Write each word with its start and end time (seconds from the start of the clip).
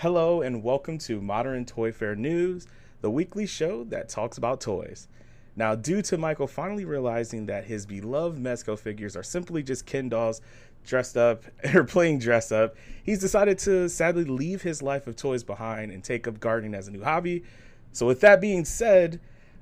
Hello 0.00 0.40
and 0.40 0.62
welcome 0.62 0.96
to 0.96 1.20
Modern 1.20 1.66
Toy 1.66 1.92
Fair 1.92 2.16
News, 2.16 2.66
the 3.02 3.10
weekly 3.10 3.44
show 3.46 3.84
that 3.84 4.08
talks 4.08 4.38
about 4.38 4.58
toys. 4.58 5.08
Now, 5.56 5.74
due 5.74 6.00
to 6.00 6.16
Michael 6.16 6.46
finally 6.46 6.86
realizing 6.86 7.44
that 7.44 7.66
his 7.66 7.84
beloved 7.84 8.42
Mezco 8.42 8.78
figures 8.78 9.14
are 9.14 9.22
simply 9.22 9.62
just 9.62 9.84
Ken 9.84 10.08
dolls 10.08 10.40
dressed 10.86 11.18
up 11.18 11.44
or 11.74 11.84
playing 11.84 12.20
dress 12.20 12.50
up, 12.50 12.76
he's 13.04 13.20
decided 13.20 13.58
to 13.58 13.90
sadly 13.90 14.24
leave 14.24 14.62
his 14.62 14.80
life 14.80 15.06
of 15.06 15.16
toys 15.16 15.44
behind 15.44 15.92
and 15.92 16.02
take 16.02 16.26
up 16.26 16.40
gardening 16.40 16.74
as 16.74 16.88
a 16.88 16.92
new 16.92 17.04
hobby. 17.04 17.44
So, 17.92 18.06
with 18.06 18.22
that 18.22 18.40
being 18.40 18.64
said, 18.64 19.20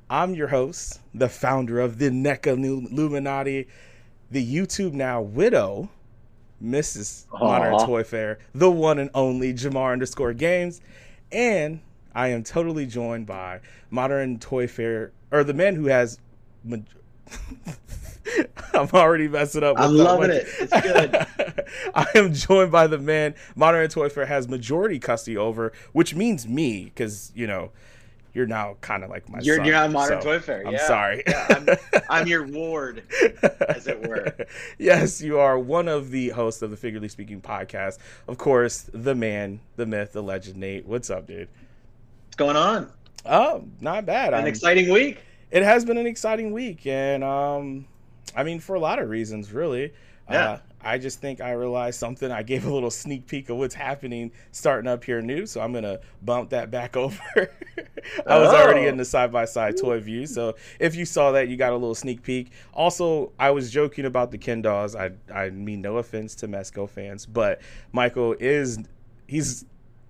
I'm 0.08 0.36
your 0.36 0.48
host, 0.48 1.00
the 1.12 1.28
founder 1.28 1.80
of 1.80 1.98
the 1.98 2.10
NECA 2.10 2.52
Illuminati, 2.92 3.66
the 4.30 4.54
YouTube 4.54 4.92
now 4.92 5.20
widow, 5.20 5.90
Mrs. 6.62 7.26
Aw. 7.32 7.38
Modern 7.38 7.78
Toy 7.86 8.04
Fair, 8.04 8.38
the 8.54 8.70
one 8.70 8.98
and 8.98 9.10
only 9.14 9.52
Jamar 9.54 9.92
underscore 9.92 10.32
games, 10.32 10.80
and 11.30 11.80
I 12.14 12.28
am 12.28 12.42
totally 12.42 12.86
joined 12.86 13.26
by 13.26 13.60
Modern 13.90 14.38
Toy 14.38 14.66
Fair, 14.66 15.12
or 15.30 15.44
the 15.44 15.54
man 15.54 15.74
who 15.76 15.86
has. 15.86 16.18
ma- 16.64 16.78
I'm 18.74 18.88
already 18.92 19.26
messing 19.28 19.64
up. 19.64 19.76
I'm 19.78 19.94
loving 19.94 20.30
it. 20.30 20.46
It's 20.58 20.80
good. 20.82 21.26
I 21.94 22.06
am 22.14 22.32
joined 22.34 22.70
by 22.70 22.86
the 22.86 22.98
man 22.98 23.34
Modern 23.56 23.88
Toy 23.88 24.08
Fair 24.08 24.26
has 24.26 24.48
majority 24.48 24.98
custody 24.98 25.36
over, 25.36 25.72
which 25.92 26.14
means 26.14 26.46
me, 26.46 26.84
because 26.84 27.32
you 27.34 27.46
know 27.46 27.70
you're 28.34 28.46
now 28.46 28.76
kind 28.80 29.04
of 29.04 29.10
like 29.10 29.28
my. 29.28 29.40
You're, 29.40 29.56
son, 29.56 29.64
you're 29.66 29.76
on 29.76 29.92
Modern 29.92 30.20
so 30.20 30.32
Toy 30.32 30.38
Fair. 30.38 30.66
I'm 30.66 30.78
sorry. 30.78 31.22
Yeah, 31.26 31.46
I'm, 31.50 31.68
I'm 32.10 32.26
your 32.26 32.46
ward, 32.46 33.02
as 33.68 33.86
it 33.86 34.06
were. 34.06 34.34
yes, 34.78 35.20
you 35.20 35.38
are 35.38 35.58
one 35.58 35.88
of 35.88 36.10
the 36.10 36.30
hosts 36.30 36.62
of 36.62 36.70
the 36.70 36.76
Figuratively 36.76 37.08
Speaking 37.08 37.40
podcast. 37.40 37.98
Of 38.26 38.38
course, 38.38 38.90
the 38.92 39.14
man, 39.14 39.60
the 39.76 39.86
myth, 39.86 40.12
the 40.12 40.22
legend, 40.22 40.56
Nate. 40.56 40.86
What's 40.86 41.10
up, 41.10 41.26
dude? 41.26 41.48
What's 42.26 42.36
going 42.36 42.56
on? 42.56 42.92
Oh, 43.26 43.64
not 43.80 44.06
bad. 44.06 44.28
An 44.28 44.40
I'm- 44.40 44.46
exciting 44.46 44.92
week. 44.92 45.18
it 45.50 45.62
has 45.62 45.84
been 45.84 45.98
an 45.98 46.06
exciting 46.06 46.52
week, 46.52 46.86
and 46.86 47.24
um, 47.24 47.86
I 48.36 48.44
mean, 48.44 48.60
for 48.60 48.76
a 48.76 48.80
lot 48.80 48.98
of 48.98 49.08
reasons, 49.08 49.52
really. 49.52 49.92
Yeah. 50.30 50.50
Uh, 50.50 50.58
I 50.80 50.98
just 50.98 51.20
think 51.20 51.40
I 51.40 51.52
realized 51.52 51.98
something. 51.98 52.30
I 52.30 52.42
gave 52.42 52.64
a 52.64 52.72
little 52.72 52.90
sneak 52.90 53.26
peek 53.26 53.48
of 53.50 53.56
what's 53.56 53.74
happening 53.74 54.30
starting 54.52 54.88
up 54.88 55.02
here 55.04 55.20
new, 55.20 55.44
so 55.46 55.60
I'm 55.60 55.72
gonna 55.72 55.98
bump 56.22 56.50
that 56.50 56.70
back 56.70 56.96
over. 57.04 57.50
I 58.26 58.38
was 58.38 58.48
already 58.54 58.86
Oh. 58.86 58.88
in 58.90 58.96
the 58.96 59.04
side 59.04 59.32
by 59.32 59.44
side 59.44 59.76
toy 59.76 60.00
view, 60.00 60.26
so 60.26 60.54
if 60.78 60.94
you 60.94 61.04
saw 61.04 61.32
that, 61.32 61.48
you 61.48 61.56
got 61.56 61.72
a 61.72 61.76
little 61.76 61.94
sneak 61.94 62.22
peek. 62.22 62.50
Also, 62.72 63.32
I 63.38 63.50
was 63.50 63.70
joking 63.70 64.04
about 64.04 64.30
the 64.30 64.38
Ken 64.38 64.62
dolls. 64.62 64.94
I 64.94 65.10
I 65.34 65.50
mean 65.50 65.80
no 65.82 65.96
offense 65.96 66.34
to 66.36 66.48
Mezco 66.48 66.88
fans, 66.88 67.26
but 67.26 67.60
Michael 67.92 68.34
is 68.38 68.78
he's 69.26 69.64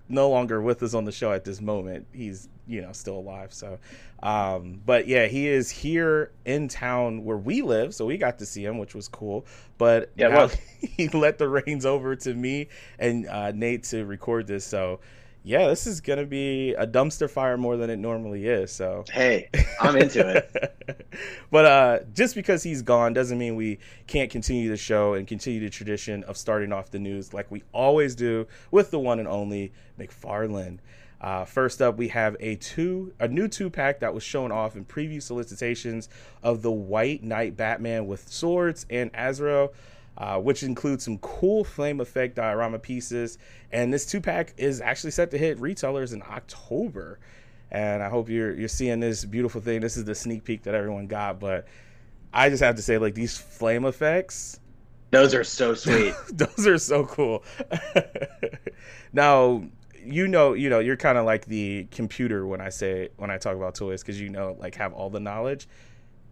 no 0.09 0.29
longer 0.29 0.61
with 0.61 0.81
us 0.83 0.93
on 0.93 1.05
the 1.05 1.11
show 1.11 1.31
at 1.31 1.45
this 1.45 1.61
moment. 1.61 2.07
He's 2.11 2.49
you 2.67 2.81
know 2.81 2.91
still 2.91 3.17
alive. 3.17 3.53
So, 3.53 3.79
um, 4.21 4.81
but 4.85 5.07
yeah, 5.07 5.27
he 5.27 5.47
is 5.47 5.69
here 5.69 6.31
in 6.45 6.67
town 6.67 7.23
where 7.23 7.37
we 7.37 7.61
live, 7.61 7.93
so 7.95 8.05
we 8.05 8.17
got 8.17 8.39
to 8.39 8.45
see 8.45 8.65
him, 8.65 8.77
which 8.77 8.95
was 8.95 9.07
cool. 9.07 9.45
But 9.77 10.11
Yeah, 10.15 10.49
he 10.79 11.07
let 11.09 11.37
the 11.37 11.47
reins 11.47 11.85
over 11.85 12.15
to 12.17 12.33
me 12.33 12.67
and 12.97 13.27
uh, 13.27 13.51
Nate 13.51 13.83
to 13.85 14.05
record 14.05 14.47
this. 14.47 14.65
So. 14.65 14.99
Yeah, 15.43 15.67
this 15.67 15.87
is 15.87 16.01
gonna 16.01 16.25
be 16.25 16.73
a 16.73 16.85
dumpster 16.85 17.29
fire 17.29 17.57
more 17.57 17.77
than 17.77 17.89
it 17.89 17.97
normally 17.97 18.45
is. 18.45 18.71
So 18.71 19.05
Hey, 19.11 19.49
I'm 19.79 19.95
into 19.95 20.27
it. 20.27 21.15
but 21.51 21.65
uh, 21.65 21.99
just 22.13 22.35
because 22.35 22.61
he's 22.63 22.81
gone 22.81 23.13
doesn't 23.13 23.37
mean 23.37 23.55
we 23.55 23.79
can't 24.07 24.29
continue 24.29 24.69
the 24.69 24.77
show 24.77 25.13
and 25.13 25.27
continue 25.27 25.59
the 25.59 25.69
tradition 25.69 26.23
of 26.25 26.37
starting 26.37 26.71
off 26.73 26.91
the 26.91 26.99
news 26.99 27.33
like 27.33 27.49
we 27.49 27.63
always 27.73 28.15
do 28.15 28.47
with 28.71 28.91
the 28.91 28.99
one 28.99 29.19
and 29.19 29.27
only 29.27 29.71
McFarlane. 29.97 30.79
Uh, 31.21 31.43
first 31.43 31.81
up, 31.81 31.97
we 31.97 32.07
have 32.09 32.35
a 32.39 32.55
two 32.55 33.13
a 33.19 33.27
new 33.27 33.47
two 33.47 33.69
pack 33.69 33.99
that 33.99 34.13
was 34.13 34.23
shown 34.23 34.51
off 34.51 34.75
in 34.75 34.85
preview 34.85 35.21
solicitations 35.21 36.07
of 36.43 36.61
the 36.61 36.71
White 36.71 37.23
Knight 37.23 37.57
Batman 37.57 38.07
with 38.07 38.27
swords 38.29 38.85
and 38.89 39.11
Azrael. 39.13 39.73
Uh, 40.19 40.37
which 40.37 40.63
includes 40.63 41.05
some 41.05 41.17
cool 41.19 41.63
flame 41.63 42.01
effect 42.01 42.35
diorama 42.35 42.77
pieces. 42.77 43.37
And 43.71 43.93
this 43.93 44.05
two 44.05 44.19
pack 44.19 44.53
is 44.57 44.81
actually 44.81 45.11
set 45.11 45.31
to 45.31 45.37
hit 45.37 45.57
retailers 45.61 46.11
in 46.11 46.21
October 46.23 47.19
and 47.71 48.01
I 48.01 48.09
hope 48.09 48.29
you're 48.29 48.53
you're 48.53 48.67
seeing 48.67 48.99
this 48.99 49.25
beautiful 49.25 49.61
thing. 49.61 49.81
This 49.81 49.97
is 49.97 50.05
the 50.05 50.15
sneak 50.15 50.43
peek 50.43 50.63
that 50.63 50.73
everyone 50.73 51.07
got, 51.07 51.39
but 51.39 51.67
I 52.33 52.49
just 52.49 52.63
have 52.63 52.75
to 52.75 52.81
say, 52.81 52.97
like 52.97 53.15
these 53.15 53.37
flame 53.37 53.85
effects, 53.85 54.59
Those 55.11 55.33
are 55.33 55.43
so 55.43 55.73
sweet. 55.73 56.13
those 56.33 56.67
are 56.67 56.77
so 56.77 57.05
cool. 57.05 57.43
now, 59.13 59.63
you 60.03 60.27
know, 60.27 60.53
you 60.53 60.69
know, 60.69 60.79
you're 60.79 60.97
kind 60.97 61.17
of 61.17 61.25
like 61.25 61.45
the 61.45 61.87
computer 61.91 62.45
when 62.45 62.61
I 62.61 62.69
say 62.69 63.09
when 63.17 63.29
I 63.31 63.37
talk 63.37 63.55
about 63.55 63.75
toys 63.75 64.01
because 64.01 64.19
you 64.19 64.29
know, 64.29 64.55
like 64.59 64.75
have 64.75 64.93
all 64.93 65.09
the 65.09 65.19
knowledge. 65.19 65.67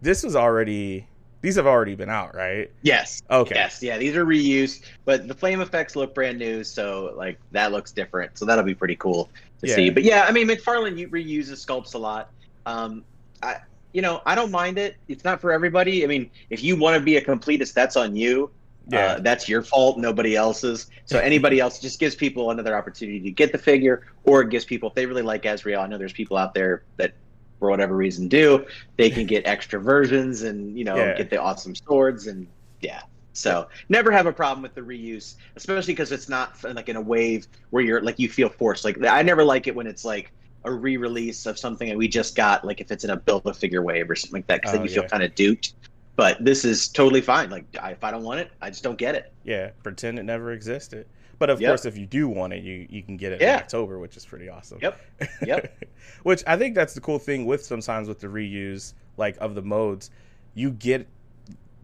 This 0.00 0.22
was 0.22 0.36
already 0.36 1.08
these 1.40 1.56
have 1.56 1.66
already 1.66 1.94
been 1.94 2.10
out, 2.10 2.34
right? 2.34 2.70
Yes. 2.82 3.22
Okay. 3.30 3.54
Yes. 3.54 3.82
Yeah. 3.82 3.98
These 3.98 4.16
are 4.16 4.24
reused, 4.24 4.84
but 5.04 5.28
the 5.28 5.34
flame 5.34 5.60
effects 5.60 5.94
look 5.96 6.14
brand 6.14 6.38
new, 6.38 6.64
so 6.64 7.14
like 7.16 7.38
that 7.52 7.70
looks 7.72 7.92
different. 7.92 8.36
So 8.38 8.44
that'll 8.44 8.64
be 8.64 8.74
pretty 8.74 8.96
cool 8.96 9.30
to 9.60 9.68
Yeah. 9.68 9.74
see. 9.74 9.90
But 9.90 10.02
yeah, 10.02 10.24
I 10.28 10.32
mean, 10.32 10.48
McFarlane 10.48 10.96
you- 10.98 11.08
reuses 11.08 11.64
sculpts 11.64 11.94
a 11.94 11.98
lot. 11.98 12.30
Um, 12.66 13.04
I, 13.42 13.58
you 13.92 14.02
know, 14.02 14.20
I 14.26 14.34
don't 14.34 14.50
mind 14.50 14.78
it. 14.78 14.96
It's 15.08 15.24
not 15.24 15.40
for 15.40 15.52
everybody. 15.52 16.04
I 16.04 16.06
mean, 16.06 16.30
if 16.50 16.62
you 16.62 16.76
want 16.76 16.96
to 16.98 17.00
be 17.00 17.16
a 17.16 17.24
completist, 17.24 17.72
that's 17.72 17.96
on 17.96 18.16
you. 18.16 18.50
Yeah. 18.90 18.98
Uh, 18.98 19.18
that's 19.20 19.48
your 19.48 19.62
fault, 19.62 19.98
nobody 19.98 20.34
else's. 20.34 20.90
So 21.04 21.18
anybody 21.30 21.60
else 21.60 21.78
just 21.78 22.00
gives 22.00 22.14
people 22.14 22.50
another 22.50 22.76
opportunity 22.76 23.20
to 23.20 23.30
get 23.30 23.52
the 23.52 23.58
figure, 23.58 24.06
or 24.24 24.40
it 24.42 24.50
gives 24.50 24.64
people 24.64 24.88
if 24.88 24.94
they 24.94 25.06
really 25.06 25.22
like 25.22 25.44
Azrael. 25.44 25.80
I 25.82 25.86
know 25.86 25.98
there's 25.98 26.12
people 26.12 26.36
out 26.36 26.54
there 26.54 26.82
that, 26.96 27.12
for 27.58 27.70
whatever 27.70 27.96
reason, 27.96 28.28
do. 28.28 28.66
They 28.96 29.10
can 29.10 29.26
get 29.26 29.46
extra 29.46 29.80
versions 29.80 30.42
and 30.42 30.76
you 30.78 30.84
know 30.84 31.08
Yeah. 31.08 31.14
get 31.14 31.30
the 31.30 31.40
awesome 31.40 31.74
swords 31.74 32.26
and 32.26 32.48
yeah. 32.80 33.00
So 33.32 33.68
never 33.88 34.10
have 34.10 34.26
a 34.26 34.32
problem 34.32 34.62
with 34.62 34.74
the 34.74 34.80
reuse, 34.80 35.34
especially 35.56 35.94
because 35.94 36.10
it's 36.12 36.28
not 36.28 36.56
like 36.64 36.88
in 36.88 36.96
a 36.96 37.00
wave 37.00 37.46
where 37.70 37.82
you're 37.84 38.02
like 38.02 38.18
you 38.18 38.28
feel 38.28 38.48
forced. 38.48 38.84
Like 38.84 39.02
I 39.04 39.22
never 39.22 39.44
like 39.44 39.66
it 39.66 39.74
when 39.76 39.86
it's 39.86 40.04
like 40.04 40.32
a 40.64 40.72
re-release 40.72 41.46
of 41.46 41.58
something 41.58 41.88
that 41.88 41.96
we 41.96 42.08
just 42.08 42.34
got. 42.36 42.64
Like 42.64 42.80
if 42.80 42.90
it's 42.90 43.04
in 43.04 43.10
a 43.10 43.16
build 43.16 43.42
a 43.46 43.54
figure 43.54 43.82
wave 43.82 44.10
or 44.10 44.16
something 44.16 44.38
like 44.40 44.46
that, 44.48 44.56
because 44.60 44.72
Oh, 44.72 44.72
then 44.72 44.82
you 44.82 44.88
feel 44.88 45.04
kind 45.04 45.22
of 45.22 45.34
duped. 45.34 45.74
But 46.16 46.44
this 46.44 46.64
is 46.64 46.88
totally 46.88 47.20
fine. 47.20 47.48
Like 47.50 47.66
I, 47.80 47.92
if 47.92 48.02
I 48.02 48.10
don't 48.10 48.24
want 48.24 48.40
it, 48.40 48.50
I 48.60 48.70
just 48.70 48.82
don't 48.82 48.98
get 48.98 49.14
it. 49.14 49.24
yeah, 49.44 49.70
pretend 49.82 50.18
it 50.18 50.24
never 50.24 50.52
existed. 50.52 51.06
But 51.38 51.50
of 51.50 51.60
Yep. 51.60 51.68
course, 51.70 51.84
if 51.84 51.96
you 51.96 52.06
do 52.06 52.28
want 52.28 52.52
it, 52.52 52.62
you 52.64 52.86
you 52.90 53.02
can 53.02 53.16
get 53.16 53.32
it 53.32 53.40
Yeah. 53.40 53.54
in 53.58 53.62
October, 53.62 53.98
which 53.98 54.16
is 54.16 54.24
pretty 54.26 54.48
awesome. 54.48 54.78
Yep. 54.82 55.00
Yep. 55.46 55.82
Which 56.24 56.42
I 56.46 56.56
think 56.56 56.74
that's 56.74 56.94
the 56.94 57.00
cool 57.00 57.18
thing 57.18 57.46
with 57.46 57.64
sometimes 57.64 58.08
with 58.08 58.18
the 58.18 58.26
reuse, 58.26 58.94
like 59.16 59.36
of 59.40 59.54
the 59.54 59.62
modes, 59.62 60.10
you 60.54 60.70
get 60.72 61.06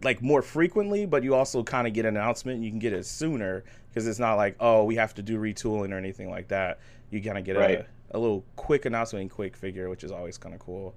like 0.03 0.21
more 0.21 0.41
frequently, 0.41 1.05
but 1.05 1.23
you 1.23 1.33
also 1.35 1.63
kind 1.63 1.87
of 1.87 1.93
get 1.93 2.05
an 2.05 2.17
announcement. 2.17 2.61
You 2.61 2.69
can 2.69 2.79
get 2.79 2.91
it 2.91 3.05
sooner 3.05 3.63
because 3.89 4.07
it's 4.07 4.19
not 4.19 4.35
like 4.35 4.55
oh 4.59 4.83
we 4.83 4.95
have 4.95 5.13
to 5.15 5.21
do 5.21 5.37
retooling 5.39 5.91
or 5.93 5.97
anything 5.97 6.29
like 6.29 6.49
that. 6.49 6.79
You 7.11 7.21
kind 7.21 7.37
of 7.37 7.45
get 7.45 7.55
Right. 7.55 7.85
a, 8.11 8.17
a 8.17 8.19
little 8.19 8.43
quick 8.57 8.85
announcement 8.85 9.21
and 9.21 9.31
quick 9.31 9.55
figure, 9.55 9.89
which 9.89 10.03
is 10.03 10.11
always 10.11 10.37
kind 10.37 10.53
of 10.53 10.59
cool. 10.59 10.93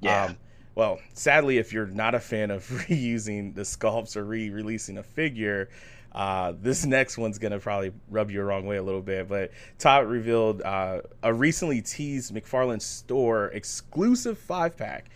Yeah. 0.00 0.24
Um, 0.26 0.36
well, 0.74 0.98
sadly, 1.14 1.58
if 1.58 1.72
you're 1.72 1.86
not 1.86 2.14
a 2.14 2.20
fan 2.20 2.50
of 2.50 2.66
reusing 2.88 3.54
the 3.54 3.62
sculpts 3.62 4.16
or 4.16 4.24
re-releasing 4.24 4.98
a 4.98 5.02
figure, 5.02 5.68
uh, 6.14 6.52
this 6.60 6.84
next 6.86 7.18
one's 7.18 7.38
gonna 7.38 7.58
probably 7.58 7.92
rub 8.10 8.30
you 8.30 8.38
the 8.38 8.44
wrong 8.44 8.66
way 8.66 8.76
a 8.76 8.82
little 8.82 9.02
bit. 9.02 9.28
But 9.28 9.52
Todd 9.78 10.06
revealed 10.06 10.62
uh, 10.62 11.02
a 11.22 11.32
recently 11.32 11.82
teased 11.82 12.34
McFarlane 12.34 12.82
store 12.82 13.46
exclusive 13.48 14.38
five 14.38 14.76
pack. 14.76 15.10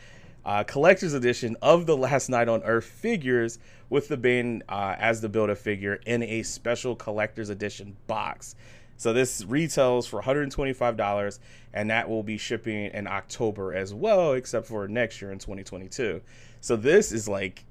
Uh, 0.44 0.62
collector's 0.62 1.12
edition 1.12 1.56
of 1.60 1.87
the 1.87 1.96
Last 1.96 2.28
Night 2.28 2.48
on 2.48 2.62
Earth 2.62 2.84
figures 2.84 3.58
with 3.90 4.06
the 4.06 4.16
Bane 4.16 4.62
uh, 4.69 4.94
as 4.96 5.20
the 5.20 5.28
build 5.28 5.50
a 5.50 5.56
figure 5.56 5.94
in 6.06 6.22
a 6.22 6.44
special 6.44 6.94
collector's 6.94 7.50
edition 7.50 7.96
box. 8.06 8.54
So 8.96 9.12
this 9.12 9.44
retails 9.44 10.06
for 10.06 10.22
$125 10.22 11.38
and 11.75 11.90
that 11.90 12.08
will 12.08 12.22
be 12.22 12.38
shipping 12.38 12.87
in 12.87 13.06
October 13.06 13.75
as 13.75 13.92
well, 13.92 14.32
except 14.32 14.66
for 14.66 14.88
next 14.88 15.20
year 15.20 15.31
in 15.31 15.38
2022. 15.38 16.22
So 16.62 16.76
this 16.76 17.12
is 17.12 17.28
like 17.28 17.65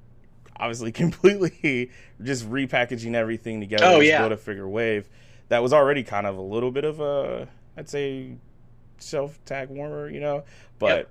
obviously 0.58 0.92
completely 0.94 1.92
just 2.22 2.50
repackaging 2.50 3.14
everything 3.14 3.60
together. 3.60 3.86
Oh, 3.86 4.00
yeah. 4.00 4.20
Build 4.20 4.32
a 4.32 4.38
figure 4.38 4.68
wave 4.68 5.10
that 5.50 5.62
was 5.62 5.74
already 5.74 6.04
kind 6.04 6.28
of 6.28 6.38
a 6.38 6.42
little 6.42 6.72
bit 6.72 6.86
of 6.86 7.00
a, 7.00 7.48
I'd 7.78 7.90
say, 7.90 8.36
shelf 9.00 9.40
tag 9.46 9.70
warmer, 9.70 10.10
you 10.10 10.20
know, 10.20 10.44
but 10.80 11.10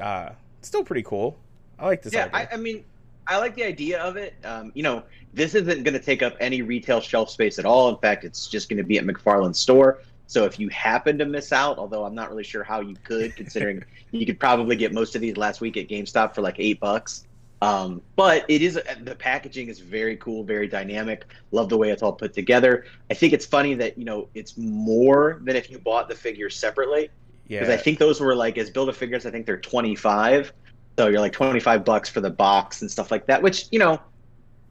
uh, 0.00 0.30
still 0.62 0.84
pretty 0.84 1.02
cool. 1.02 1.38
I 1.78 1.86
like 1.86 2.02
this 2.02 2.12
yeah, 2.12 2.26
idea. 2.26 2.48
I, 2.52 2.54
I 2.54 2.56
mean, 2.56 2.84
I 3.26 3.38
like 3.38 3.54
the 3.54 3.64
idea 3.64 4.00
of 4.00 4.16
it. 4.16 4.34
Um, 4.44 4.72
you 4.74 4.82
know, 4.82 5.02
this 5.32 5.54
isn't 5.54 5.84
going 5.84 5.94
to 5.94 6.00
take 6.00 6.22
up 6.22 6.36
any 6.40 6.62
retail 6.62 7.00
shelf 7.00 7.30
space 7.30 7.58
at 7.58 7.64
all. 7.64 7.88
In 7.88 7.96
fact, 7.98 8.24
it's 8.24 8.48
just 8.48 8.68
going 8.68 8.78
to 8.78 8.84
be 8.84 8.98
at 8.98 9.04
McFarlane's 9.04 9.58
store. 9.58 10.00
So 10.26 10.44
if 10.44 10.60
you 10.60 10.68
happen 10.68 11.18
to 11.18 11.24
miss 11.24 11.52
out, 11.52 11.78
although 11.78 12.04
I'm 12.04 12.14
not 12.14 12.30
really 12.30 12.44
sure 12.44 12.62
how 12.62 12.80
you 12.80 12.96
could, 13.02 13.34
considering 13.34 13.82
you 14.10 14.26
could 14.26 14.38
probably 14.38 14.76
get 14.76 14.92
most 14.92 15.14
of 15.16 15.20
these 15.20 15.36
last 15.36 15.60
week 15.60 15.76
at 15.76 15.88
GameStop 15.88 16.34
for 16.34 16.42
like 16.42 16.56
eight 16.58 16.80
bucks. 16.80 17.26
Um, 17.62 18.00
but 18.16 18.46
it 18.48 18.62
is 18.62 18.80
the 19.02 19.14
packaging 19.14 19.68
is 19.68 19.80
very 19.80 20.16
cool, 20.16 20.44
very 20.44 20.66
dynamic. 20.66 21.26
Love 21.50 21.68
the 21.68 21.76
way 21.76 21.90
it's 21.90 22.02
all 22.02 22.12
put 22.12 22.32
together. 22.32 22.86
I 23.10 23.14
think 23.14 23.34
it's 23.34 23.44
funny 23.44 23.74
that 23.74 23.98
you 23.98 24.04
know 24.04 24.28
it's 24.34 24.56
more 24.56 25.40
than 25.44 25.56
if 25.56 25.70
you 25.70 25.78
bought 25.78 26.08
the 26.08 26.14
figures 26.14 26.56
separately. 26.56 27.10
Yeah. 27.48 27.60
Because 27.60 27.74
I 27.74 27.76
think 27.76 27.98
those 27.98 28.20
were 28.20 28.34
like 28.34 28.56
as 28.56 28.70
build 28.70 28.88
a 28.88 28.92
figures, 28.92 29.26
I 29.26 29.30
think 29.30 29.44
they're 29.44 29.58
twenty 29.58 29.94
five. 29.94 30.52
So 30.98 31.08
you're 31.08 31.20
like 31.20 31.32
twenty 31.34 31.60
five 31.60 31.84
bucks 31.84 32.08
for 32.08 32.22
the 32.22 32.30
box 32.30 32.80
and 32.80 32.90
stuff 32.90 33.10
like 33.10 33.26
that, 33.26 33.42
which 33.42 33.66
you 33.70 33.78
know, 33.78 34.00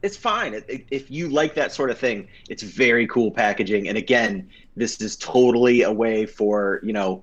it's 0.02 0.16
fine. 0.16 0.54
It, 0.54 0.64
it, 0.68 0.86
if 0.90 1.10
you 1.12 1.28
like 1.28 1.54
that 1.54 1.70
sort 1.70 1.90
of 1.90 1.98
thing, 1.98 2.26
it's 2.48 2.64
very 2.64 3.06
cool 3.06 3.30
packaging. 3.30 3.86
And 3.86 3.96
again, 3.96 4.48
this 4.74 5.00
is 5.00 5.16
totally 5.16 5.82
a 5.82 5.92
way 5.92 6.26
for 6.26 6.80
you 6.82 6.92
know, 6.92 7.22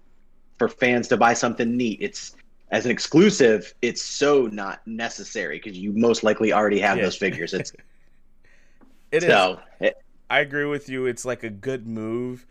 for 0.57 0.69
fans 0.69 1.09
to 1.09 1.17
buy 1.17 1.33
something 1.33 1.75
neat. 1.75 1.97
It's 2.01 2.36
as 2.69 2.85
an 2.85 2.91
exclusive, 2.91 3.73
it's 3.81 4.01
so 4.01 4.47
not 4.47 4.85
necessary 4.85 5.57
because 5.57 5.77
you 5.77 5.93
most 5.93 6.23
likely 6.23 6.51
already 6.51 6.79
have 6.79 6.97
Yeah. 6.97 7.03
those 7.03 7.15
figures. 7.15 7.53
It's 7.53 7.71
It 9.11 9.23
is. 9.23 9.29
so 9.29 9.59
it- 9.79 9.97
I 10.29 10.41
agree 10.41 10.65
with 10.65 10.89
you. 10.89 11.05
It's 11.05 11.23
like 11.23 11.43
a 11.43 11.49
good 11.49 11.87
move, 11.87 12.45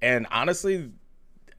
and 0.00 0.26
honestly, 0.30 0.90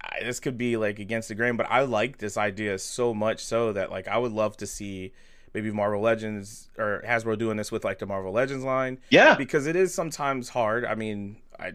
I- 0.01 0.24
this 0.24 0.40
could 0.40 0.57
be 0.57 0.78
like 0.78 0.98
against 0.98 1.30
the 1.30 1.36
grain, 1.36 1.56
but 1.57 1.68
I 1.69 1.81
like 1.81 2.18
this 2.18 2.38
idea 2.38 2.80
so 2.80 3.13
much 3.13 3.44
so 3.45 3.72
that 3.74 3.92
like 3.92 4.07
I 4.07 4.18
would 4.18 4.31
love 4.31 4.57
to 4.57 4.68
see 4.68 5.13
maybe 5.54 5.69
Marvel 5.72 6.01
Legends 6.01 6.69
or 6.80 7.04
Hasbro 7.06 7.38
doing 7.38 7.57
this 7.57 7.72
with 7.72 7.84
like 7.86 8.00
the 8.00 8.07
Marvel 8.07 8.31
Legends 8.31 8.66
line 8.66 8.98
yeah, 9.12 9.36
because 9.36 9.68
it 9.68 9.75
is 9.75 9.94
sometimes 9.94 10.50
hard. 10.50 10.84
I 10.84 10.96
mean, 10.96 11.38
I 11.60 11.74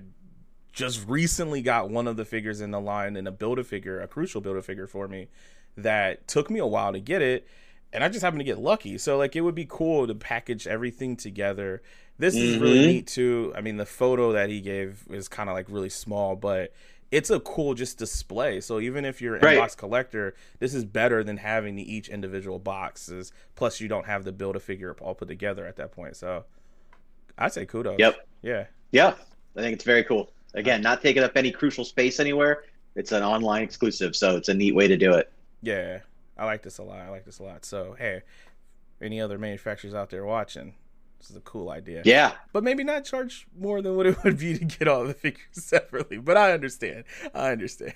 just 0.72 1.06
recently 1.08 1.62
got 1.62 1.88
one 1.90 2.08
of 2.08 2.16
the 2.16 2.24
figures 2.24 2.60
in 2.60 2.72
the 2.72 2.80
line 2.80 3.14
in 3.16 3.28
a 3.28 3.32
build 3.32 3.60
a 3.60 3.64
figure, 3.64 4.00
a 4.00 4.08
crucial 4.08 4.40
build 4.40 4.56
a 4.56 4.62
figure 4.62 4.88
for 4.88 5.06
me 5.06 5.28
that 5.82 6.26
took 6.28 6.50
me 6.50 6.58
a 6.58 6.66
while 6.66 6.92
to 6.92 7.00
get 7.00 7.22
it. 7.22 7.46
And 7.92 8.04
I 8.04 8.08
just 8.08 8.22
happened 8.22 8.40
to 8.40 8.44
get 8.44 8.58
lucky. 8.58 8.98
So 8.98 9.16
like 9.16 9.34
it 9.36 9.40
would 9.40 9.54
be 9.54 9.66
cool 9.68 10.06
to 10.06 10.14
package 10.14 10.66
everything 10.66 11.16
together. 11.16 11.82
This 12.18 12.34
is 12.34 12.58
really 12.58 12.80
Mhm. 12.80 12.86
neat 12.86 13.06
too. 13.06 13.52
I 13.56 13.60
mean, 13.60 13.76
the 13.76 13.86
photo 13.86 14.32
that 14.32 14.50
he 14.50 14.60
gave 14.60 15.04
is 15.10 15.28
kind 15.28 15.48
of 15.48 15.54
like 15.54 15.66
really 15.68 15.88
small, 15.88 16.34
but 16.36 16.72
it's 17.10 17.30
a 17.30 17.40
cool 17.40 17.74
just 17.74 17.96
display. 17.96 18.60
So 18.60 18.80
even 18.80 19.04
if 19.04 19.22
you're 19.22 19.36
an 19.36 19.40
Right. 19.42 19.56
inbox 19.56 19.76
collector, 19.76 20.34
this 20.58 20.74
is 20.74 20.84
better 20.84 21.24
than 21.24 21.38
having 21.38 21.76
the 21.76 21.94
each 21.94 22.08
individual 22.08 22.58
boxes. 22.58 23.32
Plus, 23.54 23.80
you 23.80 23.88
don't 23.88 24.04
have 24.06 24.24
the 24.24 24.32
build 24.32 24.56
a 24.56 24.60
figure 24.60 24.94
all 25.00 25.14
put 25.14 25.28
together 25.28 25.64
at 25.64 25.76
that 25.76 25.92
point. 25.92 26.16
So 26.16 26.44
I'd 27.38 27.52
say 27.52 27.64
kudos. 27.64 27.98
Yep. 27.98 28.26
Yeah. 28.42 28.66
yeah. 28.90 29.14
I 29.56 29.60
think 29.60 29.74
it's 29.74 29.84
very 29.84 30.04
cool. 30.04 30.30
Again, 30.54 30.82
not 30.82 31.00
taking 31.02 31.22
up 31.22 31.36
any 31.36 31.52
crucial 31.52 31.84
space 31.84 32.20
anywhere. 32.20 32.64
It's 32.96 33.12
an 33.12 33.22
online 33.22 33.62
exclusive, 33.62 34.16
so 34.16 34.36
it's 34.36 34.48
a 34.48 34.54
neat 34.54 34.74
way 34.74 34.88
to 34.88 34.96
do 34.96 35.12
it. 35.14 35.30
Yeah, 35.62 36.00
I 36.36 36.44
like 36.44 36.62
this 36.62 36.78
a 36.78 36.82
lot. 36.82 36.98
I 37.00 37.08
like 37.08 37.24
this 37.24 37.38
a 37.38 37.42
lot. 37.42 37.64
So, 37.64 37.96
hey, 37.98 38.22
any 39.00 39.20
other 39.20 39.38
manufacturers 39.38 39.94
out 39.94 40.10
there 40.10 40.24
watching, 40.24 40.74
this 41.18 41.30
is 41.30 41.36
a 41.36 41.40
cool 41.40 41.70
idea. 41.70 42.02
Yeah, 42.04 42.32
But 42.52 42.62
maybe 42.62 42.84
not 42.84 43.04
charge 43.04 43.46
more 43.58 43.82
than 43.82 43.96
what 43.96 44.06
it 44.06 44.16
would 44.24 44.38
be 44.38 44.56
to 44.56 44.64
get 44.64 44.88
all 44.88 45.04
the 45.04 45.14
figures 45.14 45.42
separately. 45.52 46.18
But 46.18 46.36
I 46.36 46.52
understand. 46.52 47.04
I 47.34 47.50
understand. 47.50 47.94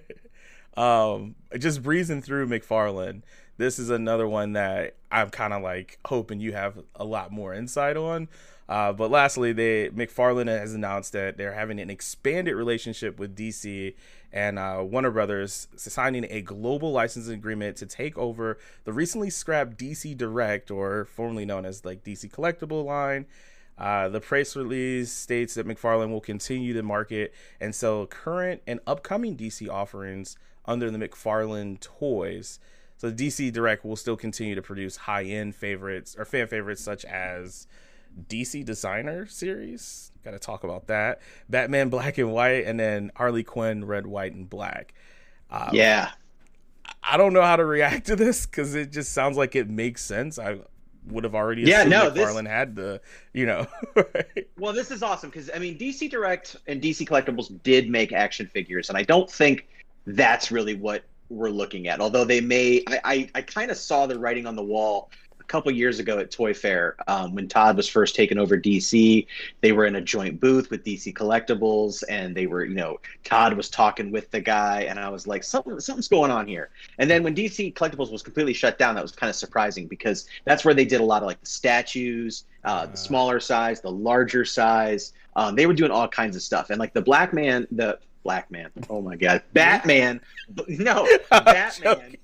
um, 0.76 1.36
just 1.56 1.82
breezing 1.82 2.22
through 2.22 2.48
McFarlane. 2.48 3.22
This 3.56 3.78
is 3.78 3.90
another 3.90 4.28
one 4.28 4.52
that 4.52 4.96
I'm 5.10 5.30
kind 5.30 5.52
of 5.52 5.62
like 5.62 5.98
hoping 6.04 6.40
you 6.40 6.52
have 6.52 6.78
a 6.94 7.04
lot 7.04 7.32
more 7.32 7.54
insight 7.54 7.96
on. 7.96 8.28
Uh, 8.68 8.92
but 8.92 9.10
lastly, 9.10 9.52
they 9.52 9.88
McFarlane 9.88 10.46
has 10.46 10.74
announced 10.74 11.12
that 11.12 11.38
they're 11.38 11.54
having 11.54 11.80
an 11.80 11.90
expanded 11.90 12.54
relationship 12.54 13.18
with 13.18 13.34
DC 13.34 13.94
and 14.32 14.58
uh, 14.58 14.82
Warner 14.82 15.10
Brothers, 15.10 15.68
signing 15.76 16.26
a 16.28 16.42
global 16.42 16.92
licensing 16.92 17.34
agreement 17.34 17.76
to 17.78 17.86
take 17.86 18.16
over 18.18 18.58
the 18.84 18.92
recently 18.92 19.30
scrapped 19.30 19.78
DC 19.78 20.16
Direct, 20.16 20.70
or 20.70 21.06
formerly 21.06 21.44
known 21.44 21.64
as 21.64 21.84
like 21.84 22.04
DC 22.04 22.30
Collectible 22.30 22.84
line. 22.84 23.26
Uh, 23.78 24.08
the 24.08 24.20
press 24.20 24.56
release 24.56 25.12
states 25.12 25.54
that 25.54 25.66
McFarlane 25.66 26.10
will 26.10 26.20
continue 26.20 26.74
to 26.74 26.82
market 26.82 27.32
and 27.60 27.74
sell 27.74 28.06
current 28.06 28.60
and 28.66 28.80
upcoming 28.86 29.36
DC 29.36 29.68
offerings 29.68 30.36
under 30.66 30.90
the 30.90 30.98
McFarlane 30.98 31.78
Toys. 31.80 32.58
So 32.96 33.12
DC 33.12 33.52
Direct 33.52 33.84
will 33.84 33.96
still 33.96 34.16
continue 34.16 34.56
to 34.56 34.62
produce 34.62 34.96
high-end 34.96 35.54
favorites 35.54 36.16
or 36.18 36.24
fan 36.24 36.48
favorites 36.48 36.82
such 36.82 37.04
as 37.04 37.68
DC 38.28 38.64
Designer 38.64 39.26
series. 39.26 40.10
Got 40.28 40.32
to 40.34 40.46
talk 40.46 40.62
about 40.62 40.88
that. 40.88 41.22
Batman 41.48 41.88
Black 41.88 42.18
and 42.18 42.30
White, 42.30 42.66
and 42.66 42.78
then 42.78 43.10
Harley 43.16 43.42
Quinn 43.42 43.86
Red, 43.86 44.06
White, 44.06 44.34
and 44.34 44.48
Black. 44.48 44.92
Uh, 45.50 45.70
yeah. 45.72 46.10
I 47.02 47.16
don't 47.16 47.32
know 47.32 47.40
how 47.40 47.56
to 47.56 47.64
react 47.64 48.08
to 48.08 48.16
this 48.16 48.44
because 48.44 48.74
it 48.74 48.92
just 48.92 49.14
sounds 49.14 49.38
like 49.38 49.56
it 49.56 49.70
makes 49.70 50.04
sense. 50.04 50.38
I 50.38 50.58
would 51.06 51.24
have 51.24 51.34
already 51.34 51.62
Yeah, 51.62 51.78
assumed 51.78 51.90
no, 51.92 52.10
this- 52.10 52.28
McFarlane 52.28 52.46
had 52.46 52.76
the, 52.76 53.00
you 53.32 53.46
know, 53.46 53.66
right? 53.96 54.46
Well, 54.58 54.74
this 54.74 54.90
is 54.90 55.02
awesome 55.02 55.30
because 55.30 55.48
I 55.54 55.58
mean, 55.58 55.78
DC 55.78 56.10
Direct 56.10 56.56
and 56.66 56.82
DC 56.82 57.08
Collectibles 57.08 57.50
did 57.62 57.88
make 57.88 58.12
action 58.12 58.46
figures, 58.48 58.90
and 58.90 58.98
I 58.98 59.04
don't 59.04 59.30
think 59.30 59.66
that's 60.06 60.50
really 60.50 60.74
what 60.74 61.04
we're 61.30 61.48
looking 61.48 61.88
at. 61.88 62.00
Although 62.02 62.24
they 62.26 62.42
may, 62.42 62.82
I 62.86 63.00
I, 63.04 63.30
I 63.36 63.40
kind 63.40 63.70
of 63.70 63.78
saw 63.78 64.06
the 64.06 64.18
writing 64.18 64.44
on 64.44 64.56
the 64.56 64.62
wall 64.64 65.10
couple 65.48 65.72
years 65.72 65.98
ago 65.98 66.18
at 66.18 66.30
Toy 66.30 66.54
Fair 66.54 66.94
um, 67.08 67.34
when 67.34 67.48
Todd 67.48 67.76
was 67.76 67.88
first 67.88 68.14
taking 68.14 68.38
over 68.38 68.56
DC. 68.56 69.26
They 69.60 69.72
were 69.72 69.86
in 69.86 69.96
a 69.96 70.00
joint 70.00 70.40
booth 70.40 70.70
with 70.70 70.84
DC 70.84 71.14
Collectibles, 71.14 72.04
and 72.08 72.36
they 72.36 72.46
were, 72.46 72.64
you 72.64 72.74
know, 72.74 73.00
Todd 73.24 73.56
was 73.56 73.68
talking 73.68 74.12
with 74.12 74.30
the 74.30 74.40
guy, 74.40 74.82
and 74.82 74.98
I 74.98 75.08
was 75.08 75.26
like, 75.26 75.42
something 75.42 75.80
something's 75.80 76.08
going 76.08 76.30
on 76.30 76.46
here. 76.46 76.70
And 76.98 77.10
then 77.10 77.22
when 77.22 77.34
DC 77.34 77.74
Collectibles 77.74 78.12
was 78.12 78.22
completely 78.22 78.52
shut 78.52 78.78
down, 78.78 78.94
that 78.94 79.02
was 79.02 79.12
kind 79.12 79.30
of 79.30 79.36
surprising 79.36 79.86
because 79.86 80.26
that's 80.44 80.64
where 80.64 80.74
they 80.74 80.84
did 80.84 81.00
a 81.00 81.04
lot 81.04 81.22
of 81.22 81.26
like 81.26 81.40
the 81.40 81.46
statues, 81.46 82.44
uh, 82.64 82.86
the 82.86 82.96
smaller 82.96 83.40
size, 83.40 83.80
the 83.80 83.90
larger 83.90 84.44
size. 84.44 85.12
Um, 85.36 85.54
they 85.56 85.66
were 85.66 85.74
doing 85.74 85.90
all 85.90 86.08
kinds 86.08 86.36
of 86.36 86.42
stuff, 86.42 86.70
and 86.70 86.78
like 86.78 86.92
the 86.92 87.02
Black 87.02 87.32
Man, 87.32 87.66
the 87.70 87.98
Black 88.22 88.50
Man. 88.50 88.70
Oh 88.90 89.00
my 89.00 89.16
God, 89.16 89.42
Batman. 89.54 90.20
No, 90.68 91.08
Batman, 91.30 92.16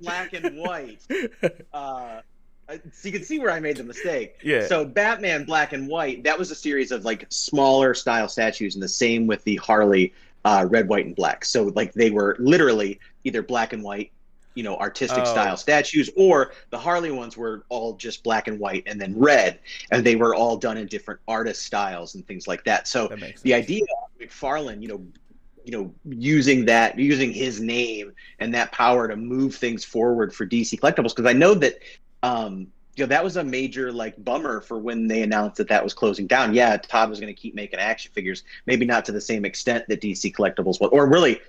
black 0.00 0.32
and 0.32 0.56
white. 0.56 1.00
Uh, 1.72 2.20
so 2.70 3.08
you 3.08 3.12
can 3.12 3.22
see 3.24 3.38
where 3.38 3.50
I 3.50 3.60
made 3.60 3.76
the 3.76 3.84
mistake. 3.84 4.36
Yeah. 4.42 4.66
So 4.66 4.84
Batman 4.84 5.44
Black 5.44 5.72
and 5.72 5.88
White, 5.88 6.24
that 6.24 6.38
was 6.38 6.50
a 6.50 6.54
series 6.54 6.90
of 6.92 7.04
like 7.04 7.26
smaller 7.30 7.94
style 7.94 8.28
statues, 8.28 8.74
and 8.74 8.82
the 8.82 8.88
same 8.88 9.26
with 9.26 9.42
the 9.44 9.56
Harley 9.56 10.12
uh, 10.44 10.66
Red, 10.70 10.88
White, 10.88 11.06
and 11.06 11.16
Black. 11.16 11.44
So 11.44 11.64
like 11.74 11.92
they 11.94 12.10
were 12.10 12.36
literally 12.38 13.00
either 13.24 13.42
black 13.42 13.72
and 13.72 13.82
white, 13.82 14.12
you 14.54 14.62
know, 14.62 14.76
artistic 14.76 15.20
Oh. 15.20 15.24
style 15.24 15.56
statues, 15.56 16.10
or 16.16 16.52
the 16.70 16.78
Harley 16.78 17.10
ones 17.10 17.36
were 17.36 17.64
all 17.68 17.94
just 17.94 18.22
black 18.22 18.48
and 18.48 18.58
white 18.58 18.82
and 18.86 19.00
then 19.00 19.18
red, 19.18 19.60
and 19.90 20.04
they 20.04 20.16
were 20.16 20.34
all 20.34 20.56
done 20.56 20.76
in 20.76 20.86
different 20.86 21.20
artist 21.28 21.62
styles 21.62 22.14
and 22.14 22.26
things 22.26 22.46
like 22.46 22.64
that. 22.64 22.86
So 22.88 23.08
that 23.08 23.42
the 23.42 23.54
idea 23.54 23.82
of 23.82 24.20
McFarlane, 24.28 24.82
you 24.82 24.88
know, 24.88 25.06
you 25.64 25.72
know, 25.72 25.94
using 26.08 26.64
that, 26.66 26.98
using 26.98 27.30
his 27.32 27.60
name 27.60 28.12
and 28.38 28.54
that 28.54 28.72
power 28.72 29.06
to 29.06 29.16
move 29.16 29.54
things 29.54 29.84
forward 29.84 30.34
for 30.34 30.46
DC 30.46 30.78
Collectibles, 30.80 31.14
because 31.14 31.26
I 31.26 31.34
know 31.34 31.54
that, 31.54 31.78
um, 32.22 32.68
you 32.96 33.04
know, 33.04 33.08
that 33.08 33.22
was 33.22 33.36
a 33.36 33.44
major 33.44 33.92
like 33.92 34.22
bummer 34.24 34.60
for 34.60 34.78
when 34.78 35.06
they 35.06 35.22
announced 35.22 35.56
that 35.58 35.68
that 35.68 35.84
was 35.84 35.94
closing 35.94 36.26
down. 36.26 36.52
Yeah, 36.52 36.76
Todd 36.76 37.10
was 37.10 37.20
going 37.20 37.32
to 37.32 37.40
keep 37.40 37.54
making 37.54 37.78
action 37.78 38.10
figures, 38.12 38.42
maybe 38.66 38.84
not 38.84 39.04
to 39.04 39.12
the 39.12 39.20
same 39.20 39.44
extent 39.44 39.84
that 39.88 40.00
DC 40.00 40.34
Collectibles 40.34 40.80
was, 40.80 40.90
or 40.92 41.08
really. 41.08 41.40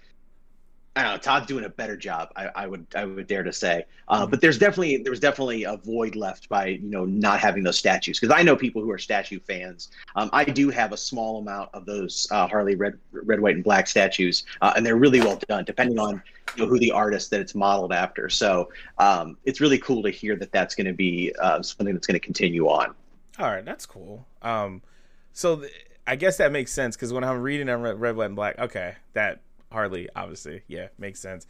I 0.99 1.03
don't 1.03 1.11
know. 1.13 1.17
Todd's 1.19 1.47
doing 1.47 1.63
a 1.63 1.69
better 1.69 1.95
job. 1.95 2.29
I, 2.35 2.49
I 2.53 2.67
would, 2.67 2.85
I 2.93 3.05
would 3.05 3.25
dare 3.27 3.43
to 3.43 3.53
say. 3.53 3.85
Uh, 4.09 4.25
Mhm. 4.25 4.31
But 4.31 4.41
there's 4.41 4.57
definitely, 4.57 4.97
there 4.97 5.11
was 5.11 5.21
definitely 5.21 5.63
a 5.63 5.77
void 5.77 6.15
left 6.17 6.49
by 6.49 6.67
you 6.67 6.89
know 6.89 7.05
not 7.05 7.39
having 7.39 7.63
those 7.63 7.77
statues. 7.77 8.19
Because 8.19 8.35
I 8.37 8.43
know 8.43 8.55
people 8.55 8.81
who 8.81 8.91
are 8.91 8.97
statue 8.97 9.39
fans, 9.39 9.91
um, 10.17 10.29
I 10.33 10.43
do 10.43 10.69
have 10.69 10.91
a 10.91 10.97
small 10.97 11.39
amount 11.39 11.69
of 11.73 11.85
those 11.85 12.27
uh, 12.31 12.47
Harley 12.47 12.75
red, 12.75 12.97
red, 13.13 13.39
white, 13.39 13.55
and 13.55 13.63
black 13.63 13.87
statues, 13.87 14.43
uh, 14.61 14.73
and 14.75 14.85
they're 14.85 14.97
really 14.97 15.21
well 15.21 15.39
done, 15.47 15.63
depending 15.63 15.99
on 15.99 16.21
you 16.57 16.63
know, 16.63 16.69
who 16.69 16.77
the 16.79 16.91
artist 16.91 17.29
that 17.31 17.39
it's 17.39 17.55
modeled 17.55 17.93
after. 17.93 18.27
So 18.27 18.69
um, 18.97 19.37
it's 19.45 19.61
really 19.61 19.77
cool 19.77 20.03
to 20.03 20.09
hear 20.09 20.35
that 20.35 20.51
that's 20.51 20.75
going 20.75 20.87
to 20.87 20.93
be 20.93 21.33
uh, 21.41 21.61
something 21.61 21.93
that's 21.93 22.07
going 22.07 22.19
to 22.19 22.25
continue 22.25 22.67
on. 22.67 22.93
All 23.37 23.47
right, 23.49 23.63
that's 23.63 23.85
cool. 23.85 24.25
Um, 24.41 24.81
so 25.31 25.61
th- 25.61 25.71
I 26.05 26.17
guess 26.17 26.35
that 26.37 26.51
makes 26.51 26.73
sense 26.73 26.97
because 26.97 27.13
when 27.13 27.23
I'm 27.23 27.41
reading 27.41 27.69
on 27.69 27.81
Red, 27.81 28.01
Red, 28.01 28.15
White, 28.17 28.25
and 28.25 28.35
Black, 28.35 28.59
okay, 28.59 28.95
that 29.13 29.39
Harley, 29.71 30.09
obviously, 30.15 30.63
yeah, 30.67 30.87
makes 30.97 31.19
sense. 31.19 31.45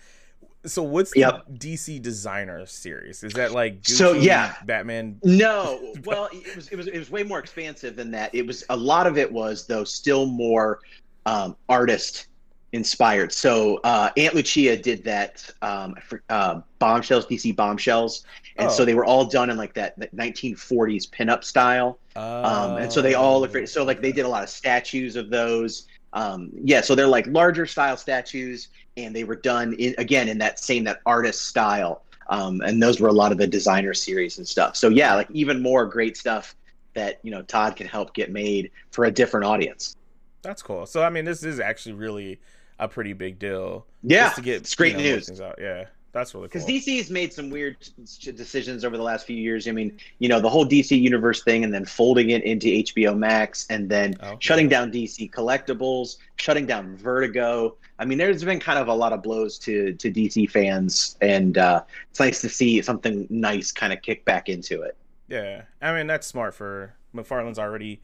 So 0.66 0.84
what's 0.84 1.12
the 1.12 1.22
DC 1.54 2.02
designer 2.02 2.66
series? 2.66 3.24
Is 3.24 3.34
that 3.34 3.52
like 3.54 3.82
Gucci, 3.82 3.92
So, 3.92 4.14
yeah. 4.14 4.56
Batman? 4.66 5.18
No, 5.24 5.94
well, 6.06 6.28
it 6.34 6.56
was 6.56 6.68
it 6.70 6.76
was 6.76 6.88
it 6.88 6.98
was 7.00 7.10
way 7.10 7.24
more 7.24 7.40
expansive 7.40 7.96
than 7.96 8.12
that. 8.12 8.34
It 8.36 8.46
was 8.46 8.66
a 8.70 8.76
lot 8.76 9.08
of 9.08 9.18
it 9.18 9.32
was 9.32 9.66
though 9.68 9.84
still 9.86 10.26
more 10.26 10.80
um, 11.26 11.56
artist 11.70 12.28
inspired. 12.72 13.32
So 13.32 13.78
uh, 13.84 14.10
Ant 14.18 14.36
Lucia 14.36 14.78
did 14.78 15.04
that 15.06 15.50
um, 15.62 15.96
for, 16.08 16.22
uh, 16.30 16.62
bombshells, 16.78 17.26
DC 17.26 17.56
bombshells, 17.56 18.26
and 18.58 18.68
Oh. 18.68 18.72
so 18.72 18.86
they 18.86 18.94
were 18.94 19.06
all 19.06 19.26
done 19.26 19.50
in 19.50 19.58
like 19.58 19.74
that, 19.74 19.98
that 19.98 20.16
1940s 20.16 21.10
pinup 21.10 21.44
style. 21.44 21.98
Um, 22.16 22.78
and 22.78 22.92
so 22.92 23.02
they 23.02 23.14
all 23.16 23.40
look 23.40 23.54
great. 23.54 23.70
So 23.70 23.84
like 23.86 24.02
they 24.02 24.12
did 24.12 24.26
a 24.26 24.28
lot 24.28 24.44
of 24.44 24.50
statues 24.50 25.16
of 25.16 25.30
those. 25.30 25.88
Um, 26.14 26.52
yeah, 26.54 26.82
so 26.82 26.96
they're 26.96 27.08
like 27.08 27.28
larger 27.28 27.66
style 27.66 27.98
statues, 27.98 28.70
and 28.98 29.16
they 29.16 29.24
were 29.24 29.36
done 29.36 29.74
in 29.74 29.96
again 29.98 30.28
in 30.28 30.38
that 30.40 30.60
same 30.60 30.84
that 30.86 31.02
artist 31.06 31.48
style. 31.48 32.04
Um, 32.30 32.62
and 32.62 32.82
those 32.82 33.00
were 33.00 33.10
a 33.10 33.14
lot 33.14 33.32
of 33.32 33.40
the 33.40 33.48
designer 33.48 33.94
series 33.94 34.38
and 34.38 34.48
stuff. 34.48 34.76
So 34.76 34.90
yeah, 34.90 35.16
like 35.16 35.30
even 35.32 35.62
more 35.62 35.86
great 35.86 36.16
stuff 36.16 36.56
that 36.94 37.20
you 37.24 37.32
know 37.32 37.42
Todd 37.44 37.76
can 37.76 37.88
help 37.88 38.14
get 38.14 38.32
made 38.32 38.72
for 38.92 39.06
a 39.06 39.12
different 39.12 39.46
audience. 39.46 39.96
That's 40.42 40.62
cool. 40.62 40.86
So 40.86 41.04
I 41.04 41.10
mean, 41.10 41.26
this 41.26 41.44
is 41.44 41.60
actually 41.60 41.94
really 41.94 42.40
a 42.80 42.88
pretty 42.88 43.14
big 43.14 43.40
deal. 43.40 43.86
Yeah, 44.04 44.30
to 44.30 44.42
get 44.42 44.58
it's 44.58 44.76
great 44.76 44.94
you 44.94 44.98
know, 44.98 45.16
news. 45.16 45.42
Out. 45.42 45.58
Yeah, 45.60 45.86
that's 46.12 46.34
really 46.34 46.48
cool. 46.48 46.62
Because 46.62 46.66
DC 46.66 46.98
has 46.98 47.10
made 47.10 47.32
some 47.32 47.50
weird 47.50 47.78
decisions 48.22 48.84
over 48.84 48.98
the 48.98 49.04
last 49.04 49.26
few 49.26 49.36
years. 49.36 49.68
I 49.68 49.72
mean, 49.72 49.98
you 50.20 50.28
know, 50.28 50.40
the 50.40 50.50
whole 50.50 50.66
DC 50.66 51.00
universe 51.00 51.44
thing, 51.44 51.64
and 51.64 51.74
then 51.74 51.86
folding 51.86 52.32
it 52.32 52.44
into 52.44 52.68
HBO 52.68 53.18
Max, 53.18 53.68
and 53.70 53.90
then 53.90 54.16
oh, 54.22 54.38
shutting 54.40 54.66
yeah. 54.66 54.80
down 54.80 54.92
DC 54.92 55.32
collectibles, 55.32 56.18
shutting 56.38 56.66
down 56.66 56.96
Vertigo. 56.98 57.76
I 58.00 58.06
mean, 58.06 58.18
there's 58.18 58.44
been 58.44 58.60
kind 58.60 58.80
of 58.80 58.88
a 58.88 58.94
lot 58.94 59.14
of 59.14 59.22
blows 59.22 59.60
to 59.60 59.94
to 59.94 60.12
DC 60.12 60.50
fans, 60.50 61.16
and 61.22 61.58
uh, 61.58 61.84
it's 62.10 62.20
nice 62.20 62.42
to 62.42 62.50
see 62.50 62.82
something 62.82 63.28
nice 63.30 63.72
kind 63.72 63.94
of 63.94 64.02
kick 64.02 64.26
back 64.26 64.50
into 64.50 64.82
it. 64.82 64.98
Yeah, 65.28 65.64
I 65.82 65.94
mean 65.94 66.08
that's 66.08 66.26
smart 66.26 66.56
for 66.56 66.96
McFarlane's 67.14 67.60
already 67.60 68.02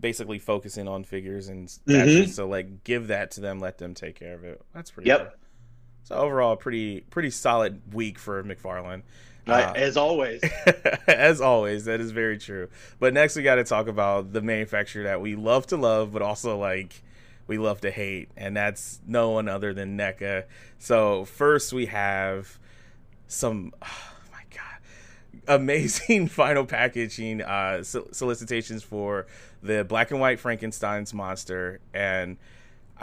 basically 0.00 0.38
focusing 0.38 0.88
on 0.88 1.04
figures 1.04 1.48
and 1.48 1.68
mm-hmm. 1.86 2.28
so 2.30 2.48
like 2.48 2.84
give 2.84 3.08
that 3.08 3.30
to 3.32 3.40
them, 3.40 3.60
let 3.60 3.78
them 3.78 3.94
take 3.94 4.16
care 4.16 4.34
of 4.34 4.44
it. 4.44 4.60
That's 4.74 4.90
pretty. 4.90 5.08
Yep. 5.08 5.20
Cool. 5.20 5.43
So 6.04 6.14
overall, 6.16 6.56
pretty 6.56 7.00
pretty 7.00 7.30
solid 7.30 7.80
week 7.92 8.18
for 8.18 8.42
McFarlane. 8.44 9.02
Uh, 9.46 9.72
as 9.76 9.96
always. 9.96 10.42
as 11.06 11.40
always, 11.40 11.84
that 11.84 12.00
is 12.00 12.12
very 12.12 12.38
true. 12.38 12.68
But 12.98 13.12
next, 13.12 13.36
we 13.36 13.42
got 13.42 13.56
to 13.56 13.64
talk 13.64 13.88
about 13.88 14.32
the 14.32 14.40
manufacturer 14.40 15.04
that 15.04 15.20
we 15.20 15.34
love 15.34 15.66
to 15.66 15.76
love, 15.76 16.12
but 16.12 16.22
also 16.22 16.56
like 16.56 17.02
we 17.46 17.58
love 17.58 17.80
to 17.82 17.90
hate, 17.90 18.30
and 18.36 18.56
that's 18.56 19.00
no 19.06 19.30
one 19.30 19.48
other 19.48 19.74
than 19.74 19.98
NECA. 19.98 20.44
So 20.78 21.26
first, 21.26 21.72
we 21.72 21.86
have 21.86 22.58
some 23.26 23.72
amazing 25.48 26.28
final 26.28 26.64
packaging 26.64 27.42
uh, 27.42 27.82
solicitations 27.82 28.82
for 28.82 29.26
the 29.62 29.84
black 29.84 30.10
and 30.10 30.20
white 30.20 30.38
Frankenstein's 30.38 31.12
monster. 31.12 31.80
And 31.92 32.36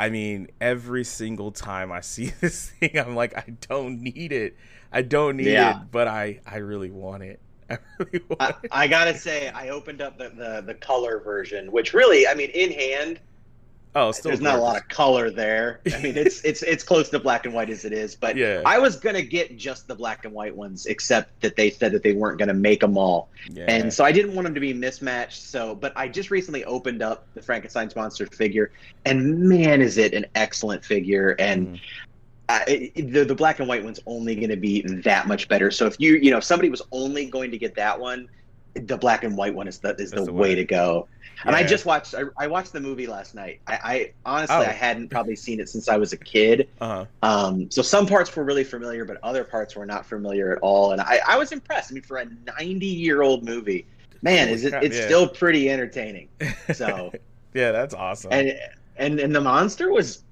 I 0.01 0.09
mean, 0.09 0.47
every 0.59 1.03
single 1.03 1.51
time 1.51 1.91
I 1.91 2.01
see 2.01 2.31
this 2.41 2.71
thing, 2.71 2.97
I'm 2.97 3.15
like, 3.15 3.37
I 3.37 3.51
don't 3.69 4.01
need 4.01 4.31
it. 4.31 4.57
I 4.91 5.03
don't 5.03 5.37
need 5.37 5.45
yeah. 5.45 5.81
it, 5.81 5.91
but 5.91 6.07
I, 6.07 6.39
I 6.43 6.57
really 6.57 6.89
want 6.89 7.21
it. 7.21 7.39
I, 7.69 7.77
really 7.99 8.25
want 8.27 8.41
I, 8.41 8.49
it. 8.63 8.71
I 8.71 8.87
gotta 8.87 9.15
say, 9.15 9.49
I 9.49 9.69
opened 9.69 10.01
up 10.01 10.17
the, 10.17 10.29
the, 10.29 10.63
the 10.65 10.73
color 10.73 11.19
version, 11.19 11.71
which 11.71 11.93
really, 11.93 12.27
I 12.27 12.33
mean, 12.33 12.49
in 12.49 12.71
hand, 12.71 13.19
Oh, 13.93 14.11
still 14.11 14.29
there's 14.29 14.39
gorgeous. 14.39 14.53
not 14.53 14.59
a 14.59 14.61
lot 14.61 14.77
of 14.77 14.87
color 14.87 15.29
there. 15.29 15.81
I 15.93 16.01
mean, 16.01 16.15
it's 16.15 16.41
it's 16.45 16.63
it's 16.63 16.83
close 16.83 17.09
to 17.09 17.19
black 17.19 17.45
and 17.45 17.53
white 17.53 17.69
as 17.69 17.83
it 17.83 17.91
is, 17.91 18.15
but 18.15 18.37
yeah. 18.37 18.61
I 18.65 18.79
was 18.79 18.95
gonna 18.95 19.21
get 19.21 19.57
just 19.57 19.87
the 19.87 19.95
black 19.95 20.23
and 20.23 20.33
white 20.33 20.55
ones, 20.55 20.85
except 20.85 21.41
that 21.41 21.57
they 21.57 21.69
said 21.69 21.91
that 21.91 22.01
they 22.01 22.13
weren't 22.13 22.39
gonna 22.39 22.53
make 22.53 22.79
them 22.79 22.97
all, 22.97 23.29
yeah. 23.49 23.65
and 23.67 23.93
so 23.93 24.05
I 24.05 24.13
didn't 24.13 24.33
want 24.33 24.45
them 24.45 24.53
to 24.53 24.61
be 24.61 24.73
mismatched. 24.73 25.41
So, 25.41 25.75
but 25.75 25.91
I 25.97 26.07
just 26.07 26.31
recently 26.31 26.63
opened 26.63 27.01
up 27.01 27.27
the 27.33 27.41
Frankenstein's 27.41 27.95
monster 27.95 28.25
figure, 28.27 28.71
and 29.05 29.39
man, 29.39 29.81
is 29.81 29.97
it 29.97 30.13
an 30.13 30.25
excellent 30.35 30.85
figure! 30.85 31.35
And 31.37 31.75
mm. 31.75 31.79
I, 32.47 32.91
the 32.95 33.25
the 33.25 33.35
black 33.35 33.59
and 33.59 33.67
white 33.67 33.83
one's 33.83 33.99
only 34.05 34.35
going 34.35 34.49
to 34.49 34.57
be 34.57 34.81
that 35.03 35.27
much 35.27 35.47
better. 35.47 35.69
So 35.69 35.85
if 35.85 35.95
you 35.99 36.15
you 36.15 36.31
know 36.31 36.37
if 36.37 36.43
somebody 36.45 36.69
was 36.69 36.81
only 36.91 37.25
going 37.25 37.51
to 37.51 37.57
get 37.57 37.75
that 37.75 37.99
one, 37.99 38.29
the 38.73 38.97
black 38.97 39.23
and 39.23 39.35
white 39.37 39.53
one 39.53 39.67
is 39.67 39.79
the 39.79 39.95
is 39.95 40.11
the, 40.11 40.25
the 40.25 40.33
way. 40.33 40.49
way. 40.49 40.55
to 40.55 40.65
go. 40.65 41.07
Yeah. 41.21 41.41
And 41.47 41.55
I 41.55 41.63
just 41.63 41.85
watched 41.85 42.13
I, 42.15 42.23
I, 42.37 42.47
watched 42.47 42.71
the 42.71 42.79
movie 42.79 43.07
last 43.07 43.35
night. 43.35 43.61
I, 43.67 43.73
I 43.83 44.13
honestly 44.25 44.55
oh. 44.55 44.61
I 44.61 44.71
hadn't 44.71 45.09
probably 45.09 45.35
seen 45.35 45.59
it 45.59 45.69
since 45.69 45.89
I 45.89 45.97
was 45.97 46.13
a 46.13 46.17
kid. 46.17 46.69
Uh-huh. 46.79 47.05
Um, 47.23 47.69
so 47.71 47.81
some 47.81 48.05
parts 48.05 48.33
were 48.35 48.43
really 48.43 48.63
familiar, 48.63 49.05
but 49.05 49.17
other 49.23 49.43
parts 49.43 49.75
were 49.75 49.85
not 49.85 50.05
familiar 50.05 50.51
at 50.51 50.59
all. 50.61 50.91
And 50.91 51.01
I, 51.01 51.19
I 51.27 51.37
was 51.37 51.51
impressed. 51.51 51.91
I 51.91 51.95
mean, 51.95 52.03
for 52.03 52.17
a 52.17 52.27
90 52.59 52.85
year 52.85 53.21
old 53.21 53.43
movie, 53.43 53.85
man, 54.21 54.49
is 54.49 54.63
it 54.63 54.73
it's 54.75 54.97
yeah. 54.97 55.05
still 55.05 55.27
pretty 55.27 55.69
entertaining. 55.69 56.29
So 56.73 57.11
yeah, 57.53 57.71
that's 57.71 57.93
awesome. 57.93 58.31
And 58.31 58.57
and 58.97 59.19
and 59.19 59.35
the 59.35 59.41
monster 59.41 59.91
was 59.91 60.23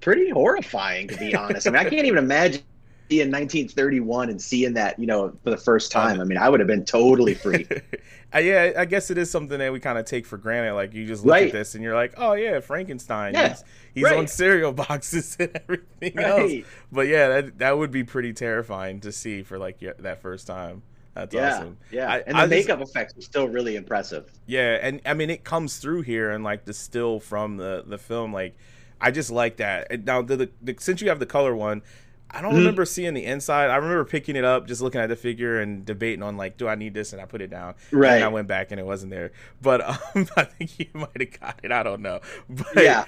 pretty 0.00 0.30
horrifying 0.30 1.08
to 1.08 1.16
be 1.16 1.34
honest. 1.34 1.66
I 1.66 1.70
mean, 1.70 1.80
I 1.80 1.88
can't 1.88 2.06
even 2.06 2.18
imagine 2.18 2.62
in 3.10 3.30
1931 3.30 4.28
and 4.28 4.40
seeing 4.40 4.74
that, 4.74 4.98
you 4.98 5.06
know, 5.06 5.32
for 5.42 5.50
the 5.50 5.56
first 5.56 5.90
time, 5.90 6.20
I 6.20 6.24
mean, 6.24 6.38
I 6.38 6.48
would 6.48 6.60
have 6.60 6.66
been 6.66 6.84
totally 6.84 7.34
free. 7.34 7.66
uh, 8.34 8.38
yeah, 8.38 8.72
I 8.76 8.84
guess 8.84 9.10
it 9.10 9.18
is 9.18 9.30
something 9.30 9.58
that 9.58 9.72
we 9.72 9.80
kind 9.80 9.98
of 9.98 10.04
take 10.04 10.26
for 10.26 10.36
granted. 10.36 10.74
Like 10.74 10.92
you 10.94 11.06
just 11.06 11.24
look 11.24 11.32
right. 11.32 11.46
at 11.46 11.52
this 11.52 11.74
and 11.74 11.82
you're 11.82 11.94
like, 11.94 12.14
oh 12.18 12.34
yeah, 12.34 12.60
Frankenstein. 12.60 13.34
Yeah. 13.34 13.48
He's, 13.48 13.64
he's 13.94 14.04
right. 14.04 14.16
on 14.16 14.26
cereal 14.26 14.72
boxes 14.88 15.36
and 15.40 15.50
everything 15.54 16.12
right. 16.16 16.26
else. 16.26 16.66
But 16.92 17.08
yeah, 17.08 17.28
that 17.28 17.58
that 17.58 17.78
would 17.78 17.90
be 17.90 18.04
pretty 18.04 18.32
terrifying 18.32 19.00
to 19.00 19.12
see 19.12 19.42
for 19.42 19.58
like 19.58 19.80
that 19.80 20.20
first 20.20 20.46
time. 20.46 20.82
That's 21.14 21.34
yeah, 21.34 21.56
awesome. 21.56 21.78
Yeah, 21.90 22.12
I, 22.12 22.18
and 22.18 22.36
the 22.36 22.42
I 22.42 22.46
makeup 22.46 22.78
just, 22.78 22.90
effects 22.92 23.18
are 23.18 23.22
still 23.22 23.48
really 23.48 23.74
impressive. 23.74 24.30
Yeah, 24.46 24.78
and 24.80 25.00
I 25.04 25.14
mean 25.14 25.30
it 25.30 25.42
comes 25.42 25.78
through 25.78 26.02
here 26.02 26.30
and 26.30 26.44
like 26.44 26.64
the 26.64 26.72
still 26.72 27.18
from 27.18 27.56
the 27.56 27.82
the 27.86 27.98
film. 27.98 28.32
Like 28.32 28.56
I 29.00 29.10
just 29.10 29.30
like 29.30 29.56
that. 29.56 30.04
Now 30.04 30.22
the, 30.22 30.36
the, 30.36 30.50
the 30.62 30.76
since 30.78 31.00
you 31.00 31.08
have 31.08 31.18
the 31.18 31.26
color 31.26 31.56
one, 31.56 31.82
I 32.30 32.42
don't 32.42 32.50
mm-hmm. 32.50 32.58
remember 32.58 32.84
seeing 32.84 33.14
the 33.14 33.24
inside. 33.24 33.70
I 33.70 33.76
remember 33.76 34.04
picking 34.04 34.36
it 34.36 34.44
up, 34.44 34.66
just 34.66 34.82
looking 34.82 35.00
at 35.00 35.08
the 35.08 35.16
figure 35.16 35.60
and 35.60 35.84
debating 35.84 36.22
on 36.22 36.36
like, 36.36 36.58
do 36.58 36.68
I 36.68 36.74
need 36.74 36.92
this? 36.92 37.12
And 37.12 37.22
I 37.22 37.24
put 37.24 37.40
it 37.40 37.48
down. 37.48 37.74
Right. 37.90 38.16
And 38.16 38.24
I 38.24 38.28
went 38.28 38.48
back 38.48 38.70
and 38.70 38.78
it 38.78 38.84
wasn't 38.84 39.10
there. 39.10 39.32
But 39.62 39.80
um, 39.88 39.98
I 40.36 40.44
think 40.44 40.78
you 40.78 40.86
might 40.92 41.18
have 41.18 41.40
got 41.40 41.60
it. 41.62 41.72
I 41.72 41.82
don't 41.82 42.02
know. 42.02 42.20
But 42.48 42.84
yeah. 42.84 43.04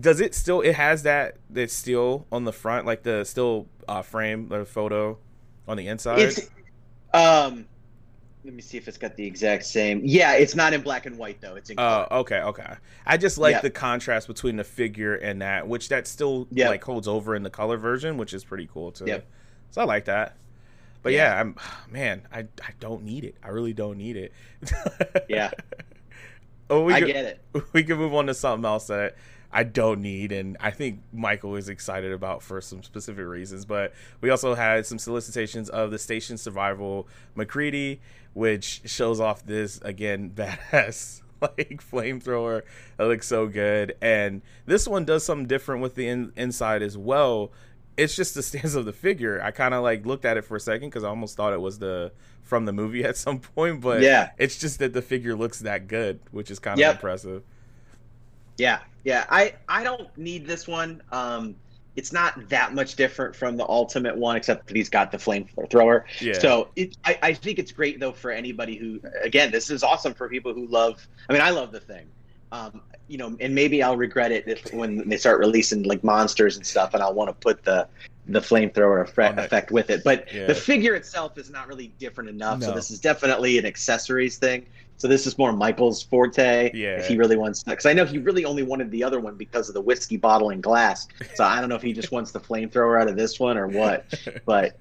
Does 0.00 0.20
it 0.20 0.34
still? 0.34 0.62
It 0.62 0.74
has 0.74 1.02
that 1.02 1.36
that 1.50 1.70
steel 1.70 2.26
on 2.32 2.44
the 2.44 2.52
front, 2.52 2.86
like 2.86 3.02
the 3.02 3.24
still 3.24 3.66
uh, 3.86 4.00
frame, 4.00 4.48
the 4.48 4.64
photo 4.64 5.18
on 5.68 5.76
the 5.76 5.86
inside. 5.86 6.20
It's 6.20 6.48
um 7.12 7.66
let 8.44 8.54
me 8.54 8.62
see 8.62 8.78
if 8.78 8.88
it's 8.88 8.96
got 8.96 9.16
the 9.16 9.24
exact 9.24 9.64
same. 9.64 10.00
Yeah, 10.04 10.34
it's 10.34 10.54
not 10.54 10.72
in 10.72 10.80
black 10.80 11.06
and 11.06 11.18
white 11.18 11.40
though. 11.40 11.56
It's 11.56 11.70
in. 11.70 11.78
Oh, 11.78 11.82
uh, 11.82 12.08
okay, 12.12 12.40
okay. 12.40 12.74
I 13.06 13.16
just 13.16 13.38
like 13.38 13.54
yep. 13.54 13.62
the 13.62 13.70
contrast 13.70 14.26
between 14.26 14.56
the 14.56 14.64
figure 14.64 15.16
and 15.16 15.42
that, 15.42 15.68
which 15.68 15.88
that 15.90 16.06
still 16.06 16.48
yep. 16.50 16.70
like 16.70 16.82
holds 16.82 17.06
over 17.06 17.34
in 17.34 17.42
the 17.42 17.50
color 17.50 17.76
version, 17.76 18.16
which 18.16 18.32
is 18.32 18.44
pretty 18.44 18.68
cool 18.72 18.92
too. 18.92 19.06
Yep. 19.06 19.26
So 19.70 19.82
I 19.82 19.84
like 19.84 20.06
that. 20.06 20.36
But 21.02 21.12
yeah, 21.12 21.34
yeah 21.34 21.40
I'm 21.40 21.56
man, 21.90 22.22
I 22.32 22.40
I 22.40 22.72
don't 22.78 23.04
need 23.04 23.24
it. 23.24 23.36
I 23.42 23.48
really 23.48 23.74
don't 23.74 23.98
need 23.98 24.16
it. 24.16 24.32
yeah. 25.28 25.50
Oh, 26.72 26.84
we 26.84 26.94
I 26.94 27.00
could, 27.00 27.08
get 27.08 27.24
it. 27.24 27.40
We 27.72 27.82
can 27.82 27.98
move 27.98 28.14
on 28.14 28.28
to 28.28 28.34
something 28.34 28.64
else 28.64 28.86
that 28.86 29.16
I 29.52 29.64
don't 29.64 30.00
need, 30.00 30.30
and 30.32 30.56
I 30.60 30.70
think 30.70 31.00
Michael 31.12 31.56
is 31.56 31.68
excited 31.68 32.12
about 32.12 32.42
for 32.42 32.60
some 32.60 32.82
specific 32.82 33.26
reasons. 33.26 33.64
But 33.64 33.92
we 34.20 34.30
also 34.30 34.54
had 34.54 34.86
some 34.86 34.98
solicitations 34.98 35.68
of 35.68 35.90
the 35.90 35.98
Station 35.98 36.38
Survival 36.38 37.08
MacReady, 37.34 38.00
which 38.32 38.82
shows 38.84 39.18
off 39.20 39.44
this 39.44 39.80
again 39.82 40.30
badass 40.34 41.22
like 41.40 41.82
flamethrower 41.82 42.62
that 42.96 43.04
looks 43.04 43.26
so 43.26 43.46
good. 43.46 43.96
And 44.00 44.42
this 44.66 44.86
one 44.86 45.04
does 45.04 45.24
something 45.24 45.46
different 45.46 45.82
with 45.82 45.94
the 45.94 46.08
in- 46.08 46.32
inside 46.36 46.82
as 46.82 46.96
well. 46.96 47.50
It's 47.96 48.14
just 48.14 48.34
the 48.34 48.42
stance 48.44 48.74
of 48.74 48.84
the 48.84 48.92
figure. 48.92 49.42
I 49.42 49.50
kind 49.50 49.74
of 49.74 49.82
like 49.82 50.06
looked 50.06 50.24
at 50.24 50.36
it 50.36 50.44
for 50.44 50.56
a 50.56 50.60
second 50.60 50.90
because 50.90 51.04
I 51.04 51.08
almost 51.08 51.36
thought 51.36 51.52
it 51.52 51.60
was 51.60 51.78
the 51.78 52.12
from 52.42 52.64
the 52.66 52.72
movie 52.72 53.04
at 53.04 53.16
some 53.16 53.40
point, 53.40 53.80
but 53.80 54.02
yeah, 54.02 54.30
it's 54.38 54.58
just 54.58 54.78
that 54.78 54.92
the 54.92 55.02
figure 55.02 55.34
looks 55.36 55.60
that 55.60 55.88
good, 55.88 56.20
which 56.30 56.50
is 56.50 56.58
kind 56.58 56.74
of 56.74 56.80
yep. 56.80 56.96
impressive. 56.96 57.42
Yeah, 58.58 58.80
yeah. 59.04 59.24
I 59.30 59.54
I 59.68 59.84
don't 59.84 60.16
need 60.16 60.46
this 60.46 60.68
one. 60.68 61.02
Um, 61.12 61.56
it's 61.96 62.12
not 62.12 62.48
that 62.48 62.74
much 62.74 62.94
different 62.94 63.34
from 63.34 63.56
the 63.56 63.68
ultimate 63.68 64.16
one, 64.16 64.36
except 64.36 64.66
that 64.68 64.76
he's 64.76 64.88
got 64.88 65.10
the 65.10 65.18
flamethrower. 65.18 66.04
Yeah. 66.20 66.38
So 66.38 66.68
it, 66.76 66.96
I, 67.04 67.18
I 67.22 67.34
think 67.34 67.58
it's 67.58 67.72
great 67.72 67.98
though 67.98 68.12
for 68.12 68.30
anybody 68.30 68.76
who, 68.76 69.00
again, 69.22 69.50
this 69.50 69.70
is 69.70 69.82
awesome 69.82 70.14
for 70.14 70.28
people 70.28 70.54
who 70.54 70.66
love. 70.66 71.06
I 71.28 71.32
mean, 71.32 71.42
I 71.42 71.50
love 71.50 71.72
the 71.72 71.80
thing. 71.80 72.06
Um, 72.52 72.80
you 73.08 73.18
know, 73.18 73.36
and 73.40 73.54
maybe 73.54 73.82
I'll 73.82 73.96
regret 73.96 74.30
it 74.30 74.46
if 74.46 74.72
when 74.72 75.08
they 75.08 75.16
start 75.16 75.40
releasing 75.40 75.82
like 75.82 76.04
monsters 76.04 76.56
and 76.56 76.64
stuff, 76.64 76.94
and 76.94 77.02
I'll 77.02 77.14
want 77.14 77.28
to 77.28 77.34
put 77.34 77.64
the 77.64 77.88
the 78.28 78.40
flamethrower 78.40 79.02
effect, 79.02 79.38
oh, 79.38 79.44
effect 79.44 79.72
with 79.72 79.90
it. 79.90 80.04
But 80.04 80.32
yeah. 80.32 80.46
the 80.46 80.54
figure 80.54 80.94
itself 80.94 81.36
is 81.36 81.50
not 81.50 81.66
really 81.66 81.88
different 81.98 82.30
enough. 82.30 82.60
No. 82.60 82.66
So 82.66 82.72
this 82.72 82.90
is 82.90 83.00
definitely 83.00 83.58
an 83.58 83.66
accessories 83.66 84.38
thing. 84.38 84.66
So 85.00 85.08
this 85.08 85.26
is 85.26 85.38
more 85.38 85.50
Michael's 85.50 86.02
forte. 86.02 86.70
Yeah. 86.74 86.98
If 86.98 87.08
he 87.08 87.16
really 87.16 87.38
wants 87.38 87.62
because 87.62 87.86
I 87.86 87.94
know 87.94 88.04
he 88.04 88.18
really 88.18 88.44
only 88.44 88.62
wanted 88.62 88.90
the 88.90 89.02
other 89.02 89.18
one 89.18 89.34
because 89.34 89.68
of 89.68 89.74
the 89.74 89.80
whiskey 89.80 90.18
bottle 90.18 90.50
and 90.50 90.62
glass. 90.62 91.08
So 91.34 91.42
I 91.42 91.58
don't 91.58 91.70
know 91.70 91.74
if 91.74 91.80
he 91.80 91.94
just 91.94 92.12
wants 92.12 92.32
the 92.32 92.40
flamethrower 92.40 93.00
out 93.00 93.08
of 93.08 93.16
this 93.16 93.40
one 93.40 93.56
or 93.56 93.66
what. 93.66 94.04
But 94.44 94.78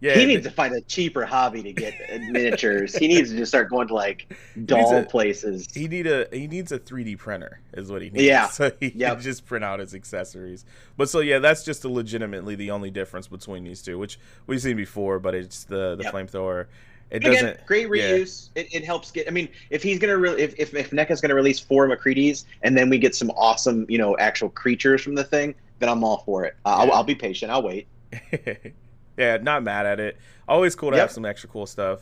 yeah, 0.00 0.14
he 0.14 0.26
needs 0.26 0.44
to 0.44 0.50
find 0.50 0.74
a 0.74 0.80
cheaper 0.82 1.24
hobby 1.24 1.62
to 1.62 1.72
get 1.72 1.94
miniatures. 2.30 2.96
he 2.96 3.08
needs 3.08 3.30
to 3.30 3.36
just 3.36 3.50
start 3.50 3.70
going 3.70 3.88
to 3.88 3.94
like 3.94 4.34
doll 4.64 4.96
a, 4.96 5.04
places. 5.04 5.68
He 5.72 5.88
need 5.88 6.06
a 6.06 6.26
he 6.32 6.46
needs 6.46 6.72
a 6.72 6.78
3D 6.78 7.18
printer 7.18 7.60
is 7.72 7.90
what 7.90 8.02
he 8.02 8.10
needs. 8.10 8.24
Yeah, 8.24 8.48
so 8.48 8.70
he 8.80 8.92
yep. 8.94 9.14
can 9.14 9.22
just 9.22 9.46
print 9.46 9.64
out 9.64 9.80
his 9.80 9.94
accessories. 9.94 10.64
But 10.96 11.08
so 11.08 11.20
yeah, 11.20 11.38
that's 11.38 11.64
just 11.64 11.84
legitimately 11.84 12.54
the 12.54 12.70
only 12.70 12.90
difference 12.90 13.28
between 13.28 13.64
these 13.64 13.82
two, 13.82 13.98
which 13.98 14.18
we've 14.46 14.60
seen 14.60 14.76
before. 14.76 15.18
But 15.18 15.34
it's 15.34 15.64
the 15.64 15.96
the 15.96 16.04
yep. 16.04 16.14
flamethrower 16.14 16.66
it 17.10 17.20
doesn't. 17.20 17.46
Again, 17.46 17.58
great 17.66 17.88
reuse. 17.88 18.50
Yeah. 18.54 18.62
It, 18.62 18.74
it 18.74 18.84
helps 18.84 19.10
get. 19.10 19.28
I 19.28 19.30
mean, 19.30 19.48
if 19.70 19.82
he's 19.82 19.98
gonna 19.98 20.16
re- 20.16 20.40
if 20.40 20.54
if 20.58 20.74
if 20.74 20.90
NECA's 20.90 21.20
gonna 21.20 21.34
release 21.34 21.58
four 21.60 21.88
MacReady's 21.88 22.46
and 22.62 22.76
then 22.76 22.88
we 22.90 22.98
get 22.98 23.14
some 23.14 23.30
awesome, 23.30 23.86
you 23.88 23.98
know, 23.98 24.16
actual 24.18 24.48
creatures 24.50 25.02
from 25.02 25.14
the 25.14 25.24
thing, 25.24 25.54
then 25.78 25.88
I'm 25.88 26.02
all 26.02 26.18
for 26.24 26.44
it. 26.44 26.56
Uh, 26.64 26.70
yeah. 26.78 26.84
I'll, 26.84 26.92
I'll 26.98 27.04
be 27.04 27.14
patient. 27.14 27.50
I'll 27.52 27.62
wait. 27.62 27.86
Yeah, 29.16 29.36
not 29.36 29.62
mad 29.62 29.86
at 29.86 30.00
it. 30.00 30.16
Always 30.48 30.74
cool 30.74 30.90
to 30.90 30.96
Yep. 30.96 31.02
have 31.04 31.12
some 31.12 31.24
extra 31.24 31.48
cool 31.48 31.66
stuff. 31.66 32.00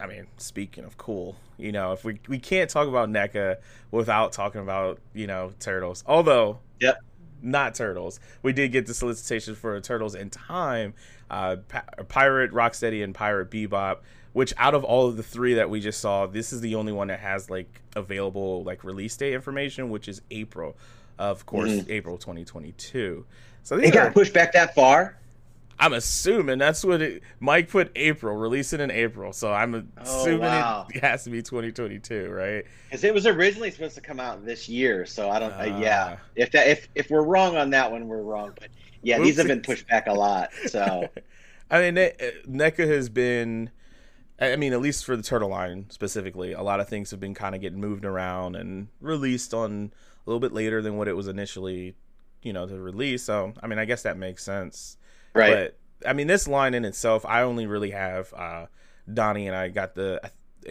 I 0.00 0.06
mean, 0.08 0.26
speaking 0.36 0.84
of 0.84 0.98
cool, 0.98 1.36
you 1.56 1.70
know, 1.70 1.92
if 1.92 2.02
we 2.04 2.18
we 2.26 2.40
can't 2.40 2.68
talk 2.68 2.88
about 2.88 3.08
NECA 3.08 3.58
without 3.92 4.32
talking 4.32 4.60
about 4.60 4.98
you 5.14 5.28
know 5.28 5.52
turtles. 5.60 6.02
Although, 6.06 6.58
Yep. 6.80 6.98
Not 7.44 7.74
turtles. 7.74 8.18
We 8.42 8.52
did 8.52 8.72
get 8.72 8.86
the 8.86 8.94
solicitation 8.94 9.54
for 9.54 9.80
turtles 9.80 10.14
in 10.14 10.30
time. 10.30 10.94
Uh, 11.30 11.56
Pirate 12.08 12.52
Rocksteady 12.52 13.02
and 13.04 13.14
Pirate 13.14 13.50
Bebop. 13.50 13.98
Which 14.32 14.52
out 14.58 14.74
of 14.74 14.82
all 14.82 15.06
of 15.06 15.16
the 15.16 15.22
three 15.22 15.54
that 15.54 15.70
we 15.70 15.78
just 15.78 16.00
saw, 16.00 16.26
this 16.26 16.52
is 16.52 16.60
the 16.60 16.74
only 16.74 16.92
one 16.92 17.06
that 17.06 17.20
has 17.20 17.48
like 17.50 17.80
available 17.94 18.64
like 18.64 18.82
release 18.82 19.16
date 19.16 19.32
information, 19.32 19.90
which 19.90 20.08
is 20.08 20.22
April, 20.32 20.76
of 21.20 21.46
course, 21.46 21.70
Mhm. 21.70 21.88
April 21.90 22.18
2022. 22.18 23.24
So 23.62 23.76
It 23.76 23.82
these 23.82 23.90
got 23.92 24.12
pushed 24.12 24.34
back 24.34 24.52
that 24.54 24.74
far. 24.74 25.16
I'm 25.78 25.92
assuming 25.92 26.58
that's 26.58 26.84
what 26.84 27.02
it. 27.02 27.22
Mike 27.40 27.68
put 27.68 27.90
April, 27.96 28.36
release 28.36 28.72
it 28.72 28.80
in 28.80 28.90
April, 28.90 29.32
so 29.32 29.52
I'm 29.52 29.74
Oh, 29.74 30.02
assuming 30.02 30.40
wow. 30.40 30.86
it 30.94 31.00
has 31.04 31.24
to 31.24 31.30
be 31.30 31.42
2022, 31.42 32.30
right? 32.30 32.64
Because 32.88 33.04
it 33.04 33.12
was 33.12 33.26
originally 33.26 33.70
supposed 33.70 33.94
to 33.96 34.00
come 34.00 34.20
out 34.20 34.44
this 34.44 34.68
year, 34.68 35.04
so 35.06 35.30
I 35.30 35.38
don't. 35.38 35.52
Uh, 35.52 35.56
Ah. 35.72 35.78
yeah, 35.80 36.16
if 36.36 36.50
that 36.52 36.68
if 36.68 36.88
if 36.94 37.10
we're 37.10 37.24
wrong 37.24 37.56
on 37.56 37.70
that 37.70 37.90
one, 37.90 38.06
we're 38.06 38.22
wrong. 38.22 38.52
But 38.58 38.68
yeah, 39.02 39.18
these 39.18 39.36
have 39.38 39.46
been 39.48 39.62
pushed 39.62 39.88
back 39.88 40.06
a 40.06 40.12
lot. 40.12 40.50
So 40.66 41.08
I 41.70 41.80
mean, 41.80 41.94
Ne- 41.94 42.12
NECA 42.48 42.86
has 42.86 43.08
been. 43.08 43.70
I 44.40 44.56
mean, 44.56 44.72
at 44.72 44.80
least 44.80 45.04
for 45.04 45.16
the 45.16 45.22
Turtle 45.22 45.50
line 45.50 45.86
specifically, 45.90 46.52
a 46.52 46.62
lot 46.62 46.80
of 46.80 46.88
things 46.88 47.10
have 47.12 47.20
been 47.20 47.34
kind 47.34 47.54
of 47.54 47.60
getting 47.60 47.80
moved 47.80 48.04
around 48.04 48.56
and 48.56 48.88
released 49.00 49.54
on 49.54 49.92
a 50.26 50.30
little 50.30 50.40
bit 50.40 50.52
later 50.52 50.82
than 50.82 50.96
what 50.96 51.06
it 51.06 51.14
was 51.16 51.28
initially, 51.28 51.94
you 52.42 52.52
know, 52.52 52.66
to 52.66 52.76
release. 52.78 53.22
So, 53.22 53.54
I 53.62 53.68
mean, 53.68 53.78
I 53.78 53.84
guess 53.84 54.02
that 54.02 54.18
makes 54.18 54.42
sense. 54.42 54.96
Right, 55.34 55.72
But 56.02 56.08
I 56.08 56.12
mean, 56.12 56.26
this 56.26 56.46
line 56.48 56.74
in 56.74 56.84
itself, 56.84 57.24
I 57.26 57.42
only 57.42 57.66
really 57.66 57.90
have 57.90 58.32
uh, 58.34 58.66
Donnie 59.12 59.46
and 59.46 59.56
I 59.56 59.68
got 59.68 59.94
the 59.94 60.20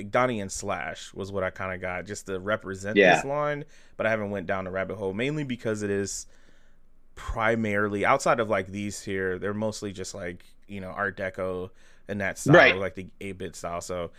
Donnie 0.10 0.40
and 0.42 0.52
Slash 0.52 1.14
was 1.14 1.32
what 1.32 1.44
I 1.44 1.50
kind 1.52 1.74
of 1.74 1.80
got 1.82 2.06
just 2.06 2.26
to 2.28 2.40
represent 2.40 2.98
Yeah. 2.98 3.16
this 3.16 3.26
line, 3.26 3.66
but 3.98 4.06
I 4.06 4.10
haven't 4.10 4.32
went 4.32 4.48
down 4.48 4.66
the 4.66 4.72
rabbit 4.72 4.96
hole 4.98 5.14
mainly 5.14 5.44
because 5.44 5.84
it 5.84 5.90
is 5.92 6.26
primarily 7.16 8.06
outside 8.06 8.40
of 8.40 8.50
like 8.50 8.68
these 8.68 9.02
here, 9.04 9.38
they're 9.38 9.54
mostly 9.54 9.92
just 9.92 10.16
like 10.16 10.44
you 10.68 10.82
know 10.82 10.90
Art 10.90 11.18
Deco 11.18 11.70
and 12.08 12.20
that 12.22 12.38
style, 12.38 12.56
Right. 12.56 12.76
like 12.76 12.96
the 12.96 13.08
eight 13.22 13.38
bit 13.38 13.56
style. 13.56 13.82
So 13.82 14.12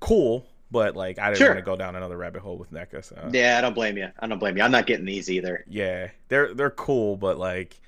cool, 0.00 0.46
but 0.70 0.96
like 0.96 1.18
I 1.18 1.28
didn't 1.28 1.38
Sure. 1.38 1.48
want 1.48 1.58
to 1.58 1.62
go 1.64 1.76
down 1.76 1.96
another 1.96 2.16
rabbit 2.16 2.42
hole 2.42 2.58
with 2.58 2.70
NECA. 2.72 3.02
So 3.04 3.30
yeah, 3.32 3.56
I 3.58 3.60
don't 3.62 3.74
blame 3.74 3.96
you. 3.96 4.08
I 4.18 4.26
don't 4.26 4.38
blame 4.38 4.56
you. 4.56 4.62
I'm 4.62 4.70
not 4.70 4.86
getting 4.86 5.06
these 5.06 5.30
either. 5.30 5.64
yeah, 5.68 6.10
they're 6.28 6.52
they're 6.54 6.70
cool, 6.70 7.16
but 7.16 7.38
like 7.38 7.80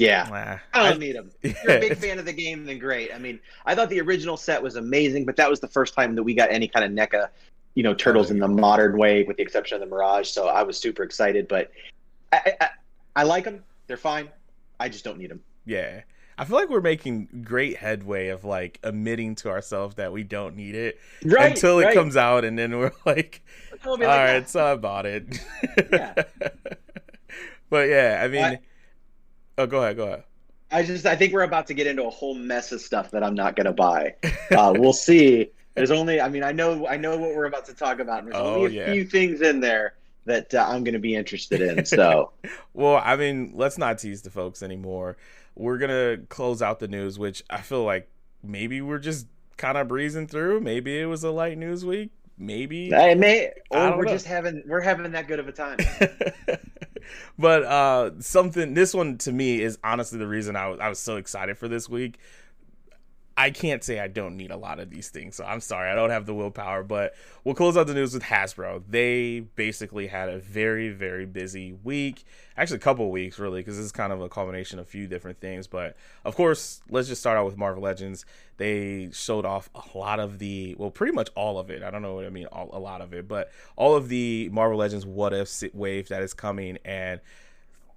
Yeah, 0.00 0.26
ah, 0.30 0.60
I 0.72 0.86
I- 0.86 0.90
don't 0.90 1.00
need 1.00 1.14
them. 1.16 1.30
If 1.42 1.62
you're 1.64 1.76
a 1.76 1.80
big 1.80 1.96
fan 1.98 2.18
of 2.18 2.24
the 2.24 2.32
game, 2.32 2.64
then 2.64 2.78
great. 2.78 3.12
I 3.14 3.18
mean, 3.18 3.38
I 3.66 3.74
thought 3.74 3.88
the 3.90 4.00
original 4.00 4.36
set 4.36 4.62
was 4.62 4.76
amazing, 4.76 5.24
but 5.26 5.36
that 5.36 5.48
was 5.50 5.60
the 5.60 5.68
first 5.68 5.94
time 5.94 6.14
that 6.14 6.22
we 6.22 6.34
got 6.34 6.50
any 6.50 6.68
kind 6.68 6.84
of 6.84 6.90
NECA, 6.92 7.28
you 7.74 7.82
know, 7.82 7.94
turtles 7.94 8.30
in 8.30 8.38
the 8.38 8.48
modern 8.48 8.96
way, 8.98 9.22
with 9.24 9.36
the 9.36 9.42
exception 9.42 9.74
of 9.76 9.80
the 9.88 9.94
Mirage. 9.94 10.28
So 10.28 10.48
I 10.48 10.62
was 10.62 10.78
super 10.78 11.02
excited, 11.02 11.46
but 11.48 11.70
I, 12.32 12.54
I, 12.60 12.68
I 13.16 13.22
like 13.24 13.44
them. 13.44 13.62
They're 13.86 13.96
fine. 13.96 14.28
I 14.78 14.88
just 14.88 15.04
don't 15.04 15.18
need 15.18 15.30
them. 15.30 15.40
Yeah. 15.66 16.02
I 16.38 16.44
feel 16.46 16.56
like 16.56 16.70
we're 16.70 16.80
making 16.80 17.42
great 17.44 17.76
headway 17.76 18.28
of 18.28 18.44
like 18.46 18.78
admitting 18.82 19.34
to 19.36 19.50
ourselves 19.50 19.96
that 19.96 20.10
we 20.10 20.22
don't 20.22 20.56
need 20.56 20.74
it 20.74 20.98
Right 21.22 21.50
until 21.50 21.80
it 21.80 21.84
right. 21.84 21.94
comes 21.94 22.16
out, 22.16 22.46
and 22.46 22.58
then 22.58 22.78
we're 22.78 22.92
like, 23.04 23.42
all 23.84 23.98
like, 23.98 24.06
right, 24.08 24.34
"Yeah." 24.38 24.44
so 24.46 24.64
I 24.72 24.76
bought 24.76 25.04
it. 25.04 25.38
Yeah. 25.92 26.14
but 27.68 27.88
yeah, 27.88 28.20
I 28.24 28.28
mean, 28.28 28.44
I- 28.44 28.58
oh, 29.62 29.66
go 29.66 29.82
ahead, 29.82 29.96
go 29.96 30.06
ahead. 30.06 30.24
I 30.72 30.82
just 30.84 31.04
I 31.06 31.16
think 31.16 31.32
we're 31.32 31.42
about 31.42 31.66
to 31.68 31.74
get 31.74 31.86
into 31.86 32.04
a 32.04 32.10
whole 32.10 32.34
mess 32.34 32.70
of 32.72 32.80
stuff 32.80 33.10
that 33.10 33.24
I'm 33.24 33.34
not 33.34 33.56
going 33.56 33.66
to 33.66 33.72
buy. 33.72 34.14
Uh, 34.50 34.72
we'll 34.76 34.92
see. 34.92 35.50
There's 35.74 35.90
only 35.90 36.20
I 36.20 36.28
mean 36.28 36.42
I 36.44 36.52
know 36.52 36.86
I 36.86 36.96
know 36.96 37.16
what 37.16 37.34
we're 37.34 37.46
about 37.46 37.64
to 37.66 37.74
talk 37.74 37.98
about. 38.00 38.20
And 38.20 38.28
there's 38.28 38.36
Oh, 38.40 38.54
only 38.56 38.78
a 38.78 38.86
yeah. 38.86 38.92
few 38.92 39.04
things 39.04 39.40
in 39.40 39.60
there 39.60 39.94
that 40.26 40.54
uh, 40.54 40.64
I'm 40.68 40.84
going 40.84 40.94
to 40.94 41.00
be 41.00 41.14
interested 41.14 41.60
in. 41.60 41.84
So 41.84 42.32
Well, 42.74 43.00
I 43.04 43.16
mean, 43.16 43.52
let's 43.54 43.78
not 43.78 43.98
tease 43.98 44.22
the 44.22 44.30
folks 44.30 44.62
anymore. 44.62 45.16
We're 45.56 45.78
gonna 45.78 46.18
close 46.28 46.62
out 46.62 46.78
the 46.78 46.88
news, 46.88 47.18
which 47.18 47.42
I 47.50 47.60
feel 47.62 47.84
like 47.84 48.08
maybe 48.42 48.80
we're 48.80 48.98
just 49.00 49.26
kind 49.56 49.76
of 49.76 49.88
breezing 49.88 50.28
through. 50.28 50.60
Maybe 50.60 50.98
it 51.00 51.06
was 51.06 51.24
a 51.24 51.30
light 51.30 51.58
news 51.58 51.84
week. 51.84 52.10
Maybe 52.38 52.94
I 52.94 53.14
may 53.14 53.52
or 53.70 53.78
don't 53.90 53.98
we're 53.98 54.04
know. 54.04 54.12
just 54.12 54.26
having 54.26 54.62
we're 54.66 54.80
having 54.80 55.10
that 55.12 55.26
good 55.28 55.40
of 55.40 55.48
a 55.48 55.52
time. 55.52 55.78
but 57.38 57.62
uh 57.64 58.10
something 58.20 58.74
this 58.74 58.94
one 58.94 59.18
to 59.18 59.32
me 59.32 59.62
is 59.62 59.78
honestly 59.82 60.18
the 60.18 60.26
reason 60.26 60.56
I 60.56 60.68
was 60.68 60.80
I 60.80 60.88
was 60.88 60.98
so 60.98 61.16
excited 61.16 61.58
for 61.58 61.68
this 61.68 61.88
week. 61.88 62.18
I 63.40 63.50
can't 63.50 63.82
say 63.82 63.98
I 63.98 64.08
don't 64.08 64.36
need 64.36 64.50
a 64.50 64.56
lot 64.58 64.80
of 64.80 64.90
these 64.90 65.08
things, 65.08 65.34
so 65.34 65.44
I'm 65.44 65.62
sorry 65.62 65.90
I 65.90 65.94
don't 65.94 66.10
have 66.10 66.26
the 66.26 66.34
willpower. 66.34 66.82
But 66.82 67.14
we'll 67.42 67.54
close 67.54 67.74
out 67.74 67.86
the 67.86 67.94
news 67.94 68.12
with 68.12 68.22
Hasbro. 68.22 68.82
They 68.86 69.40
basically 69.40 70.08
had 70.08 70.28
a 70.28 70.38
very 70.38 70.90
very 70.90 71.24
busy 71.24 71.72
week, 71.82 72.24
actually 72.58 72.76
a 72.76 72.80
couple 72.80 73.10
weeks 73.10 73.38
really, 73.38 73.60
because 73.60 73.76
this 73.76 73.86
is 73.86 73.92
kind 73.92 74.12
of 74.12 74.20
a 74.20 74.28
culmination 74.28 74.78
of 74.78 74.86
a 74.86 74.88
few 74.90 75.06
different 75.06 75.40
things. 75.40 75.66
But 75.66 75.96
of 76.22 76.36
course, 76.36 76.82
let's 76.90 77.08
just 77.08 77.22
start 77.22 77.38
out 77.38 77.46
with 77.46 77.56
Marvel 77.56 77.82
Legends. 77.82 78.26
They 78.58 79.08
showed 79.12 79.46
off 79.46 79.70
a 79.74 79.96
lot 79.96 80.20
of 80.20 80.38
the, 80.38 80.76
well, 80.78 80.90
pretty 80.90 81.14
much 81.14 81.30
all 81.34 81.58
of 81.58 81.70
it. 81.70 81.82
I 81.82 81.90
don't 81.90 82.02
know 82.02 82.16
what 82.16 82.26
I 82.26 82.30
mean, 82.30 82.44
all, 82.46 82.68
a 82.74 82.78
lot 82.78 83.00
of 83.00 83.14
it, 83.14 83.26
but 83.26 83.50
all 83.74 83.96
of 83.96 84.10
the 84.10 84.50
Marvel 84.52 84.76
Legends 84.76 85.06
What 85.06 85.32
If 85.32 85.62
wave 85.72 86.08
that 86.08 86.22
is 86.22 86.34
coming, 86.34 86.76
and 86.84 87.20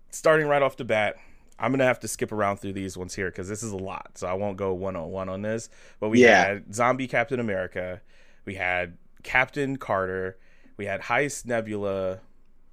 starting 0.10 0.48
right 0.48 0.62
off 0.62 0.78
the 0.78 0.86
bat. 0.86 1.18
I'm 1.64 1.72
gonna 1.72 1.86
have 1.86 2.00
to 2.02 2.10
skip 2.10 2.32
around 2.34 2.58
through 2.58 2.74
these 2.74 2.98
ones 2.98 3.16
here 3.16 3.30
because 3.32 3.48
this 3.50 3.64
is 3.64 3.72
a 3.72 3.78
lot, 3.78 4.12
so 4.18 4.28
I 4.28 4.34
won't 4.34 4.58
go 4.58 4.74
one 4.74 4.96
on 4.98 5.10
one 5.12 5.30
on 5.30 5.42
this. 5.44 5.70
But 6.00 6.10
we 6.10 6.20
Yeah. 6.20 6.24
had 6.24 6.74
Zombie 6.74 7.08
Captain 7.08 7.40
America, 7.40 8.02
we 8.46 8.56
had 8.56 8.98
Captain 9.24 9.78
Carter, 9.78 10.38
we 10.78 10.86
had 10.86 11.02
Heist 11.04 11.46
Nebula, 11.46 12.20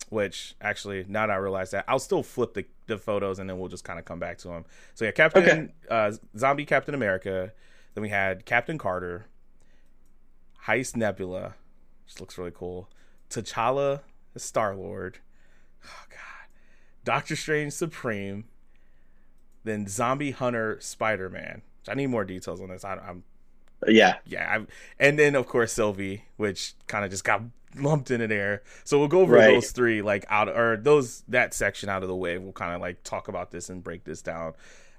which 0.08 0.56
actually 0.60 1.04
now 1.08 1.26
that 1.28 1.32
I 1.34 1.36
realize 1.36 1.70
that 1.70 1.84
I'll 1.88 2.00
still 2.00 2.24
flip 2.24 2.54
the, 2.54 2.66
the 2.88 2.98
photos 2.98 3.38
and 3.38 3.48
then 3.48 3.58
we'll 3.60 3.68
just 3.68 3.84
kind 3.84 3.98
of 4.00 4.04
come 4.04 4.18
back 4.18 4.38
to 4.38 4.48
them. 4.48 4.64
So 4.94 5.04
yeah, 5.04 5.12
Captain 5.12 5.42
Okay. 5.44 5.72
uh, 5.88 6.12
Zombie 6.36 6.64
Captain 6.64 6.94
America, 6.94 7.52
then 7.94 8.02
we 8.02 8.08
had 8.08 8.44
Captain 8.44 8.78
Carter, 8.78 9.26
Heist 10.66 10.96
Nebula, 10.96 11.54
which 12.04 12.20
looks 12.20 12.38
really 12.38 12.52
cool, 12.54 12.88
T'Challa, 13.30 14.00
Star 14.36 14.74
Lord, 14.74 15.18
oh 15.84 16.04
god, 16.10 16.48
Doctor 17.04 17.36
Strange 17.36 17.72
Supreme, 17.72 18.44
then 19.64 19.86
Zombie 19.86 20.30
Hunter 20.32 20.78
Spider 20.80 21.28
Man. 21.28 21.62
I 21.88 21.94
need 21.94 22.08
more 22.08 22.24
details 22.24 22.60
on 22.60 22.68
this. 22.68 22.84
I, 22.84 22.94
I'm 22.96 23.24
yeah, 23.88 24.16
yeah, 24.26 24.58
I, 24.60 24.66
and 24.98 25.18
then 25.18 25.34
of 25.34 25.46
course 25.46 25.72
Sylvie, 25.72 26.24
which 26.36 26.74
kind 26.86 27.04
of 27.04 27.10
just 27.10 27.24
got 27.24 27.42
lumped 27.76 28.10
in 28.10 28.26
there. 28.28 28.62
So 28.84 28.98
we'll 28.98 29.08
go 29.08 29.20
over 29.20 29.36
Right. 29.36 29.46
those 29.54 29.70
three, 29.72 30.02
like 30.02 30.26
out 30.28 30.48
or 30.48 30.76
those 30.76 31.22
that 31.28 31.54
section 31.54 31.88
out 31.88 32.02
of 32.02 32.08
the 32.08 32.16
way. 32.16 32.36
We'll 32.38 32.52
kind 32.52 32.74
of 32.74 32.80
like 32.80 33.02
talk 33.04 33.28
about 33.28 33.50
this 33.52 33.70
and 33.70 33.82
break 33.82 34.04
this 34.04 34.20
down. 34.22 34.52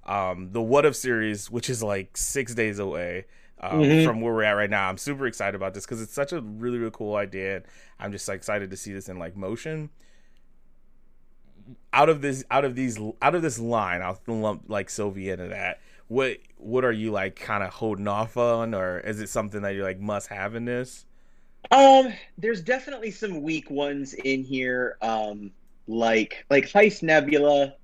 Um, 0.06 0.52
the 0.52 0.62
What 0.62 0.86
If 0.86 0.95
series, 0.95 1.52
which 1.52 1.69
is 1.69 1.84
like 1.84 2.17
six 2.17 2.56
days 2.56 2.80
away 2.80 3.26
um, 3.60 3.82
Mhm. 3.82 4.04
from 4.04 4.19
where 4.21 4.34
we're 4.34 4.43
at 4.43 4.54
right 4.54 4.69
now, 4.69 4.89
I'm 4.89 4.97
super 4.97 5.28
excited 5.28 5.54
about 5.54 5.76
this 5.76 5.86
because 5.86 6.02
it's 6.02 6.13
such 6.13 6.34
a 6.34 6.41
really 6.41 6.80
really 6.80 6.91
cool 6.91 7.15
idea. 7.15 7.62
I'm 8.00 8.12
just 8.12 8.28
like, 8.28 8.38
excited 8.38 8.71
to 8.71 8.78
see 8.78 8.93
this 8.93 9.10
in 9.10 9.19
like 9.19 9.36
motion. 9.38 9.91
Out 11.93 12.10
of 12.10 12.21
this, 12.21 12.43
out 12.50 12.65
of 12.65 12.76
these, 12.76 12.97
out 13.21 13.36
of 13.36 13.41
this 13.41 13.60
line, 13.60 14.02
I'll 14.02 14.19
lump 14.28 14.63
like 14.67 14.89
Sylvie 14.89 15.30
into 15.30 15.47
that 15.50 15.80
what 16.08 16.39
what 16.58 16.84
are 16.84 16.91
you 16.91 17.10
like 17.10 17.38
kind 17.38 17.63
of 17.63 17.69
holding 17.69 18.06
off 18.06 18.36
on 18.36 18.74
or 18.74 19.00
is 19.00 19.21
it 19.21 19.30
something 19.30 19.62
that 19.62 19.69
you're 19.76 19.86
like 19.86 19.97
must 20.02 20.28
have 20.28 20.56
in 20.56 20.65
this 20.65 21.06
Um, 21.71 22.12
there's 22.38 22.62
definitely 22.62 23.12
some 23.12 23.41
weak 23.41 23.69
ones 23.69 24.13
in 24.13 24.43
here. 24.43 24.97
Um, 25.02 25.52
like 25.88 26.45
like 26.50 26.65
Heist 26.69 27.04
Nebula. 27.04 27.76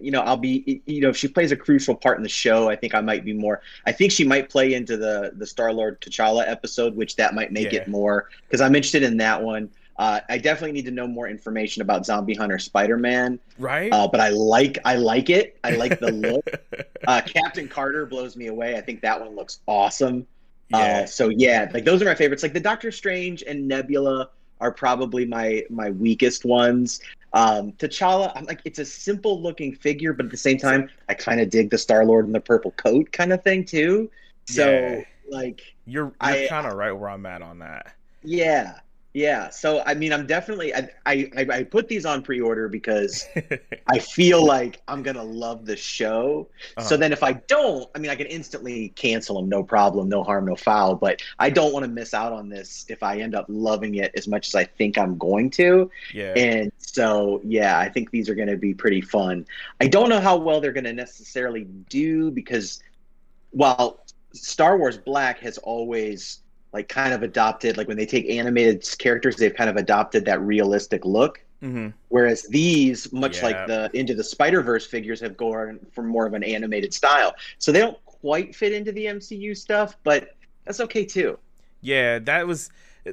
You 0.00 0.12
know, 0.12 0.20
I'll 0.22 0.38
be. 0.38 0.80
You 0.86 1.02
know, 1.02 1.10
if 1.10 1.16
she 1.16 1.28
plays 1.28 1.52
a 1.52 1.56
crucial 1.56 1.94
part 1.94 2.16
in 2.16 2.22
the 2.22 2.28
show, 2.28 2.70
I 2.70 2.76
think 2.76 2.94
I 2.94 3.02
might 3.02 3.22
be 3.22 3.34
more. 3.34 3.60
I 3.86 3.92
think 3.92 4.12
she 4.12 4.24
might 4.24 4.48
play 4.48 4.72
into 4.72 4.96
the 4.96 5.32
the 5.34 5.46
Star 5.46 5.72
Lord 5.72 6.00
T'Challa 6.00 6.48
episode, 6.48 6.96
which 6.96 7.16
that 7.16 7.34
might 7.34 7.52
make 7.52 7.70
Yeah. 7.72 7.80
it 7.82 7.88
more 7.88 8.30
because 8.46 8.62
I'm 8.62 8.74
interested 8.74 9.02
in 9.02 9.18
that 9.18 9.42
one. 9.42 9.68
Uh, 9.96 10.20
I 10.28 10.38
definitely 10.38 10.72
need 10.72 10.86
to 10.86 10.90
know 10.90 11.06
more 11.06 11.28
information 11.28 11.82
about 11.82 12.04
Zombie 12.04 12.34
Hunter 12.34 12.58
Spider 12.58 12.96
Man. 12.96 13.38
right 13.58 13.92
Uh, 13.92 14.08
but 14.08 14.20
I 14.20 14.30
like 14.30 14.78
I 14.84 14.96
like 14.96 15.30
it. 15.30 15.58
I 15.64 15.76
like 15.76 16.00
the 16.00 16.10
look. 16.10 16.44
uh, 17.06 17.20
Captain 17.24 17.68
Carter 17.68 18.06
blows 18.06 18.36
me 18.36 18.48
away. 18.48 18.76
I 18.76 18.80
think 18.80 19.02
that 19.02 19.20
one 19.20 19.36
looks 19.36 19.60
awesome. 19.66 20.26
Uh, 20.72 20.78
yeah 20.78 21.04
so 21.04 21.28
yeah, 21.28 21.70
like 21.72 21.84
those 21.84 22.02
are 22.02 22.06
my 22.06 22.14
favorites. 22.14 22.42
Like 22.42 22.54
the 22.54 22.60
Doctor 22.60 22.90
Strange 22.90 23.42
and 23.46 23.68
Nebula 23.68 24.30
are 24.60 24.72
probably 24.72 25.24
my 25.26 25.62
my 25.70 25.90
weakest 25.90 26.44
ones. 26.44 27.00
Um, 27.32 27.72
T'Challa, 27.72 28.32
I'm 28.34 28.44
like 28.46 28.60
it's 28.64 28.78
a 28.78 28.84
simple 28.84 29.40
looking 29.42 29.74
figure, 29.74 30.12
but 30.12 30.26
at 30.26 30.30
the 30.32 30.36
same 30.36 30.58
time, 30.58 30.88
I 31.08 31.14
kind 31.14 31.40
of 31.40 31.50
dig 31.50 31.70
the 31.70 31.78
Star 31.78 32.04
Lord 32.04 32.26
in 32.26 32.32
the 32.32 32.40
purple 32.40 32.70
coat 32.72 33.10
kind 33.12 33.32
of 33.32 33.42
thing 33.44 33.64
too. 33.64 34.10
So 34.46 34.70
Yeah. 34.70 35.00
like 35.28 35.60
you're 35.86 36.12
you're 36.26 36.48
kind 36.48 36.66
of 36.66 36.74
right 36.74 36.92
where 36.92 37.08
i'm 37.10 37.26
at 37.26 37.42
on 37.42 37.58
that 37.58 37.94
yeah, 38.22 38.78
Yeah, 39.14 39.50
so 39.50 39.80
I 39.86 39.94
mean, 39.94 40.12
I'm 40.12 40.26
definitely 40.26 40.74
I 40.74 40.90
I, 41.06 41.30
I 41.36 41.62
put 41.62 41.86
these 41.86 42.04
on 42.04 42.20
pre-order 42.20 42.68
because 42.68 43.24
I 43.86 44.00
feel 44.00 44.44
like 44.44 44.82
I'm 44.88 45.04
gonna 45.04 45.22
love 45.22 45.66
the 45.66 45.76
show. 45.76 46.48
Uh-huh. 46.76 46.84
So 46.84 46.96
then, 46.96 47.12
if 47.12 47.22
I 47.22 47.34
don't, 47.34 47.88
I 47.94 48.00
mean, 48.00 48.10
I 48.10 48.16
can 48.16 48.26
instantly 48.26 48.88
cancel 48.96 49.36
them, 49.36 49.48
no 49.48 49.62
problem, 49.62 50.08
no 50.08 50.24
harm, 50.24 50.46
no 50.46 50.56
foul. 50.56 50.96
But 50.96 51.22
I 51.38 51.48
don't 51.48 51.72
want 51.72 51.84
to 51.84 51.90
miss 51.90 52.12
out 52.12 52.32
on 52.32 52.48
this 52.48 52.86
if 52.88 53.04
I 53.04 53.18
end 53.18 53.36
up 53.36 53.46
loving 53.48 53.94
it 53.94 54.10
as 54.16 54.26
much 54.26 54.48
as 54.48 54.56
I 54.56 54.64
think 54.64 54.98
I'm 54.98 55.16
going 55.16 55.48
to. 55.50 55.88
Yeah. 56.12 56.32
And 56.36 56.72
so, 56.78 57.40
yeah, 57.44 57.78
I 57.78 57.88
think 57.88 58.10
these 58.10 58.28
are 58.28 58.34
gonna 58.34 58.56
be 58.56 58.74
pretty 58.74 59.00
fun. 59.00 59.46
I 59.80 59.86
don't 59.86 60.08
know 60.08 60.20
how 60.20 60.36
well 60.36 60.60
they're 60.60 60.72
gonna 60.72 60.92
necessarily 60.92 61.64
do 61.88 62.32
because, 62.32 62.82
while 63.50 64.04
Star 64.32 64.76
Wars 64.76 64.98
Black 64.98 65.38
has 65.38 65.58
always 65.58 66.40
like 66.74 66.88
kind 66.88 67.14
of 67.14 67.22
adopted 67.22 67.78
like 67.78 67.88
when 67.88 67.96
they 67.96 68.04
take 68.04 68.28
animated 68.28 68.84
characters 68.98 69.36
they've 69.36 69.54
kind 69.54 69.70
of 69.70 69.76
adopted 69.76 70.24
that 70.24 70.40
realistic 70.42 71.04
look 71.06 71.42
mm-hmm. 71.62 71.88
whereas 72.08 72.42
these 72.48 73.10
much 73.12 73.38
yeah. 73.38 73.44
like 73.44 73.66
the 73.66 73.88
into 73.94 74.14
the 74.14 74.24
spider 74.24 74.60
verse 74.60 74.84
figures 74.84 75.20
have 75.20 75.36
gone 75.36 75.78
for 75.92 76.02
more 76.02 76.26
of 76.26 76.34
an 76.34 76.42
animated 76.42 76.92
style 76.92 77.32
so 77.58 77.72
they 77.72 77.78
don't 77.78 78.04
quite 78.04 78.54
fit 78.54 78.72
into 78.72 78.92
the 78.92 79.06
mcu 79.06 79.56
stuff 79.56 79.96
but 80.02 80.36
that's 80.64 80.80
okay 80.80 81.04
too 81.04 81.38
yeah 81.80 82.18
that 82.18 82.46
was 82.46 82.70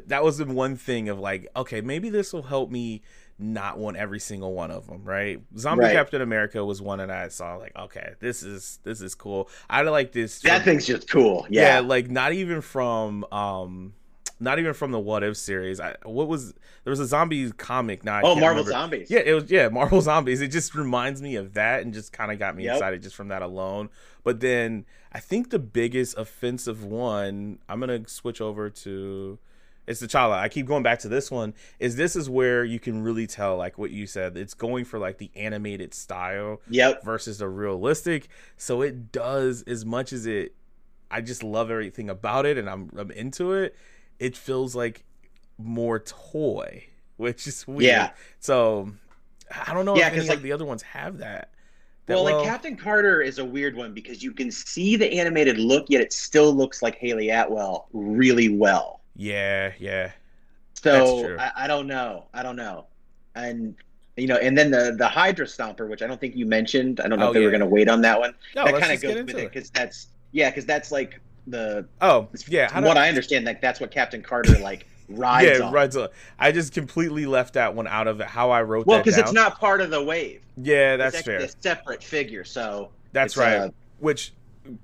that 0.07 0.23
was 0.23 0.39
the 0.39 0.45
one 0.45 0.75
thing 0.75 1.07
of 1.07 1.19
like 1.19 1.47
okay 1.55 1.81
maybe 1.81 2.09
this 2.09 2.33
will 2.33 2.43
help 2.43 2.71
me 2.71 3.01
not 3.41 3.77
want 3.77 3.97
every 3.97 4.19
single 4.19 4.53
one 4.53 4.71
of 4.71 4.87
them, 4.87 5.03
right? 5.03 5.39
Zombie 5.57 5.85
right. 5.85 5.93
Captain 5.93 6.21
America 6.21 6.63
was 6.63 6.81
one 6.81 6.99
that 6.99 7.09
I 7.09 7.27
saw 7.29 7.55
like, 7.55 7.75
okay, 7.75 8.13
this 8.19 8.43
is 8.43 8.79
this 8.83 9.01
is 9.01 9.15
cool. 9.15 9.49
I 9.69 9.81
like 9.81 10.11
this. 10.11 10.39
That 10.41 10.63
thing's 10.63 10.85
just 10.85 11.09
cool. 11.09 11.47
Yeah. 11.49 11.75
yeah, 11.75 11.79
like 11.79 12.09
not 12.09 12.33
even 12.33 12.61
from 12.61 13.25
um 13.31 13.93
not 14.39 14.57
even 14.57 14.73
from 14.73 14.91
the 14.91 14.99
What 14.99 15.23
If 15.23 15.37
series. 15.37 15.79
I, 15.79 15.95
what 16.03 16.27
was 16.27 16.53
there 16.83 16.91
was 16.91 16.99
a 16.99 17.05
zombie 17.05 17.51
comic? 17.51 18.03
Now 18.03 18.21
oh, 18.23 18.35
Marvel 18.35 18.63
remember. 18.63 18.71
Zombies. 18.71 19.11
Yeah, 19.11 19.19
it 19.19 19.33
was 19.33 19.51
yeah 19.51 19.67
Marvel 19.71 20.01
Zombies. 20.01 20.41
It 20.41 20.49
just 20.49 20.75
reminds 20.75 21.21
me 21.21 21.35
of 21.35 21.53
that 21.53 21.81
and 21.81 21.93
just 21.93 22.11
kind 22.11 22.31
of 22.31 22.39
got 22.39 22.55
me 22.55 22.65
yep. 22.65 22.75
excited 22.75 23.03
just 23.03 23.15
from 23.15 23.29
that 23.29 23.41
alone. 23.41 23.89
But 24.23 24.39
then 24.39 24.85
I 25.11 25.19
think 25.19 25.49
the 25.49 25.59
biggest 25.59 26.17
offensive 26.17 26.83
one. 26.83 27.59
I'm 27.69 27.79
gonna 27.79 28.07
switch 28.07 28.41
over 28.41 28.69
to 28.69 29.39
it's 29.87 30.01
T'Challa. 30.01 30.37
I 30.37 30.49
keep 30.49 30.65
going 30.65 30.83
back 30.83 30.99
to 30.99 31.07
this 31.07 31.31
one. 31.31 31.53
Is 31.79 31.95
this 31.95 32.15
is 32.15 32.29
where 32.29 32.63
you 32.63 32.79
can 32.79 33.01
really 33.01 33.27
tell, 33.27 33.57
like 33.57 33.77
what 33.77 33.91
you 33.91 34.05
said, 34.05 34.37
it's 34.37 34.53
going 34.53 34.85
for 34.85 34.99
like 34.99 35.17
the 35.17 35.31
animated 35.35 35.93
style, 35.93 36.61
yep, 36.69 37.03
versus 37.03 37.39
the 37.39 37.49
realistic. 37.49 38.27
So 38.57 38.81
it 38.81 39.11
does 39.11 39.63
as 39.63 39.85
much 39.85 40.13
as 40.13 40.25
it. 40.25 40.55
I 41.09 41.21
just 41.21 41.43
love 41.43 41.71
everything 41.71 42.09
about 42.09 42.45
it, 42.45 42.57
and 42.57 42.69
I'm 42.69 42.89
I'm 42.97 43.11
into 43.11 43.53
it. 43.53 43.75
It 44.19 44.37
feels 44.37 44.75
like 44.75 45.03
more 45.57 45.99
toy, 45.99 46.85
which 47.17 47.47
is 47.47 47.67
weird. 47.67 47.83
Yeah. 47.83 48.11
So 48.39 48.91
I 49.67 49.73
don't 49.73 49.85
know 49.85 49.95
yeah, 49.97 50.07
if 50.07 50.13
any 50.13 50.27
like, 50.27 50.37
of 50.37 50.43
the 50.43 50.51
other 50.51 50.65
ones 50.65 50.83
have 50.83 51.17
that. 51.17 51.51
that 52.05 52.15
well, 52.15 52.23
well, 52.23 52.37
like 52.37 52.45
Captain 52.45 52.77
Carter 52.77 53.21
is 53.21 53.39
a 53.39 53.45
weird 53.45 53.75
one 53.75 53.93
because 53.93 54.23
you 54.23 54.31
can 54.31 54.51
see 54.51 54.95
the 54.95 55.11
animated 55.19 55.57
look, 55.57 55.87
yet 55.89 56.01
it 56.01 56.13
still 56.13 56.53
looks 56.53 56.81
like 56.81 56.95
Hayley 56.95 57.29
Atwell 57.29 57.87
really 57.93 58.49
well. 58.49 59.00
Yeah, 59.21 59.73
yeah. 59.77 60.11
So 60.73 61.37
I, 61.37 61.51
I, 61.55 61.67
don't 61.67 61.85
know. 61.85 62.25
I 62.33 62.41
don't 62.41 62.55
know. 62.55 62.87
And 63.35 63.75
you 64.17 64.25
know, 64.25 64.37
and 64.37 64.57
then 64.57 64.71
the 64.71 64.95
the 64.97 65.07
Hydra 65.07 65.45
Stomper, 65.45 65.87
which 65.87 66.01
I 66.01 66.07
don't 66.07 66.19
think 66.19 66.35
you 66.35 66.47
mentioned. 66.47 66.99
I 66.99 67.07
don't 67.07 67.19
know 67.19 67.27
oh, 67.27 67.29
if 67.29 67.35
they 67.35 67.39
yeah. 67.39 67.45
were 67.45 67.51
going 67.51 67.61
to 67.61 67.67
wait 67.67 67.87
on 67.87 68.01
that 68.01 68.19
one. 68.19 68.33
No, 68.55 68.65
that 68.65 68.79
kind 68.79 68.91
of 68.91 68.99
goes 69.01 69.15
with 69.15 69.29
it 69.29 69.53
because 69.53 69.69
that's 69.69 70.07
yeah, 70.31 70.49
because 70.49 70.65
that's 70.65 70.91
like 70.91 71.21
the 71.45 71.87
oh 72.01 72.29
yeah. 72.47 72.67
From 72.67 72.83
what 72.83 72.97
I 72.97 73.09
understand, 73.09 73.45
like 73.45 73.61
that's 73.61 73.79
what 73.79 73.91
Captain 73.91 74.23
Carter 74.23 74.57
like 74.57 74.87
rides. 75.09 75.59
yeah, 75.59 75.65
on. 75.65 75.71
rides 75.71 75.95
on. 75.95 76.09
I 76.39 76.51
just 76.51 76.73
completely 76.73 77.27
left 77.27 77.53
that 77.53 77.75
one 77.75 77.85
out 77.85 78.07
of 78.07 78.21
it. 78.21 78.27
How 78.27 78.49
I 78.49 78.63
wrote 78.63 78.87
well, 78.87 78.97
because 78.97 79.19
it's 79.19 79.33
not 79.33 79.59
part 79.59 79.81
of 79.81 79.91
the 79.91 80.03
wave. 80.03 80.41
Yeah, 80.57 80.97
that's 80.97 81.17
it's 81.17 81.25
fair. 81.25 81.37
A 81.37 81.47
separate 81.47 82.03
figure, 82.03 82.43
so 82.43 82.89
that's 83.13 83.37
right. 83.37 83.57
Uh, 83.57 83.69
which 83.99 84.33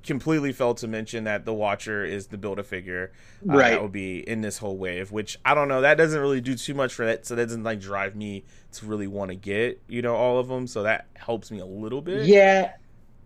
completely 0.03 0.51
failed 0.51 0.77
to 0.77 0.87
mention 0.87 1.25
that 1.25 1.45
the 1.45 1.53
Watcher 1.53 2.03
is 2.03 2.27
the 2.27 2.37
build 2.37 2.59
a 2.59 2.63
figure 2.63 3.11
uh, 3.47 3.53
right. 3.53 3.71
that 3.71 3.81
will 3.81 3.89
be 3.89 4.27
in 4.27 4.41
this 4.41 4.57
whole 4.57 4.77
wave. 4.77 5.11
Which 5.11 5.37
I 5.45 5.53
don't 5.53 5.67
know. 5.67 5.81
That 5.81 5.97
doesn't 5.97 6.19
really 6.19 6.41
do 6.41 6.55
too 6.55 6.73
much 6.73 6.93
for 6.93 7.05
that. 7.05 7.25
So 7.25 7.35
that 7.35 7.45
doesn't 7.45 7.63
like 7.63 7.79
drive 7.79 8.15
me 8.15 8.43
to 8.73 8.85
really 8.85 9.07
want 9.07 9.29
to 9.29 9.35
get 9.35 9.81
you 9.87 10.01
know 10.01 10.15
all 10.15 10.39
of 10.39 10.47
them. 10.47 10.67
So 10.67 10.83
that 10.83 11.07
helps 11.13 11.51
me 11.51 11.59
a 11.59 11.65
little 11.65 12.01
bit. 12.01 12.25
Yeah, 12.25 12.73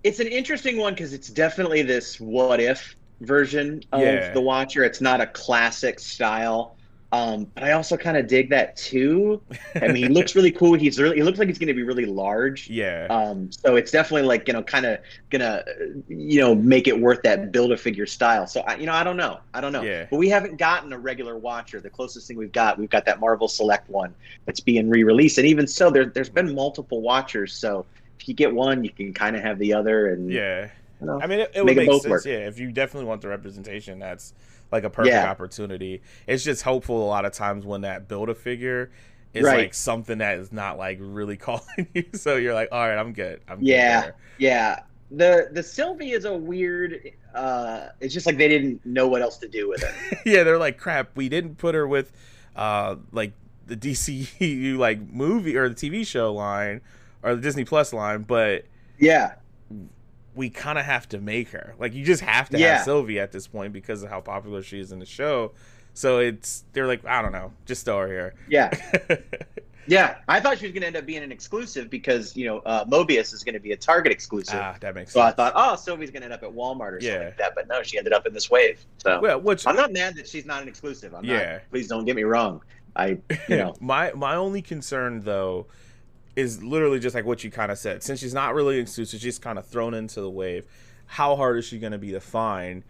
it's 0.03 0.19
an 0.19 0.27
interesting 0.27 0.77
one 0.77 0.93
because 0.93 1.13
it's 1.13 1.29
definitely 1.29 1.81
this 1.81 2.19
what 2.19 2.59
if 2.59 2.95
version 3.21 3.83
of 3.91 4.01
yeah. 4.01 4.33
the 4.33 4.41
Watcher. 4.41 4.83
It's 4.83 5.01
not 5.01 5.21
a 5.21 5.27
classic 5.27 5.99
style. 5.99 6.75
Um, 7.13 7.45
but 7.53 7.65
I 7.65 7.73
also 7.73 7.97
kind 7.97 8.15
of 8.15 8.27
dig 8.27 8.49
that 8.51 8.77
too. 8.77 9.41
I 9.75 9.89
mean, 9.89 9.95
he 9.97 10.07
looks 10.07 10.33
really 10.33 10.51
cool. 10.51 10.75
He's 10.75 10.97
really, 10.97 11.17
he 11.17 11.23
looks 11.23 11.39
like 11.39 11.49
he's 11.49 11.59
going 11.59 11.67
to 11.67 11.73
be 11.73 11.83
really 11.83 12.05
large. 12.05 12.69
Yeah. 12.69 13.07
Um, 13.09 13.51
so 13.51 13.75
it's 13.75 13.91
definitely 13.91 14.25
like, 14.27 14.47
you 14.47 14.53
know, 14.53 14.63
kind 14.63 14.85
of 14.85 14.99
gonna, 15.29 15.65
you 16.07 16.39
know, 16.39 16.55
make 16.55 16.87
it 16.87 16.97
worth 16.97 17.21
that 17.23 17.51
build 17.51 17.73
a 17.73 17.77
figure 17.77 18.05
style. 18.05 18.47
So 18.47 18.61
I, 18.61 18.75
you 18.77 18.85
know, 18.85 18.93
I 18.93 19.03
don't 19.03 19.17
know. 19.17 19.41
I 19.53 19.59
don't 19.59 19.73
know. 19.73 19.81
Yeah. 19.81 20.07
But 20.09 20.17
we 20.17 20.29
haven't 20.29 20.55
gotten 20.55 20.93
a 20.93 20.97
regular 20.97 21.37
watcher. 21.37 21.81
The 21.81 21.89
closest 21.89 22.29
thing 22.29 22.37
we've 22.37 22.53
got, 22.53 22.79
we've 22.79 22.89
got 22.89 23.03
that 23.07 23.19
Marvel 23.19 23.49
Select 23.49 23.89
one 23.89 24.15
that's 24.45 24.61
being 24.61 24.89
re-released. 24.89 25.37
And 25.37 25.45
even 25.47 25.67
so, 25.67 25.89
there, 25.89 26.05
there's 26.05 26.29
been 26.29 26.55
multiple 26.55 27.01
watchers. 27.01 27.53
So 27.53 27.85
if 28.21 28.29
you 28.29 28.33
get 28.33 28.53
one, 28.53 28.85
you 28.85 28.89
can 28.89 29.13
kind 29.13 29.35
of 29.35 29.41
have 29.41 29.59
the 29.59 29.73
other. 29.73 30.13
And 30.13 30.31
yeah. 30.31 30.69
You 31.01 31.07
know, 31.07 31.19
I 31.21 31.27
mean, 31.27 31.41
it, 31.41 31.51
it 31.55 31.65
would 31.65 31.75
make, 31.75 31.89
sense. 31.89 32.07
Work. 32.07 32.23
Yeah. 32.23 32.47
If 32.47 32.57
you 32.57 32.71
definitely 32.71 33.09
want 33.09 33.21
the 33.21 33.27
representation, 33.27 33.99
that's 33.99 34.33
like 34.71 34.83
a 34.83 34.89
perfect 34.89 35.13
yeah. 35.13 35.29
opportunity. 35.29 36.01
It's 36.27 36.43
just 36.43 36.63
hopeful 36.63 37.03
a 37.03 37.07
lot 37.07 37.25
of 37.25 37.33
times 37.33 37.65
when 37.65 37.81
that 37.81 38.07
build 38.07 38.29
a 38.29 38.35
figure 38.35 38.91
is 39.33 39.43
right. 39.43 39.57
like 39.57 39.73
something 39.73 40.19
that 40.19 40.37
is 40.37 40.51
not 40.51 40.77
like 40.77 40.97
really 41.01 41.37
calling 41.37 41.87
you. 41.93 42.05
So 42.13 42.35
you're 42.35 42.53
like, 42.53 42.69
all 42.71 42.87
right, 42.87 42.97
I'm 42.97 43.13
good. 43.13 43.41
I'm 43.47 43.59
yeah, 43.61 44.05
good 44.05 44.13
yeah. 44.37 44.79
The 45.11 45.49
the 45.51 45.63
Sylvie 45.63 46.11
is 46.11 46.25
a 46.25 46.33
weird. 46.33 47.11
uh 47.33 47.89
It's 47.99 48.13
just 48.13 48.25
like 48.25 48.37
they 48.37 48.47
didn't 48.47 48.85
know 48.85 49.07
what 49.07 49.21
else 49.21 49.37
to 49.39 49.47
do 49.47 49.67
with 49.67 49.83
it. 49.83 50.19
yeah, 50.25 50.43
they're 50.43 50.57
like, 50.57 50.77
crap. 50.77 51.15
We 51.15 51.29
didn't 51.29 51.57
put 51.57 51.75
her 51.75 51.87
with, 51.87 52.13
uh, 52.55 52.95
like 53.11 53.33
the 53.67 53.75
DCU 53.77 54.77
like 54.77 55.01
movie 55.01 55.55
or 55.55 55.69
the 55.69 55.75
TV 55.75 56.05
show 56.05 56.33
line 56.33 56.81
or 57.23 57.35
the 57.35 57.41
Disney 57.41 57.65
Plus 57.65 57.93
line, 57.93 58.23
but 58.23 58.65
yeah, 58.99 59.35
we 60.41 60.49
kind 60.49 60.79
of 60.79 60.85
have 60.85 61.07
to 61.07 61.21
make 61.21 61.49
her. 61.49 61.75
Like 61.77 61.93
you 61.93 62.03
just 62.03 62.23
have 62.23 62.49
to 62.49 62.57
yeah. 62.57 62.77
have 62.77 62.85
Sylvie 62.85 63.19
at 63.19 63.31
this 63.31 63.45
point 63.45 63.73
because 63.73 64.01
of 64.01 64.09
how 64.09 64.21
popular 64.21 64.63
she 64.63 64.79
is 64.79 64.91
in 64.91 64.97
the 64.97 65.05
show. 65.05 65.51
So 65.93 66.17
it's 66.17 66.63
they're 66.73 66.87
like 66.87 67.05
I 67.05 67.21
don't 67.21 67.31
know, 67.31 67.53
just 67.67 67.85
throw 67.85 67.99
her 67.99 68.07
here. 68.07 68.33
Yeah, 68.49 68.71
yeah. 69.87 70.15
I 70.27 70.39
thought 70.39 70.57
she 70.57 70.65
was 70.65 70.71
going 70.71 70.81
to 70.81 70.87
end 70.87 70.95
up 70.95 71.05
being 71.05 71.21
an 71.21 71.31
exclusive 71.31 71.91
because 71.91 72.35
you 72.35 72.47
know 72.47 72.57
uh, 72.65 72.85
Mobius 72.85 73.35
is 73.35 73.43
going 73.43 73.53
to 73.53 73.59
be 73.59 73.73
a 73.73 73.77
Target 73.77 74.11
exclusive. 74.11 74.59
Ah, 74.59 74.77
that 74.81 74.95
makes 74.95 75.13
so 75.13 75.19
sense. 75.19 75.35
So 75.35 75.43
I 75.43 75.51
thought, 75.51 75.53
oh, 75.55 75.75
Sylvie's 75.75 76.09
going 76.09 76.21
to 76.21 76.25
end 76.25 76.33
up 76.33 76.41
at 76.41 76.49
Walmart 76.49 76.93
or 76.93 76.99
yeah. 76.99 77.11
something 77.11 77.25
like 77.27 77.37
that. 77.37 77.53
But 77.53 77.67
no, 77.67 77.83
she 77.83 77.99
ended 77.99 78.13
up 78.13 78.25
in 78.25 78.33
this 78.33 78.49
wave. 78.49 78.83
So 78.97 79.19
well, 79.21 79.39
which 79.39 79.67
I'm 79.67 79.75
not 79.75 79.93
mad 79.93 80.15
that 80.15 80.27
she's 80.27 80.47
not 80.47 80.63
an 80.63 80.67
exclusive. 80.67 81.13
I'm 81.13 81.23
yeah. 81.23 81.51
Not, 81.51 81.61
please 81.69 81.87
don't 81.87 82.05
get 82.05 82.15
me 82.15 82.23
wrong. 82.23 82.63
I 82.95 83.19
you 83.47 83.47
know 83.57 83.75
my 83.79 84.11
my 84.13 84.33
only 84.37 84.63
concern 84.63 85.21
though 85.21 85.67
is 86.35 86.63
literally 86.63 86.99
just 86.99 87.15
like 87.15 87.25
what 87.25 87.43
you 87.43 87.51
kind 87.51 87.71
of 87.71 87.77
said. 87.77 88.03
Since 88.03 88.19
she's 88.19 88.33
not 88.33 88.53
really 88.53 88.79
exclusive, 88.79 89.19
she's 89.19 89.39
kind 89.39 89.59
of 89.59 89.65
thrown 89.65 89.93
into 89.93 90.21
the 90.21 90.29
wave. 90.29 90.65
How 91.05 91.35
hard 91.35 91.57
is 91.57 91.65
she 91.65 91.79
going 91.79 91.91
to 91.91 91.97
be 91.97 92.11
to 92.11 92.19
find? 92.19 92.83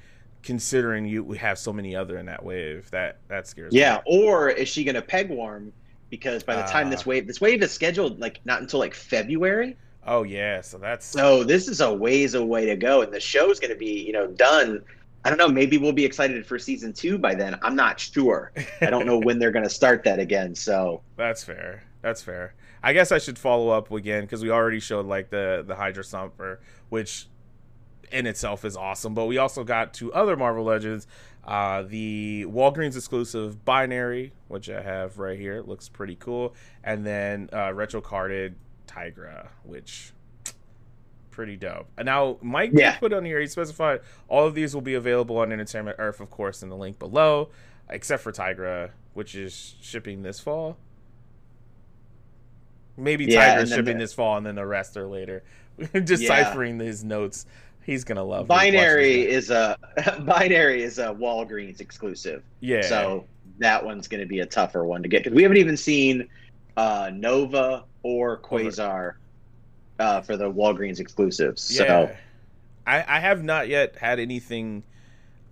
Considering 0.43 1.05
you, 1.05 1.23
we 1.23 1.37
have 1.37 1.59
so 1.59 1.71
many 1.71 1.95
other 1.95 2.17
in 2.17 2.25
that 2.25 2.43
wave. 2.43 2.89
That 2.91 3.19
that 3.27 3.47
scares 3.47 3.73
yeah, 3.73 3.97
me. 3.97 4.01
Yeah, 4.07 4.19
or 4.19 4.49
is 4.49 4.67
she 4.67 4.83
going 4.83 4.95
to 4.95 5.01
peg 5.01 5.29
warm? 5.29 5.71
Because 6.09 6.43
by 6.43 6.55
the 6.55 6.63
time 6.63 6.87
uh, 6.87 6.89
this 6.89 7.05
wave, 7.05 7.27
this 7.27 7.39
wave 7.39 7.61
is 7.61 7.71
scheduled 7.71 8.19
like 8.19 8.41
not 8.43 8.59
until 8.59 8.79
like 8.79 8.95
February. 8.95 9.77
Oh 10.05 10.23
yeah, 10.23 10.61
so 10.61 10.79
that's 10.79 11.05
so 11.05 11.43
this 11.43 11.67
is 11.67 11.79
a 11.79 11.93
ways 11.93 12.33
away 12.33 12.65
to 12.65 12.75
go, 12.75 13.01
and 13.01 13.13
the 13.13 13.19
show's 13.19 13.59
going 13.59 13.71
to 13.71 13.77
be 13.77 14.03
you 14.03 14.13
know 14.13 14.27
done. 14.27 14.83
I 15.23 15.29
don't 15.29 15.37
know. 15.37 15.47
Maybe 15.47 15.77
we'll 15.77 15.91
be 15.91 16.03
excited 16.03 16.43
for 16.43 16.57
season 16.57 16.91
two 16.91 17.19
by 17.19 17.35
then. 17.35 17.59
I'm 17.61 17.75
not 17.75 17.99
sure. 17.99 18.51
I 18.81 18.89
don't 18.89 19.05
know 19.05 19.19
when 19.23 19.37
they're 19.37 19.51
going 19.51 19.63
to 19.63 19.69
start 19.69 20.03
that 20.05 20.17
again. 20.17 20.55
So 20.55 21.01
that's 21.15 21.43
fair. 21.43 21.83
That's 22.01 22.21
fair. 22.21 22.55
I 22.81 22.93
guess 22.93 23.11
I 23.11 23.19
should 23.19 23.37
follow 23.37 23.69
up 23.69 23.91
again 23.91 24.23
because 24.23 24.41
we 24.41 24.49
already 24.49 24.79
showed 24.79 25.05
like 25.05 25.29
the 25.29 25.63
the 25.65 25.75
Hydra 25.75 26.03
Stomper, 26.03 26.57
which 26.89 27.27
in 28.11 28.27
itself 28.27 28.65
is 28.65 28.75
awesome. 28.75 29.13
But 29.13 29.25
we 29.25 29.37
also 29.37 29.63
got 29.63 29.93
two 29.93 30.11
other 30.13 30.35
Marvel 30.35 30.63
Legends, 30.63 31.07
uh, 31.45 31.83
the 31.83 32.45
Walgreens 32.47 32.95
exclusive 32.95 33.63
Binary, 33.63 34.33
which 34.47 34.69
I 34.69 34.81
have 34.81 35.19
right 35.19 35.37
here. 35.37 35.57
It 35.57 35.67
looks 35.67 35.89
pretty 35.89 36.15
cool, 36.15 36.55
and 36.83 37.05
then 37.05 37.49
uh, 37.53 37.73
retro 37.73 38.01
carded 38.01 38.55
Tigra, 38.87 39.49
which 39.63 40.13
pretty 41.29 41.55
dope. 41.55 41.87
And 41.97 42.05
now 42.05 42.37
Mike 42.41 42.71
yeah. 42.73 42.97
put 42.97 43.13
on 43.13 43.25
here. 43.25 43.39
He 43.39 43.47
specified 43.47 44.01
all 44.27 44.45
of 44.45 44.53
these 44.53 44.73
will 44.73 44.81
be 44.81 44.95
available 44.95 45.37
on 45.37 45.51
Entertainment 45.51 45.97
Earth, 45.99 46.19
of 46.19 46.29
course, 46.29 46.61
in 46.61 46.69
the 46.69 46.75
link 46.75 46.99
below, 46.99 47.49
except 47.89 48.21
for 48.23 48.31
Tigra, 48.31 48.91
which 49.13 49.35
is 49.35 49.75
shipping 49.81 50.23
this 50.23 50.39
fall. 50.39 50.77
Maybe 53.01 53.25
yeah, 53.25 53.55
Tigra's 53.55 53.69
shipping 53.69 53.97
the, 53.97 54.03
this 54.03 54.13
fall, 54.13 54.37
and 54.37 54.45
then 54.45 54.55
the 54.55 54.65
rest 54.65 54.97
are 54.97 55.07
later. 55.07 55.43
Deciphering 56.03 56.79
yeah. 56.79 56.85
his 56.85 57.03
notes. 57.03 57.45
He's 57.83 58.03
gonna 58.03 58.23
love. 58.23 58.47
Binary 58.47 59.27
is 59.27 59.49
a 59.49 59.75
binary 60.25 60.83
is 60.83 60.99
a 60.99 61.07
Walgreens 61.07 61.81
exclusive. 61.81 62.43
Yeah. 62.59 62.81
So 62.81 63.25
that 63.57 63.83
one's 63.83 64.07
going 64.07 64.21
to 64.21 64.27
be 64.27 64.39
a 64.39 64.45
tougher 64.45 64.83
one 64.85 65.03
to 65.03 65.09
get 65.09 65.23
because 65.23 65.35
we 65.35 65.43
haven't 65.43 65.57
even 65.57 65.77
seen 65.77 66.27
uh, 66.77 67.11
Nova 67.13 67.85
or 68.03 68.37
Quasar 68.37 69.13
uh, 69.99 70.21
for 70.21 70.35
the 70.35 70.51
Walgreens 70.51 70.99
exclusives. 70.99 71.61
So 71.61 71.83
Yeah. 71.83 72.15
I, 72.87 73.17
I 73.17 73.19
have 73.19 73.43
not 73.43 73.67
yet 73.67 73.95
had 73.95 74.19
anything. 74.19 74.83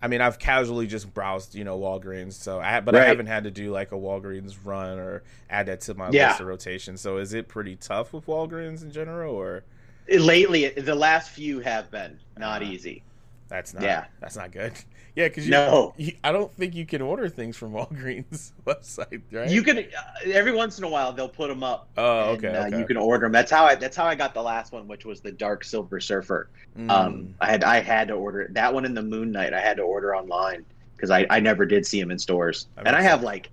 I 0.02 0.08
mean, 0.08 0.22
I've 0.22 0.40
casually 0.40 0.88
just 0.88 1.14
browsed, 1.14 1.56
you 1.56 1.64
know, 1.64 1.78
Walgreens. 1.78 2.34
So 2.34 2.60
I, 2.60 2.80
but 2.80 2.96
I 2.96 3.06
haven't 3.06 3.26
had 3.28 3.44
to 3.44 3.52
do 3.52 3.72
like 3.72 3.92
a 3.92 3.96
Walgreens 3.96 4.56
run 4.64 4.98
or 4.98 5.24
add 5.50 5.66
that 5.66 5.82
to 5.82 5.94
my 5.94 6.10
Yeah. 6.10 6.30
list 6.30 6.40
of 6.42 6.48
rotation. 6.48 6.96
So 6.98 7.18
is 7.18 7.34
it 7.34 7.48
pretty 7.48 7.76
tough 7.76 8.14
with 8.14 8.26
Walgreens 8.26 8.82
in 8.82 8.92
general, 8.92 9.36
or 9.36 9.64
lately, 10.08 10.70
the 10.70 10.96
last 10.96 11.32
few 11.32 11.60
have 11.60 11.92
been 11.92 12.18
not 12.38 12.62
Uh, 12.62 12.66
easy. 12.66 13.04
that's 13.50 13.74
not? 13.74 13.84
Yeah. 13.84 14.06
that's 14.22 14.36
not 14.38 14.52
good. 14.52 14.74
Yeah, 15.20 15.28
because 15.28 15.50
No. 15.50 15.94
you, 15.98 16.14
I 16.24 16.32
don't 16.32 16.50
think 16.56 16.76
you 16.76 16.86
can 16.86 17.02
order 17.02 17.28
things 17.28 17.58
from 17.58 17.72
Walgreens 17.74 18.54
website, 18.66 19.22
right? 19.34 19.50
You 19.50 19.62
can 19.64 19.80
uh, 19.80 19.82
every 20.26 20.54
once 20.54 20.78
in 20.78 20.86
a 20.86 20.88
while 20.90 21.12
they'll 21.12 21.28
put 21.28 21.50
them 21.50 21.62
up. 21.62 21.90
Oh, 21.98 22.30
and, 22.36 22.46
okay. 22.46 22.56
uh, 22.58 22.68
okay. 22.68 22.80
You 22.80 22.86
can 22.86 22.96
order 22.96 23.26
them. 23.26 23.34
That's 23.34 23.52
how 23.52 23.66
I. 23.66 23.76
That's 23.76 23.98
how 23.98 24.06
I 24.06 24.16
got 24.16 24.34
the 24.34 24.42
last 24.42 24.72
one, 24.72 24.88
which 24.88 25.04
was 25.04 25.20
the 25.20 25.32
Dark 25.34 25.66
Silver 25.66 26.00
Surfer. 26.00 26.50
Mm. 26.78 26.90
Um, 26.90 27.36
I 27.42 27.48
had 27.52 27.66
I 27.66 27.82
had 27.82 28.08
to 28.08 28.14
order 28.14 28.44
it. 28.44 28.54
That 28.54 28.74
one 28.74 28.86
in 28.86 28.94
the 28.94 29.02
Moon 29.04 29.32
Knight. 29.32 29.54
I 29.54 29.60
had 29.60 29.76
to 29.78 29.84
order 29.84 30.16
online 30.16 30.66
because 30.96 31.10
I, 31.12 31.26
I 31.30 31.42
never 31.42 31.66
did 31.66 31.86
see 31.86 32.00
them 32.00 32.12
in 32.12 32.18
stores. 32.20 32.68
That 32.78 32.88
and 32.88 32.96
I 32.96 33.02
have 33.02 33.20
sense. 33.20 33.26
like 33.26 33.50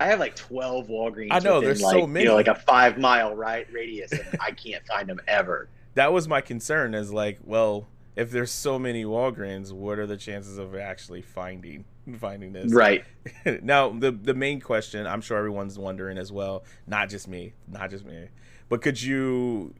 I 0.00 0.06
have 0.06 0.20
like 0.20 0.36
twelve 0.36 0.88
Walgreens. 0.88 1.28
I 1.32 1.40
know, 1.40 1.56
within, 1.56 1.64
there's 1.68 1.82
like, 1.82 1.92
so 1.92 1.98
You 2.00 2.06
many. 2.06 2.24
know, 2.24 2.34
like 2.34 2.48
a 2.48 2.54
five 2.54 2.96
mile 2.96 3.34
right 3.34 3.70
radius, 3.70 4.12
and 4.12 4.24
I 4.40 4.52
can't 4.52 4.86
find 4.86 5.06
them 5.06 5.20
ever. 5.28 5.68
that 5.96 6.14
was 6.14 6.26
my 6.28 6.40
concern. 6.40 6.94
Is 6.94 7.12
like, 7.12 7.38
well, 7.44 7.86
if 8.20 8.30
there's 8.30 8.50
so 8.50 8.78
many 8.78 9.04
Walgreens, 9.06 9.72
what 9.72 9.98
are 9.98 10.06
the 10.06 10.18
chances 10.18 10.58
of 10.58 10.76
actually 10.76 11.22
finding 11.22 11.86
finding 12.18 12.52
this? 12.52 12.70
Right. 12.70 13.02
now 13.62 13.88
the 13.90 14.10
the 14.10 14.34
main 14.34 14.60
question 14.60 15.06
i'm 15.06 15.20
sure 15.20 15.36
everyone's 15.36 15.78
wondering 15.78 16.18
as 16.18 16.32
well 16.32 16.64
not 16.86 17.08
just 17.08 17.28
me 17.28 17.52
not 17.68 17.90
just 17.90 18.04
me 18.04 18.28
but 18.68 18.80
could 18.80 19.00
you 19.00 19.74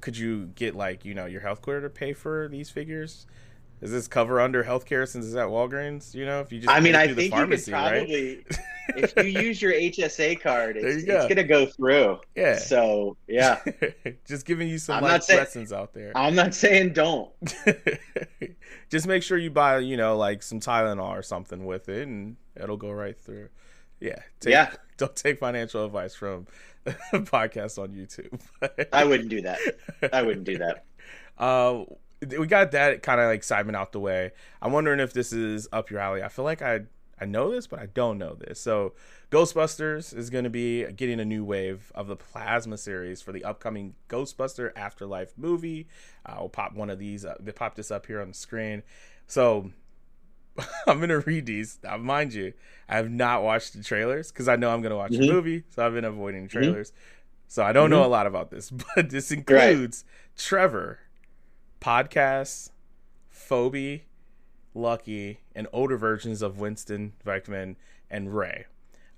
could 0.00 0.16
you 0.16 0.46
get 0.54 0.74
like 0.74 1.04
you 1.04 1.14
know 1.14 1.26
your 1.26 1.40
health 1.40 1.62
care 1.62 1.80
to 1.80 1.88
pay 1.88 2.12
for 2.12 2.48
these 2.48 2.68
figures 2.68 3.26
is 3.80 3.92
this 3.92 4.08
cover 4.08 4.40
under 4.40 4.64
healthcare 4.64 5.06
since 5.06 5.24
it's 5.24 5.36
at 5.36 5.46
walgreens 5.46 6.14
you 6.14 6.26
know 6.26 6.40
if 6.40 6.52
you 6.52 6.58
just 6.58 6.70
I 6.70 6.80
mean, 6.80 6.94
I 6.94 7.14
think 7.14 7.32
pharmacy 7.32 7.70
you 7.70 7.76
could 7.76 7.82
right 7.82 7.98
probably, 7.98 8.44
if 8.96 9.16
you 9.16 9.24
use 9.42 9.60
your 9.62 9.72
HSA 9.72 10.40
card, 10.40 10.76
it's, 10.76 11.04
go. 11.04 11.16
it's 11.16 11.26
gonna 11.28 11.44
go 11.44 11.66
through. 11.66 12.18
yeah 12.34 12.56
So 12.58 13.16
yeah, 13.28 13.60
just 14.26 14.46
giving 14.46 14.68
you 14.68 14.78
some 14.78 15.02
life 15.02 15.22
saying- 15.24 15.38
lessons 15.40 15.72
out 15.72 15.92
there 15.94 16.12
I'm 16.16 16.34
not 16.34 16.54
saying 16.54 16.92
don't. 16.92 17.30
just 18.90 19.06
make 19.06 19.22
sure 19.22 19.38
you 19.38 19.50
buy 19.50 19.78
you 19.78 19.96
know 19.96 20.16
like 20.16 20.42
some 20.42 20.60
tylenol 20.60 21.08
or 21.10 21.22
something 21.22 21.64
with 21.66 21.88
it 21.88 22.06
and 22.08 22.36
it'll 22.56 22.76
go 22.76 22.90
right 22.90 23.18
through 23.18 23.48
yeah 24.00 24.18
take, 24.40 24.52
Yeah. 24.52 24.72
don't 24.96 25.14
take 25.14 25.38
financial 25.38 25.84
advice 25.84 26.14
from 26.14 26.46
podcasts 26.86 27.78
on 27.82 27.90
youtube 27.90 28.40
I 28.92 29.04
wouldn't 29.04 29.28
do 29.28 29.42
that. 29.42 29.58
I 30.12 30.22
wouldn't 30.22 30.44
do 30.44 30.58
that. 30.58 30.84
Uh, 31.38 31.84
we 32.38 32.46
got 32.46 32.72
that 32.72 33.02
kind 33.02 33.20
of 33.20 33.26
like 33.28 33.42
Simon 33.42 33.74
out 33.74 33.92
the 33.92 34.00
way. 34.00 34.32
I'm 34.60 34.72
wondering 34.72 35.00
if 35.00 35.12
this 35.14 35.32
is 35.32 35.68
up 35.72 35.90
your 35.90 36.00
alley. 36.00 36.22
I 36.22 36.28
feel 36.28 36.44
like 36.44 36.60
I 36.62 36.80
I 37.20 37.26
know 37.26 37.50
this, 37.50 37.66
but 37.66 37.78
I 37.78 37.86
don't 37.86 38.16
know 38.18 38.34
this. 38.34 38.60
So, 38.60 38.94
Ghostbusters 39.30 40.16
is 40.16 40.30
going 40.30 40.44
to 40.44 40.50
be 40.50 40.84
getting 40.92 41.20
a 41.20 41.24
new 41.24 41.44
wave 41.44 41.92
of 41.94 42.06
the 42.06 42.16
plasma 42.16 42.78
series 42.78 43.20
for 43.20 43.32
the 43.32 43.44
upcoming 43.44 43.94
Ghostbuster 44.08 44.72
Afterlife 44.74 45.34
movie. 45.36 45.86
We'll 46.38 46.48
pop 46.48 46.74
one 46.74 46.88
of 46.90 46.98
these. 46.98 47.26
They 47.40 47.52
pop 47.52 47.74
this 47.74 47.90
up 47.90 48.06
here 48.06 48.20
on 48.20 48.28
the 48.28 48.34
screen. 48.34 48.82
So. 49.26 49.70
I'm 50.86 50.98
gonna 51.00 51.20
read 51.20 51.46
these. 51.46 51.78
Now, 51.82 51.96
mind 51.96 52.34
you, 52.34 52.52
I 52.88 52.96
have 52.96 53.08
not 53.08 53.42
watched 53.42 53.72
the 53.72 53.82
trailers 53.84 54.32
because 54.32 54.48
I 54.48 54.56
know 54.56 54.70
I'm 54.70 54.82
gonna 54.82 54.96
watch 54.96 55.12
the 55.12 55.22
Mhm. 55.22 55.28
movie, 55.28 55.64
so 55.70 55.86
I've 55.86 55.94
been 55.94 56.04
avoiding 56.04 56.48
trailers. 56.48 56.92
So 57.46 57.62
I 57.62 57.72
don't 57.72 57.88
know 57.88 58.04
a 58.04 58.08
lot 58.08 58.26
about 58.26 58.50
this, 58.50 58.70
but 58.96 59.10
this 59.10 59.30
Right. 59.30 59.38
includes 59.38 60.04
Trevor, 60.36 60.98
podcasts, 61.80 62.70
Phoebe, 63.28 64.04
Lucky, 64.74 65.40
and 65.54 65.66
older 65.72 65.96
versions 65.96 66.42
of 66.42 66.58
Winston, 66.58 67.12
Venkman, 67.24 67.76
and 68.10 68.34
Ray. 68.34 68.66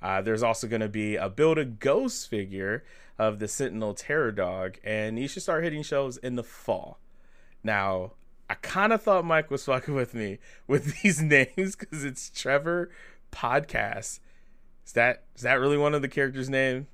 Uh, 0.00 0.20
there's 0.20 0.42
also 0.42 0.66
going 0.66 0.80
to 0.80 0.88
be 0.88 1.16
a 1.16 1.28
build 1.28 1.58
a 1.58 1.64
ghost 1.64 2.28
figure 2.28 2.84
of 3.18 3.38
the 3.38 3.46
Sentinel 3.48 3.94
Terror 3.94 4.32
Dog, 4.32 4.78
and 4.82 5.18
you 5.18 5.28
should 5.28 5.42
start 5.42 5.62
hitting 5.62 5.82
shows 5.82 6.16
in 6.16 6.34
the 6.34 6.42
fall. 6.42 6.98
Now, 7.62 8.12
I 8.50 8.54
kind 8.54 8.92
of 8.92 9.00
thought 9.02 9.24
Mike 9.24 9.50
was 9.50 9.64
fucking 9.64 9.94
with 9.94 10.14
me 10.14 10.38
with 10.66 11.00
these 11.02 11.22
names 11.22 11.76
because 11.76 12.04
it's 12.04 12.30
Trevor 12.30 12.90
Podcast. 13.30 14.20
Is 14.84 14.92
that 14.92 15.24
is 15.36 15.42
that 15.42 15.54
really 15.60 15.78
one 15.78 15.94
of 15.94 16.02
the 16.02 16.08
characters' 16.08 16.50
name? 16.50 16.88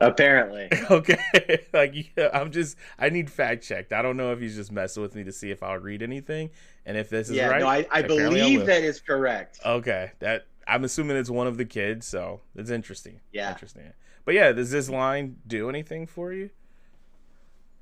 Apparently. 0.00 0.68
okay 0.90 1.66
like 1.72 2.12
yeah, 2.16 2.30
i'm 2.32 2.50
just 2.50 2.76
i 2.98 3.10
need 3.10 3.30
fact 3.30 3.62
checked 3.62 3.92
i 3.92 4.00
don't 4.00 4.16
know 4.16 4.32
if 4.32 4.40
he's 4.40 4.56
just 4.56 4.72
messing 4.72 5.02
with 5.02 5.14
me 5.14 5.22
to 5.24 5.32
see 5.32 5.50
if 5.50 5.62
i'll 5.62 5.76
read 5.76 6.02
anything 6.02 6.48
and 6.90 6.98
if 6.98 7.08
this 7.08 7.30
is 7.30 7.36
yeah, 7.36 7.46
right 7.46 7.60
no, 7.60 7.68
I, 7.68 7.86
I 7.92 8.02
believe 8.02 8.66
that 8.66 8.82
is 8.82 9.00
correct. 9.00 9.60
okay 9.64 10.10
that 10.18 10.46
i'm 10.66 10.82
assuming 10.84 11.16
it's 11.16 11.30
one 11.30 11.46
of 11.46 11.56
the 11.56 11.64
kids 11.64 12.06
so 12.06 12.40
it's 12.56 12.70
interesting 12.70 13.20
Yeah. 13.32 13.50
interesting 13.52 13.92
but 14.24 14.34
yeah 14.34 14.50
does 14.52 14.70
this 14.72 14.88
line 14.90 15.36
do 15.46 15.68
anything 15.68 16.06
for 16.06 16.32
you 16.32 16.50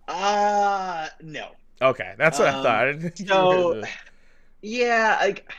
Uh 0.07 1.09
no. 1.23 1.49
okay 1.83 2.14
that's 2.18 2.38
what 2.38 2.49
i 2.49 2.53
Um, 2.57 2.62
thought 2.62 2.88
I 2.88 2.90
you 3.16 3.27
so- 3.27 3.83
Yeah, 4.61 5.16
like 5.21 5.51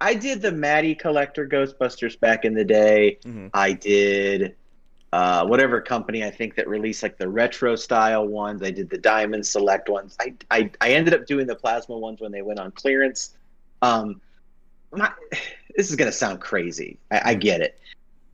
I 0.00 0.14
did 0.14 0.42
the 0.42 0.52
Matty 0.52 0.94
Collector 0.94 1.48
Ghostbusters 1.48 2.18
back 2.20 2.44
in 2.44 2.52
the 2.52 2.64
day. 2.64 3.18
Mhm. 3.24 3.48
I 3.54 3.72
did 3.72 4.54
uh, 5.14 5.46
whatever 5.46 5.80
company 5.80 6.24
I 6.24 6.30
think 6.32 6.56
that 6.56 6.66
released 6.66 7.04
like 7.04 7.16
the 7.18 7.28
retro 7.28 7.76
style 7.76 8.26
ones. 8.26 8.64
I 8.64 8.72
did 8.72 8.90
the 8.90 8.98
Diamond 8.98 9.46
Select 9.46 9.88
ones. 9.88 10.16
I 10.20 10.34
I, 10.50 10.70
I 10.80 10.90
ended 10.90 11.14
up 11.14 11.24
doing 11.24 11.46
the 11.46 11.54
plasma 11.54 11.96
ones 11.96 12.20
when 12.20 12.32
they 12.32 12.42
went 12.42 12.58
on 12.58 12.72
clearance. 12.72 13.36
Um, 13.80 14.20
my, 14.90 15.12
this 15.76 15.88
is 15.88 15.94
gonna 15.94 16.10
sound 16.10 16.40
crazy. 16.40 16.98
I, 17.12 17.20
I 17.26 17.34
get 17.34 17.60
it. 17.60 17.78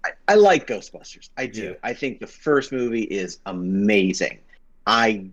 I, 0.07 0.11
I 0.29 0.35
like 0.37 0.67
Ghostbusters. 0.67 1.29
I 1.37 1.45
do. 1.45 1.65
Yeah. 1.65 1.73
I 1.83 1.93
think 1.93 2.19
the 2.19 2.27
first 2.27 2.73
movie 2.73 3.03
is 3.03 3.41
amazing. 3.45 4.39
I 4.87 5.27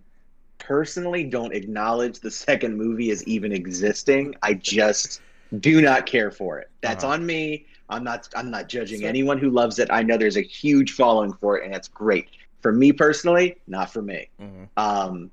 personally 0.58 1.24
don't 1.24 1.54
acknowledge 1.54 2.20
the 2.20 2.30
second 2.30 2.76
movie 2.76 3.10
as 3.10 3.26
even 3.26 3.52
existing. 3.52 4.34
I 4.42 4.52
just 4.52 5.22
do 5.60 5.80
not 5.80 6.04
care 6.04 6.30
for 6.30 6.58
it. 6.58 6.68
That's 6.82 7.04
Uh-huh. 7.04 7.14
on 7.14 7.24
me. 7.24 7.64
I'm 7.90 8.04
not 8.04 8.28
I'm 8.36 8.50
not 8.50 8.68
judging 8.68 9.00
So- 9.00 9.06
anyone 9.06 9.38
who 9.38 9.50
loves 9.50 9.78
it. 9.78 9.88
I 9.90 10.02
know 10.02 10.16
there's 10.16 10.36
a 10.36 10.42
huge 10.42 10.92
following 10.92 11.32
for 11.32 11.58
it 11.58 11.64
and 11.64 11.74
it's 11.74 11.88
great. 11.88 12.28
For 12.60 12.72
me 12.72 12.92
personally, 12.92 13.56
not 13.66 13.92
for 13.92 14.02
me. 14.02 14.28
Mhm. 14.40 14.68
Um 14.76 15.30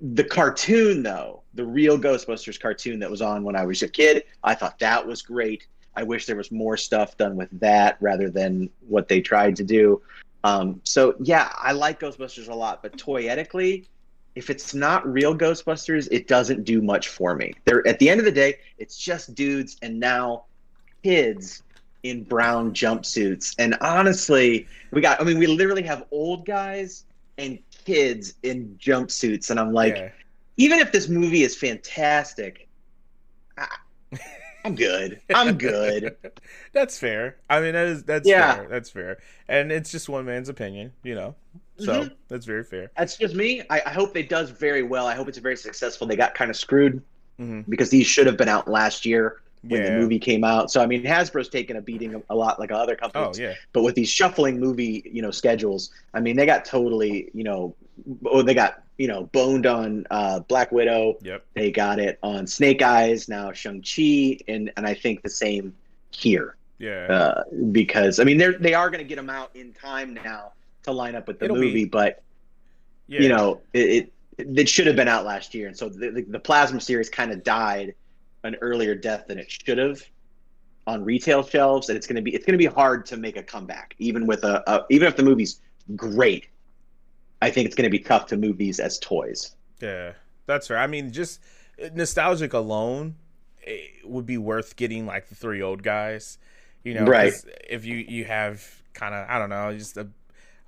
the 0.00 0.24
cartoon 0.24 1.02
though, 1.02 1.42
the 1.54 1.64
real 1.64 1.98
Ghostbusters 1.98 2.58
cartoon 2.60 2.98
that 3.00 3.10
was 3.10 3.22
on 3.22 3.42
when 3.44 3.56
I 3.56 3.64
was 3.64 3.82
a 3.82 3.88
kid, 3.88 4.24
I 4.42 4.54
thought 4.54 4.78
that 4.80 5.06
was 5.06 5.22
great. 5.22 5.66
I 5.96 6.02
wish 6.02 6.26
there 6.26 6.36
was 6.36 6.50
more 6.52 6.76
stuff 6.76 7.16
done 7.16 7.36
with 7.36 7.48
that 7.60 7.96
rather 8.00 8.30
than 8.30 8.70
what 8.86 9.08
they 9.08 9.20
tried 9.20 9.56
to 9.56 9.64
do. 9.64 10.00
Um, 10.44 10.80
so 10.84 11.14
yeah, 11.20 11.52
I 11.56 11.72
like 11.72 12.00
Ghostbusters 12.00 12.48
a 12.48 12.54
lot, 12.54 12.82
but 12.82 12.96
toyetically, 12.96 13.86
if 14.34 14.50
it's 14.50 14.74
not 14.74 15.10
real 15.10 15.36
Ghostbusters, 15.36 16.06
it 16.12 16.28
doesn't 16.28 16.64
do 16.64 16.80
much 16.80 17.08
for 17.08 17.34
me. 17.34 17.54
They're 17.64 17.86
at 17.88 17.98
the 17.98 18.08
end 18.08 18.20
of 18.20 18.24
the 18.24 18.32
day, 18.32 18.58
it's 18.78 18.96
just 18.96 19.34
dudes 19.34 19.76
and 19.82 19.98
now 19.98 20.44
kids 21.04 21.62
in 22.02 22.24
brown 22.24 22.72
jumpsuits. 22.72 23.54
And 23.58 23.76
honestly, 23.80 24.68
we 24.92 25.00
got 25.00 25.20
I 25.20 25.24
mean, 25.24 25.38
we 25.38 25.46
literally 25.46 25.82
have 25.82 26.04
old 26.10 26.46
guys 26.46 27.04
and 27.38 27.58
kids 27.86 28.34
in 28.42 28.78
jumpsuits, 28.78 29.50
and 29.50 29.60
I'm 29.60 29.72
like, 29.72 29.96
yeah. 29.96 30.10
even 30.56 30.78
if 30.80 30.92
this 30.92 31.08
movie 31.08 31.42
is 31.42 31.56
fantastic, 31.56 32.68
I, 33.58 33.68
I'm 34.64 34.74
good. 34.74 35.20
I'm 35.32 35.58
good. 35.58 36.16
that's 36.72 36.98
fair 36.98 37.36
i 37.48 37.60
mean 37.60 37.72
that 37.74 37.86
is 37.86 38.04
that's 38.04 38.30
Yeah. 38.30 38.30
fair 38.30 38.66
that's 38.68 38.90
fair 38.90 39.18
and 39.48 39.72
it's 39.72 39.90
just 39.90 40.08
one 40.08 40.24
man's 40.24 40.48
opinion 40.48 40.92
you 41.02 41.14
know 41.14 41.34
so 41.76 42.04
Mhm. 42.04 42.16
that's 42.28 42.46
very 42.46 42.64
fair 42.64 42.90
That's 42.96 43.16
just 43.16 43.34
me. 43.34 43.62
I, 43.70 43.80
I 43.86 43.90
hope 43.90 44.16
it 44.16 44.28
does 44.28 44.50
very 44.50 44.82
well. 44.82 45.06
I 45.06 45.14
hope 45.14 45.28
it's 45.28 45.38
very 45.38 45.56
successful. 45.56 46.06
They 46.06 46.16
got 46.16 46.34
kind 46.34 46.50
of 46.50 46.56
screwed 46.56 47.02
hmm 47.38 47.60
because 47.68 47.90
these 47.90 48.06
should 48.06 48.26
have 48.26 48.36
been 48.36 48.48
out 48.48 48.68
last 48.68 49.06
year 49.06 49.38
when 49.62 49.82
yeah 49.82 49.90
the 49.90 49.98
movie 49.98 50.18
came 50.18 50.44
out. 50.44 50.70
So 50.70 50.80
I 50.82 50.86
mean, 50.86 51.02
Hasbro's 51.02 51.48
taken 51.48 51.76
a 51.76 51.80
beating 51.80 52.22
a 52.30 52.34
lot 52.34 52.58
like 52.58 52.70
other 52.70 52.96
oh 53.02 53.08
companies. 53.10 53.38
yeah 53.38 53.54
But 53.72 53.82
with 53.82 53.94
these 53.94 54.08
shuffling 54.10 54.58
movie, 54.60 55.02
you 55.10 55.22
know, 55.22 55.30
schedules, 55.30 55.90
I 56.14 56.20
mean, 56.20 56.36
they 56.36 56.46
got 56.46 56.64
totally, 56.64 57.30
you 57.34 57.44
know, 57.44 57.74
oh, 58.26 58.42
they 58.42 58.54
got 58.54 58.82
you 58.96 59.06
know 59.08 59.24
boned 59.32 59.66
on 59.66 60.06
uh, 60.10 60.40
Black 60.40 60.72
Widow. 60.72 61.18
yep 61.22 61.44
They 61.54 61.70
got 61.70 61.98
it 61.98 62.18
on 62.22 62.46
Snake 62.46 62.82
Eyes 62.82 63.28
now, 63.28 63.52
Shang 63.52 63.82
Chi, 63.82 64.38
and 64.48 64.70
and 64.76 64.86
I 64.86 64.94
think 64.94 65.22
the 65.22 65.30
same 65.30 65.74
here 66.10 66.56
yeah 66.78 67.06
uh, 67.08 67.42
because 67.72 68.20
I 68.20 68.24
mean 68.24 68.38
they're 68.38 68.56
they 68.56 68.72
are 68.72 68.88
going 68.88 69.02
to 69.02 69.08
get 69.08 69.16
them 69.16 69.28
out 69.28 69.50
in 69.54 69.72
time 69.72 70.14
now 70.14 70.52
to 70.84 70.92
line 70.92 71.16
up 71.16 71.26
with 71.26 71.38
the 71.40 71.46
It'll 71.46 71.56
be- 71.56 71.66
movie, 71.66 71.84
but 71.84 72.22
yeah 73.08 73.20
you 73.22 73.28
know 73.28 73.60
it, 73.72 74.12
it 74.38 74.56
it 74.56 74.68
should 74.68 74.86
have 74.86 74.94
been 74.96 75.08
out 75.08 75.24
last 75.24 75.54
year, 75.54 75.66
and 75.66 75.76
so 75.76 75.88
the 75.88 76.10
the, 76.10 76.22
the 76.22 76.38
plasma 76.38 76.80
series 76.80 77.08
kind 77.10 77.32
of 77.32 77.42
died 77.42 77.94
an 78.44 78.56
earlier 78.60 78.94
death 78.94 79.26
than 79.28 79.38
it 79.38 79.50
should 79.50 79.78
have. 79.78 80.02
on 80.86 81.04
retail 81.04 81.42
shelves, 81.42 81.88
and 81.88 81.96
it's 81.96 82.06
going 82.06 82.16
to 82.16 82.22
be 82.22 82.34
it's 82.34 82.46
going 82.46 82.54
to 82.54 82.58
be 82.58 82.66
hard 82.66 83.04
to 83.06 83.16
make 83.16 83.36
a 83.36 83.42
comeback, 83.42 83.94
even 83.98 84.26
with 84.26 84.44
a, 84.44 84.62
a 84.70 84.84
even 84.90 85.06
if 85.08 85.16
the 85.16 85.22
movie's 85.22 85.60
great. 85.96 86.48
I 87.42 87.50
think 87.50 87.66
it's 87.66 87.76
going 87.76 87.84
to 87.84 87.90
be 87.90 88.00
tough 88.00 88.26
to 88.26 88.36
move 88.36 88.56
these 88.58 88.80
as 88.80 88.98
toys. 88.98 89.54
Yeah, 89.80 90.12
that's 90.46 90.66
fair. 90.66 90.78
I 90.78 90.86
mean, 90.86 91.12
just 91.12 91.40
uh, 91.82 91.88
nostalgic 91.94 92.52
alone 92.52 93.16
it 93.62 94.08
would 94.08 94.24
be 94.26 94.38
worth 94.38 94.76
getting 94.76 95.04
like 95.06 95.28
the 95.28 95.34
three 95.34 95.60
old 95.62 95.82
guys. 95.82 96.38
You 96.84 96.94
know, 96.94 97.04
Right. 97.04 97.34
If 97.68 97.84
you 97.84 97.96
you 97.96 98.24
have 98.24 98.66
kind 98.94 99.14
of 99.14 99.28
I 99.28 99.38
don't 99.38 99.50
know, 99.50 99.76
just 99.76 99.96
a 99.96 100.08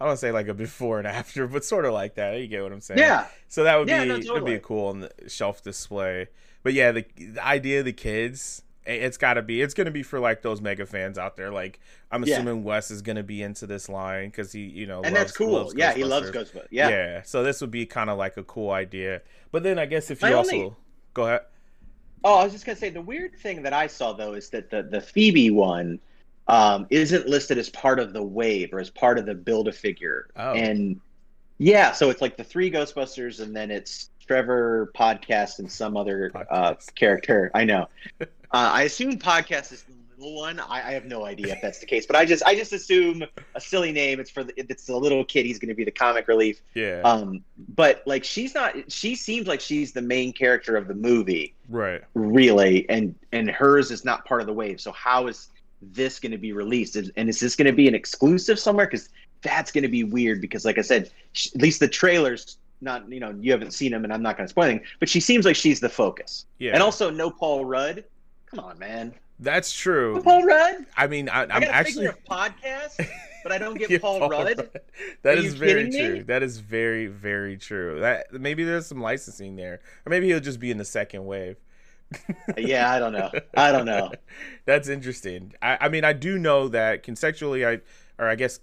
I 0.00 0.06
don't 0.06 0.16
say 0.16 0.32
like 0.32 0.48
a 0.48 0.54
before 0.54 0.98
and 0.98 1.06
after, 1.06 1.46
but 1.46 1.64
sort 1.64 1.84
of 1.84 1.92
like 1.92 2.14
that. 2.14 2.40
You 2.40 2.46
get 2.46 2.62
what 2.62 2.72
I'm 2.72 2.80
saying? 2.80 2.98
Yeah, 3.00 3.26
So 3.48 3.64
that 3.64 3.76
would 3.76 3.88
Yeah, 3.88 4.02
be 4.02 4.08
no, 4.08 4.14
would 4.14 4.22
be 4.22 4.28
totally. 4.28 4.58
cool 4.60 4.86
on 4.88 5.00
the 5.00 5.10
shelf 5.28 5.62
display. 5.62 6.28
But 6.62 6.72
yeah, 6.72 6.92
the, 6.92 7.04
the 7.16 7.44
idea 7.44 7.80
of 7.80 7.84
the 7.84 7.92
kids, 7.92 8.62
it's 8.86 9.16
got 9.18 9.34
to 9.34 9.42
be. 9.42 9.60
It's 9.60 9.74
going 9.74 9.84
to 9.86 9.90
be 9.90 10.02
for 10.02 10.18
like 10.18 10.42
those 10.42 10.60
mega 10.62 10.86
fans 10.86 11.18
out 11.18 11.36
there. 11.36 11.50
Like 11.50 11.80
I'm 12.10 12.24
Yeah. 12.24 12.34
assuming 12.36 12.64
Wes 12.64 12.90
is 12.90 13.02
going 13.02 13.16
to 13.16 13.22
be 13.22 13.42
into 13.42 13.66
this 13.66 13.88
line 13.88 14.28
because 14.30 14.52
he, 14.52 14.60
you 14.60 14.86
know, 14.86 15.02
and 15.02 15.14
loves, 15.14 15.26
that's 15.26 15.36
cool. 15.36 15.72
yeah, 15.76 15.92
he 15.92 16.04
loves 16.04 16.30
Ghostbusters. 16.30 16.66
Yeah. 16.70 16.88
Yeah. 16.88 17.22
So 17.22 17.42
this 17.42 17.60
would 17.60 17.70
be 17.70 17.84
kind 17.86 18.08
of 18.10 18.16
like 18.18 18.36
a 18.38 18.42
cool 18.44 18.70
idea. 18.70 19.20
But 19.52 19.62
then 19.62 19.78
I 19.78 19.84
guess 19.86 20.10
if 20.10 20.22
My 20.22 20.30
you 20.30 20.36
also 20.36 20.56
only- 20.56 20.74
go 21.14 21.24
ahead. 21.26 21.40
Oh, 22.24 22.36
I 22.38 22.44
was 22.44 22.52
just 22.52 22.66
gonna 22.66 22.76
say 22.76 22.90
the 22.90 23.00
weird 23.02 23.34
thing 23.38 23.62
that 23.62 23.72
I 23.72 23.86
saw 23.86 24.12
though 24.12 24.34
is 24.34 24.50
that 24.50 24.68
the 24.70 24.82
the 24.82 25.00
Phoebe 25.00 25.50
one 25.50 25.98
um, 26.50 26.88
isn't 26.90 27.28
listed 27.28 27.58
as 27.58 27.68
part 27.68 28.00
of 28.00 28.12
the 28.12 28.22
wave 28.22 28.74
or 28.74 28.80
as 28.80 28.90
part 28.90 29.18
of 29.18 29.24
the 29.24 29.34
build 29.34 29.68
a 29.68 29.72
figure. 29.72 30.28
Oh. 30.34 30.52
And 30.52 31.00
yeah, 31.58 31.92
so 31.92 32.10
it's 32.10 32.20
like 32.20 32.36
the 32.36 32.42
three 32.42 32.70
Ghostbusters, 32.72 33.40
and 33.40 33.54
then 33.54 33.70
it's 33.70 34.10
Trevor 34.26 34.90
podcast 34.96 35.60
and 35.60 35.70
some 35.70 35.96
other 35.96 36.32
uh, 36.50 36.74
character. 36.96 37.52
I 37.54 37.64
know. 37.64 37.88
uh, 38.20 38.24
I 38.52 38.82
assume 38.82 39.16
podcast 39.18 39.72
is 39.72 39.84
the 39.84 39.94
little 40.18 40.34
one. 40.40 40.58
I, 40.58 40.88
I 40.88 40.92
have 40.92 41.04
no 41.04 41.24
idea 41.24 41.52
if 41.52 41.62
that's 41.62 41.78
the 41.78 41.86
case, 41.86 42.04
but 42.04 42.16
I 42.16 42.24
just 42.24 42.42
I 42.44 42.56
just 42.56 42.72
assume 42.72 43.22
a 43.54 43.60
silly 43.60 43.92
name. 43.92 44.18
It's 44.18 44.30
for 44.30 44.42
the, 44.42 44.52
it's 44.56 44.86
the 44.86 44.96
little 44.96 45.24
kid. 45.24 45.46
He's 45.46 45.60
going 45.60 45.68
to 45.68 45.74
be 45.74 45.84
the 45.84 45.92
comic 45.92 46.26
relief. 46.26 46.62
Yeah. 46.74 47.02
Um, 47.04 47.44
but 47.76 48.02
like 48.06 48.24
she's 48.24 48.54
not. 48.54 48.74
She 48.90 49.14
seems 49.14 49.46
like 49.46 49.60
she's 49.60 49.92
the 49.92 50.02
main 50.02 50.32
character 50.32 50.76
of 50.76 50.88
the 50.88 50.94
movie 50.94 51.54
right. 51.70 52.02
really 52.14 52.88
and 52.90 53.14
and 53.32 53.48
hers 53.48 53.90
is 53.90 54.04
not 54.04 54.24
part 54.24 54.40
of 54.40 54.46
the 54.46 54.52
wave 54.52 54.80
so 54.80 54.92
how 54.92 55.28
is 55.28 55.48
this 55.82 56.18
going 56.20 56.32
to 56.32 56.38
be 56.38 56.52
released 56.52 56.96
Is- 56.96 57.10
and 57.16 57.28
is 57.28 57.40
this 57.40 57.56
going 57.56 57.66
to 57.66 57.72
be 57.72 57.88
an 57.88 57.94
exclusive 57.94 58.58
somewhere 58.58 58.86
because 58.86 59.08
that's 59.42 59.72
going 59.72 59.82
to 59.82 59.88
be 59.88 60.04
weird 60.04 60.40
because 60.40 60.64
like 60.64 60.76
i 60.78 60.82
said 60.82 61.10
sh- 61.32 61.48
at 61.54 61.62
least 61.62 61.80
the 61.80 61.88
trailers 61.88 62.58
not 62.82 63.10
you 63.10 63.20
know 63.20 63.34
you 63.40 63.50
haven't 63.52 63.72
seen 63.72 63.90
them 63.92 64.04
and 64.04 64.12
i'm 64.12 64.22
not 64.22 64.36
going 64.36 64.46
to 64.46 64.50
spoil 64.50 64.64
anything 64.64 64.86
but 64.98 65.08
she 65.08 65.20
seems 65.20 65.44
like 65.46 65.56
she's 65.56 65.80
the 65.80 65.88
focus 65.88 66.44
Yeah. 66.58 66.72
and 66.74 66.82
also 66.82 67.08
no 67.10 67.30
paul 67.30 67.64
rudd 67.64 68.04
come 68.46 68.60
on 68.60 68.78
man 68.78 69.14
that's 69.38 69.74
no 69.86 69.92
true. 69.92 70.22
paul 70.22 70.42
rudd 70.44 70.84
I 70.96 71.06
mean, 71.06 71.28
I, 71.30 71.40
i 71.40 71.42
I'm 71.44 71.48
got 71.48 71.62
a 71.62 71.74
actually. 71.74 72.06
figure 72.08 72.18
podcast 72.30 73.08
but 73.42 73.52
i 73.52 73.56
don't 73.58 73.78
get 73.78 73.88
Yeah, 73.90 73.98
paul, 73.98 74.28
rudd 74.28 74.68
That 75.22 75.38
Are 75.38 75.40
is 75.40 75.54
very 75.54 75.84
kidding 75.90 75.92
me? 76.10 76.16
true. 76.16 76.24
That 76.24 76.42
is 76.42 76.58
very, 76.58 77.06
very 77.06 77.56
true. 77.56 78.00
That 78.00 78.32
maybe 78.34 78.64
there's 78.64 78.86
some 78.86 79.00
licensing 79.00 79.56
there, 79.56 79.80
or 80.04 80.10
maybe 80.10 80.26
he'll 80.26 80.40
just 80.40 80.60
be 80.60 80.70
in 80.70 80.76
the 80.78 80.84
second 80.84 81.24
wave. 81.24 81.56
Yeah 82.56 82.90
i 82.92 82.98
don't 82.98 83.12
know 83.12 83.30
i 83.56 83.70
don't 83.72 83.86
know 83.86 84.10
That's 84.66 84.88
interesting. 84.88 85.52
I, 85.60 85.78
I 85.80 85.88
mean, 85.88 86.04
I 86.04 86.12
do 86.12 86.38
know 86.38 86.68
that 86.68 87.02
conceptually, 87.02 87.66
I 87.66 87.80
or 88.18 88.28
I 88.28 88.36
guess 88.36 88.60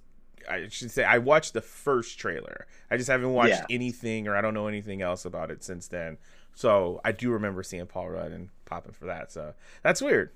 I 0.50 0.68
should 0.70 0.90
say 0.92 1.04
I 1.04 1.18
watched 1.18 1.54
the 1.54 1.60
first 1.62 2.18
trailer. 2.18 2.66
I 2.90 2.96
just 2.96 3.10
haven't 3.10 3.34
watched 3.34 3.50
Yeah. 3.50 3.66
anything, 3.70 4.26
or 4.28 4.36
I 4.38 4.40
don't 4.42 4.54
know 4.54 4.68
anything 4.68 5.02
else 5.02 5.26
about 5.26 5.52
it 5.52 5.66
since 5.66 5.88
then. 5.90 6.18
So 6.56 7.02
I 7.04 7.12
do 7.12 7.32
remember 7.32 7.62
seeing 7.64 7.86
Paul 7.88 8.10
Rudd 8.12 8.32
and 8.32 8.50
popping 8.66 8.94
for 8.94 9.06
that. 9.08 9.34
So 9.34 9.54
that's 9.84 10.02
weird. 10.02 10.30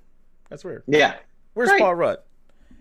That's 0.50 0.66
weird. 0.66 0.84
yeah 0.88 1.18
Where's 1.54 1.70
Right. 1.70 1.80
Paul 1.80 1.96
Rudd? 1.96 2.18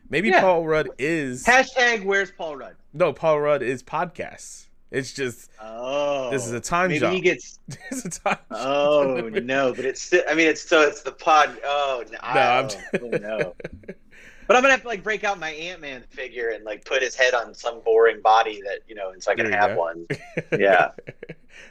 Maybe 0.09 0.31
Yeah. 0.31 0.41
Paul 0.41 0.67
Rudd 0.67 0.89
is 0.99 1.45
hashtag 1.45 2.05
where's 2.05 2.33
paul 2.33 2.57
rudd 2.57 2.75
no. 2.93 3.13
Paul 3.13 3.41
Rudd 3.41 3.63
is 3.63 3.85
podcasts. 3.85 4.67
It's 4.91 5.13
just 5.13 5.51
oh 5.61 6.31
This 6.31 6.47
is 6.47 6.53
a 6.53 6.61
time 6.61 6.89
maybe 6.89 7.01
jump. 7.01 7.15
he 7.15 7.21
gets 7.21 7.59
it's 7.91 8.05
a 8.05 8.11
time. 8.11 8.39
Oh 8.51 9.29
no, 9.33 9.73
but 9.73 9.85
it's 9.85 10.01
still, 10.03 10.23
I 10.29 10.35
mean 10.35 10.49
it's 10.49 10.63
so 10.63 10.81
it's 10.83 11.03
the 11.03 11.13
pod. 11.13 11.57
Oh 11.65 12.03
no, 12.11 12.19
No, 12.35 12.41
I'm- 12.41 12.69
oh, 12.95 13.07
no. 13.19 13.55
But 14.47 14.57
I'm 14.57 14.63
gonna 14.63 14.73
have 14.73 14.83
to 14.83 14.89
like 14.89 15.05
break 15.05 15.23
out 15.23 15.39
my 15.39 15.51
Ant 15.51 15.81
Man 15.81 16.03
figure 16.11 16.49
and 16.49 16.65
like 16.65 16.85
put 16.85 17.03
his 17.03 17.15
head 17.15 17.35
on 17.35 17.55
some 17.55 17.81
boring 17.85 18.21
body 18.21 18.61
that 18.63 18.81
you 18.89 18.97
know, 18.97 19.11
and 19.13 19.23
so 19.23 19.31
I 19.31 19.37
can 19.37 19.53
have 19.53 19.77
go. 19.77 19.79
one. 19.79 20.07
Yeah. 20.59 20.91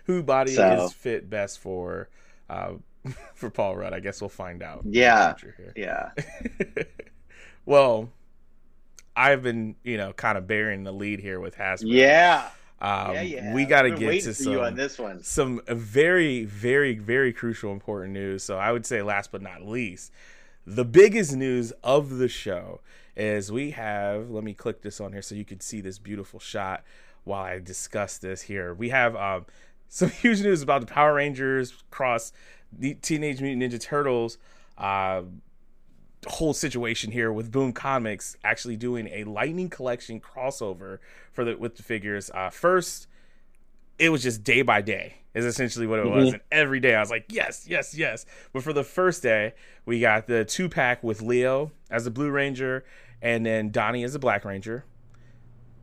Who 0.05 0.23
body 0.23 0.53
So- 0.53 0.86
is 0.86 0.93
fit 0.93 1.29
best 1.29 1.60
for 1.60 2.08
uh, 2.49 2.73
for 3.36 3.49
Paul 3.49 3.75
Rudd? 3.75 3.91
I 3.93 3.99
guess 3.99 4.21
we'll 4.21 4.29
find 4.29 4.63
out. 4.63 4.84
Yeah. 4.86 5.34
Yeah. 5.75 6.12
well, 7.65 8.10
I've 9.15 9.43
been 9.43 9.75
you 9.84 9.97
know 9.97 10.13
kind 10.13 10.38
of 10.38 10.47
bearing 10.47 10.84
the 10.86 10.93
lead 10.93 11.19
here 11.19 11.39
with 11.41 11.58
Hasbro. 11.58 11.84
Yeah. 11.88 12.47
Um, 12.81 13.13
yeah. 13.13 13.21
Yeah. 13.21 13.53
we 13.53 13.65
got 13.65 13.83
to 13.83 13.91
get 13.91 14.23
to 14.23 14.49
you 14.49 14.61
on 14.61 14.67
some 14.67 14.75
this 14.75 14.97
one. 14.97 15.23
some 15.23 15.61
very 15.67 16.45
very 16.45 16.95
very 16.97 17.33
crucial 17.33 17.73
important 17.73 18.13
news. 18.13 18.43
So 18.43 18.57
I 18.57 18.71
would 18.71 18.85
say 18.85 19.01
last 19.01 19.31
but 19.31 19.41
not 19.41 19.65
least, 19.65 20.11
the 20.65 20.85
biggest 20.85 21.35
news 21.35 21.73
of 21.83 22.17
the 22.17 22.27
show 22.27 22.81
is 23.15 23.51
we 23.51 23.71
have. 23.71 24.29
Let 24.29 24.43
me 24.43 24.53
click 24.53 24.81
this 24.81 25.01
on 25.01 25.11
here 25.11 25.21
so 25.21 25.35
you 25.35 25.45
can 25.45 25.59
see 25.59 25.81
this 25.81 25.99
beautiful 25.99 26.39
shot 26.39 26.83
while 27.23 27.43
I 27.43 27.59
discuss 27.59 28.17
this 28.17 28.43
here. 28.43 28.73
We 28.73 28.89
have 28.89 29.15
um, 29.15 29.45
some 29.89 30.09
huge 30.09 30.41
news 30.41 30.61
about 30.61 30.81
the 30.81 30.87
Power 30.87 31.15
Rangers 31.15 31.83
cross 31.91 32.31
the 32.71 32.93
Teenage 32.95 33.41
Mutant 33.41 33.73
Ninja 33.73 33.81
Turtles. 33.81 34.37
Uh, 34.77 35.23
whole 36.27 36.53
situation 36.53 37.12
here 37.12 37.32
with 37.32 37.51
Boom 37.51 37.71
Comics 37.73 38.36
actually 38.43 38.75
doing 38.75 39.08
a 39.08 39.23
Lightning 39.23 39.69
Collection 39.69 40.19
crossover 40.19 40.99
for 41.32 41.45
the 41.45 41.55
with 41.58 41.75
the 41.77 41.84
figures. 41.84 42.29
Uh, 42.34 42.49
first, 42.49 43.08
it 43.97 44.10
was 44.10 44.23
just 44.23 44.43
day 44.43 44.62
by 44.62 44.82
day 44.82 45.15
is 45.34 45.45
essentially 45.45 45.86
what 45.88 45.99
it 45.99 46.05
was, 46.08 46.29
Mhm. 46.29 46.34
and 46.34 46.41
every 46.51 46.79
day 46.79 46.95
I 46.95 46.99
was 46.99 47.12
like, 47.12 47.25
yes, 47.29 47.65
yes, 47.69 47.95
yes. 47.95 48.25
But 48.51 48.63
for 48.63 48.73
the 48.73 48.84
first 48.84 49.21
day, 49.21 49.53
we 49.86 49.99
got 49.99 50.25
the 50.27 50.43
two 50.43 50.67
pack 50.67 51.03
with 51.03 51.21
Leo 51.21 51.71
as 51.91 52.03
the 52.05 52.12
Blue 52.12 52.32
Ranger, 52.32 52.84
and 53.21 53.45
then 53.45 53.69
Donnie 53.71 54.03
as 54.03 54.13
the 54.13 54.19
Black 54.19 54.43
Ranger. 54.43 54.86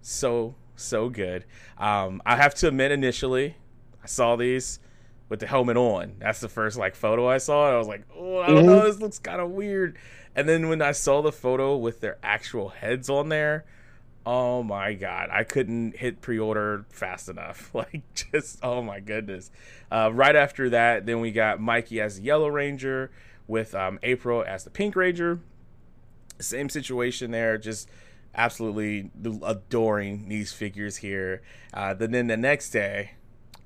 So 0.02 0.54
so 0.74 1.08
good. 1.08 1.44
Um, 1.78 2.20
I 2.26 2.36
have 2.36 2.54
to 2.56 2.68
admit, 2.68 2.90
initially, 2.92 3.56
I 4.02 4.06
saw 4.06 4.36
these 4.36 4.78
with 5.28 5.40
the 5.40 5.46
helmet 5.46 5.76
on. 5.76 6.16
That's 6.18 6.40
the 6.40 6.48
first 6.48 6.76
like 6.76 6.94
photo 6.94 7.26
I 7.28 7.38
saw. 7.38 7.72
I 7.74 7.78
was 7.78 7.88
like, 7.88 8.02
oh, 8.14 8.38
I 8.40 8.48
don't 8.48 8.66
know, 8.66 8.84
this 8.84 9.00
looks 9.00 9.18
kind 9.18 9.40
of 9.40 9.50
weird. 9.50 9.96
And 10.36 10.46
then 10.46 10.68
when 10.68 10.82
I 10.82 10.92
saw 10.92 11.22
the 11.22 11.32
photo 11.32 11.76
with 11.76 12.00
their 12.00 12.18
actual 12.22 12.68
heads 12.68 13.08
on 13.08 13.30
there, 13.30 13.64
oh 14.26 14.62
my 14.62 14.92
god, 14.92 15.30
I 15.32 15.44
couldn't 15.44 15.96
hit 15.96 16.20
pre-order 16.20 16.84
fast 16.90 17.28
enough. 17.30 17.70
Like 17.74 18.02
just 18.14 18.58
oh 18.62 18.82
my 18.82 19.00
goodness. 19.00 19.50
Uh, 19.90 20.10
right 20.12 20.36
after 20.36 20.68
that, 20.70 21.06
then 21.06 21.20
we 21.20 21.32
got 21.32 21.58
Mikey 21.58 22.00
as 22.00 22.18
the 22.18 22.24
Yellow 22.24 22.48
Ranger 22.48 23.10
with 23.46 23.74
um, 23.74 23.98
April 24.02 24.44
as 24.46 24.64
the 24.64 24.70
Pink 24.70 24.94
Ranger. 24.94 25.40
Same 26.38 26.68
situation 26.68 27.30
there, 27.30 27.56
just 27.56 27.88
absolutely 28.34 29.10
adoring 29.42 30.28
these 30.28 30.52
figures 30.52 30.98
here. 30.98 31.40
Uh, 31.72 31.94
then 31.94 32.12
then 32.12 32.26
the 32.26 32.36
next 32.36 32.70
day, 32.70 33.12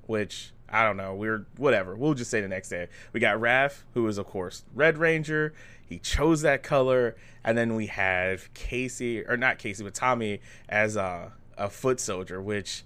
which 0.07 0.53
I 0.71 0.85
don't 0.85 0.97
know, 0.97 1.15
we're 1.15 1.47
whatever. 1.57 1.97
We'll 1.97 2.15
just 2.15 2.31
say 2.31 2.41
the 2.41 2.49
next 2.49 2.69
day. 2.69 2.89
We 3.13 3.21
got 3.21 3.39
Raph, 3.39 3.83
who 3.95 4.07
is 4.07 4.19
of 4.19 4.27
course 4.27 4.65
Red 4.75 4.99
Ranger. 4.99 5.53
He 5.85 5.99
chose 5.99 6.43
that 6.43 6.63
color, 6.63 7.17
and 7.43 7.59
then 7.59 7.75
we 7.75 7.87
have 7.87 8.53
Casey, 8.55 9.25
or 9.27 9.37
not 9.37 9.59
Casey, 9.59 9.83
but 9.83 9.93
Tommy 9.95 10.41
as 10.69 10.95
a, 10.95 11.33
a 11.59 11.69
foot 11.69 11.99
soldier, 11.99 12.41
which 12.41 12.85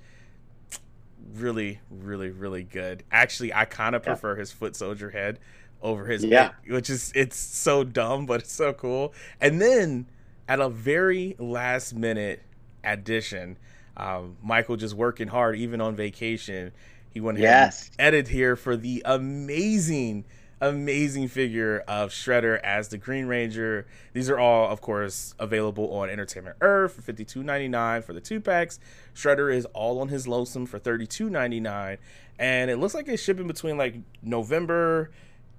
really, 1.35 1.81
really, 1.91 2.31
really 2.31 2.63
good. 2.65 3.03
Actually, 3.11 3.53
I 3.53 3.65
kind 3.67 3.95
of 3.95 4.03
Yeah. 4.03 4.13
prefer 4.13 4.37
his 4.37 4.53
foot 4.53 4.77
soldier 4.77 5.11
head 5.11 5.39
over 5.83 6.07
his 6.07 6.25
Yeah. 6.25 6.53
which 6.67 6.89
is 6.89 7.13
it's 7.15 7.37
so 7.37 7.85
dumb, 7.85 8.25
but 8.27 8.41
it's 8.41 8.53
so 8.53 8.73
cool. 8.73 9.13
And 9.41 9.61
then 9.61 10.07
at 10.49 10.61
a 10.61 10.69
very 10.71 11.37
last 11.39 11.95
minute 11.95 12.43
addition, 12.83 13.59
um, 13.97 14.37
Michael 14.43 14.77
just 14.77 14.95
working 14.95 15.29
hard, 15.29 15.57
even 15.57 15.81
on 15.81 15.95
vacation. 15.95 16.73
He 17.15 17.21
went 17.21 17.39
ahead 17.39 17.49
Yes. 17.49 17.91
and 17.99 18.09
edited 18.09 18.29
here 18.33 18.57
for 18.57 18.77
the 18.77 19.01
amazing, 19.07 20.25
amazing 20.61 21.29
figure 21.29 21.85
of 21.87 22.11
Shredder 22.11 22.59
as 22.63 22.89
the 22.89 22.99
Green 22.99 23.27
Ranger. 23.27 23.87
These 24.13 24.29
are 24.29 24.39
all, 24.39 24.69
of 24.71 24.81
course, 24.81 25.35
available 25.39 25.93
on 25.97 26.11
Entertainment 26.11 26.57
Earth 26.61 26.95
for 26.95 27.03
fifty 27.03 27.25
two 27.25 27.43
ninety 27.45 27.69
nine 27.69 28.03
for 28.03 28.13
the 28.13 28.21
two 28.21 28.41
packs. 28.41 28.79
Shredder 29.15 29.55
is 29.55 29.65
all 29.67 30.01
on 30.01 30.09
his 30.09 30.27
lonesome 30.27 30.67
for 30.67 30.79
thirty 30.81 31.07
two 31.07 31.31
ninety 31.31 31.61
nine, 31.61 31.99
and 32.39 32.71
it 32.71 32.77
looks 32.79 32.95
like 32.95 33.07
it's 33.09 33.23
shipping 33.23 33.47
between 33.47 33.79
like 33.79 33.95
November 34.21 35.11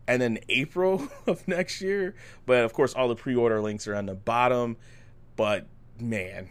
and 0.07 0.21
then 0.21 0.37
April 0.49 1.07
of 1.27 1.47
next 1.47 1.81
year. 1.81 2.15
But 2.45 2.65
of 2.65 2.73
course, 2.73 2.93
all 2.93 3.07
the 3.07 3.15
pre-order 3.15 3.61
links 3.61 3.87
are 3.87 3.95
on 3.95 4.05
the 4.07 4.13
bottom. 4.13 4.75
But 5.37 5.67
man, 5.99 6.49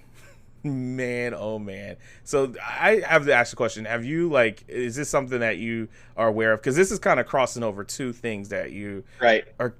man, 0.64 1.34
oh 1.34 1.58
man. 1.58 1.96
So 2.24 2.54
I 2.60 3.02
have 3.06 3.26
to 3.26 3.34
ask 3.34 3.50
the 3.50 3.56
question: 3.56 3.84
Have 3.84 4.04
you 4.04 4.30
like? 4.30 4.64
Is 4.68 4.96
this 4.96 5.08
something 5.08 5.40
that 5.40 5.58
you 5.58 5.88
are 6.16 6.28
aware 6.28 6.52
of? 6.52 6.60
Because 6.60 6.76
this 6.76 6.90
is 6.90 6.98
kind 6.98 7.20
of 7.20 7.26
crossing 7.26 7.62
over 7.62 7.84
two 7.84 8.12
things 8.12 8.48
that 8.48 8.72
you 8.72 9.04
Right. 9.20 9.44
Are 9.58 9.74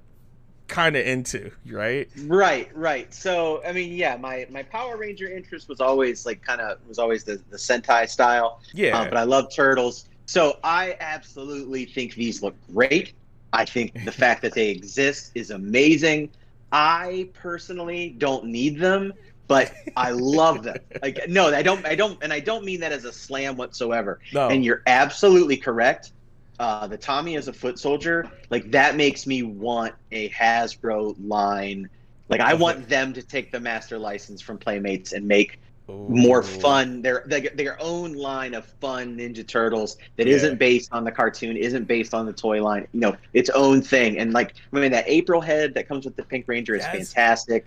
kind 0.67 0.95
of 0.95 1.05
into, 1.05 1.51
right? 1.69 2.09
Right, 2.23 2.75
right. 2.75 3.13
So, 3.13 3.63
I 3.63 3.71
mean, 3.71 3.93
yeah, 3.93 4.17
my 4.17 4.47
my 4.49 4.63
Power 4.63 4.97
Ranger 4.97 5.27
interest 5.27 5.69
was 5.69 5.81
always 5.81 6.25
like 6.25 6.41
kind 6.41 6.61
of 6.61 6.79
was 6.87 6.99
always 6.99 7.23
the 7.23 7.41
the 7.49 7.57
Sentai 7.57 8.09
style. 8.09 8.61
Yeah. 8.73 8.99
Uh, 8.99 9.05
but 9.05 9.17
I 9.17 9.23
love 9.23 9.53
turtles. 9.53 10.07
So 10.25 10.57
I 10.63 10.97
absolutely 10.99 11.85
think 11.85 12.15
these 12.15 12.41
look 12.41 12.55
great. 12.73 13.13
I 13.53 13.65
think 13.65 13.93
the 14.05 14.11
fact 14.11 14.41
that 14.41 14.53
they 14.53 14.69
exist 14.71 15.31
is 15.35 15.51
amazing. 15.51 16.29
I 16.71 17.29
personally 17.33 18.15
don't 18.17 18.45
need 18.45 18.79
them, 18.79 19.13
but 19.47 19.73
I 19.97 20.11
love 20.11 20.63
them. 20.63 20.77
Like 21.01 21.27
no, 21.27 21.47
I 21.53 21.61
don't 21.61 21.85
I 21.85 21.95
don't 21.95 22.21
and 22.23 22.31
I 22.33 22.39
don't 22.39 22.65
mean 22.65 22.79
that 22.81 22.91
as 22.91 23.05
a 23.05 23.13
slam 23.13 23.57
whatsoever. 23.57 24.19
no. 24.33 24.49
And 24.49 24.63
you're 24.63 24.83
absolutely 24.87 25.57
correct. 25.57 26.11
Uh, 26.57 26.87
the 26.87 26.97
Tommy 26.97 27.35
as 27.35 27.49
a 27.49 27.53
foot 27.53 27.77
soldier, 27.77 28.25
like 28.49 28.71
that 28.71 28.95
makes 28.95 29.27
me 29.27 29.43
want 29.43 29.93
a 30.11 30.29
Hasbro 30.29 31.15
line. 31.27 31.89
Like 32.29 32.39
I 32.39 32.53
want 32.53 32.87
them 32.87 33.13
to 33.13 33.21
take 33.21 33.51
the 33.51 33.59
master 33.59 33.99
license 33.99 34.41
from 34.41 34.57
Playmates 34.57 35.11
and 35.11 35.27
make 35.27 35.59
more 35.87 36.41
fun 36.41 37.01
their 37.03 37.23
their 37.27 37.41
their 37.53 37.77
own 37.79 38.13
line 38.13 38.55
of 38.55 38.65
fun 38.81 39.17
Ninja 39.17 39.45
Turtles 39.47 39.97
that 40.15 40.25
Yeah. 40.25 40.37
not 40.37 40.57
based 40.57 40.89
on 40.91 41.03
the 41.03 41.11
cartoon, 41.11 41.57
isn't 41.57 41.85
based 41.87 42.13
on 42.15 42.25
the 42.25 42.33
toy 42.33 42.63
line. 42.63 42.87
You 42.93 43.01
know, 43.01 43.17
its 43.33 43.49
own 43.51 43.81
thing. 43.83 44.17
And 44.17 44.33
like 44.33 44.55
I 44.73 44.79
mean, 44.79 44.91
that 44.91 45.03
April 45.07 45.41
head 45.41 45.73
that 45.75 45.87
comes 45.87 46.05
with 46.05 46.15
the 46.15 46.23
Pink 46.23 46.45
Ranger 46.47 46.73
is 46.75 46.83
fantastic. 46.85 47.65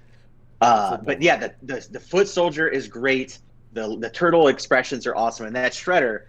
Uh, 0.61 0.97
but 0.97 1.23
yeah, 1.23 1.37
the, 1.37 1.55
the 1.63 1.87
the 1.91 2.01
foot 2.01 2.29
soldier 2.29 2.69
is 2.69 2.89
great. 2.89 3.39
The 3.73 3.97
the 3.99 4.11
turtle 4.11 4.49
expressions 4.49 5.07
are 5.07 5.15
awesome, 5.15 5.47
and 5.47 5.57
that 5.57 5.73
shredder. 5.73 6.25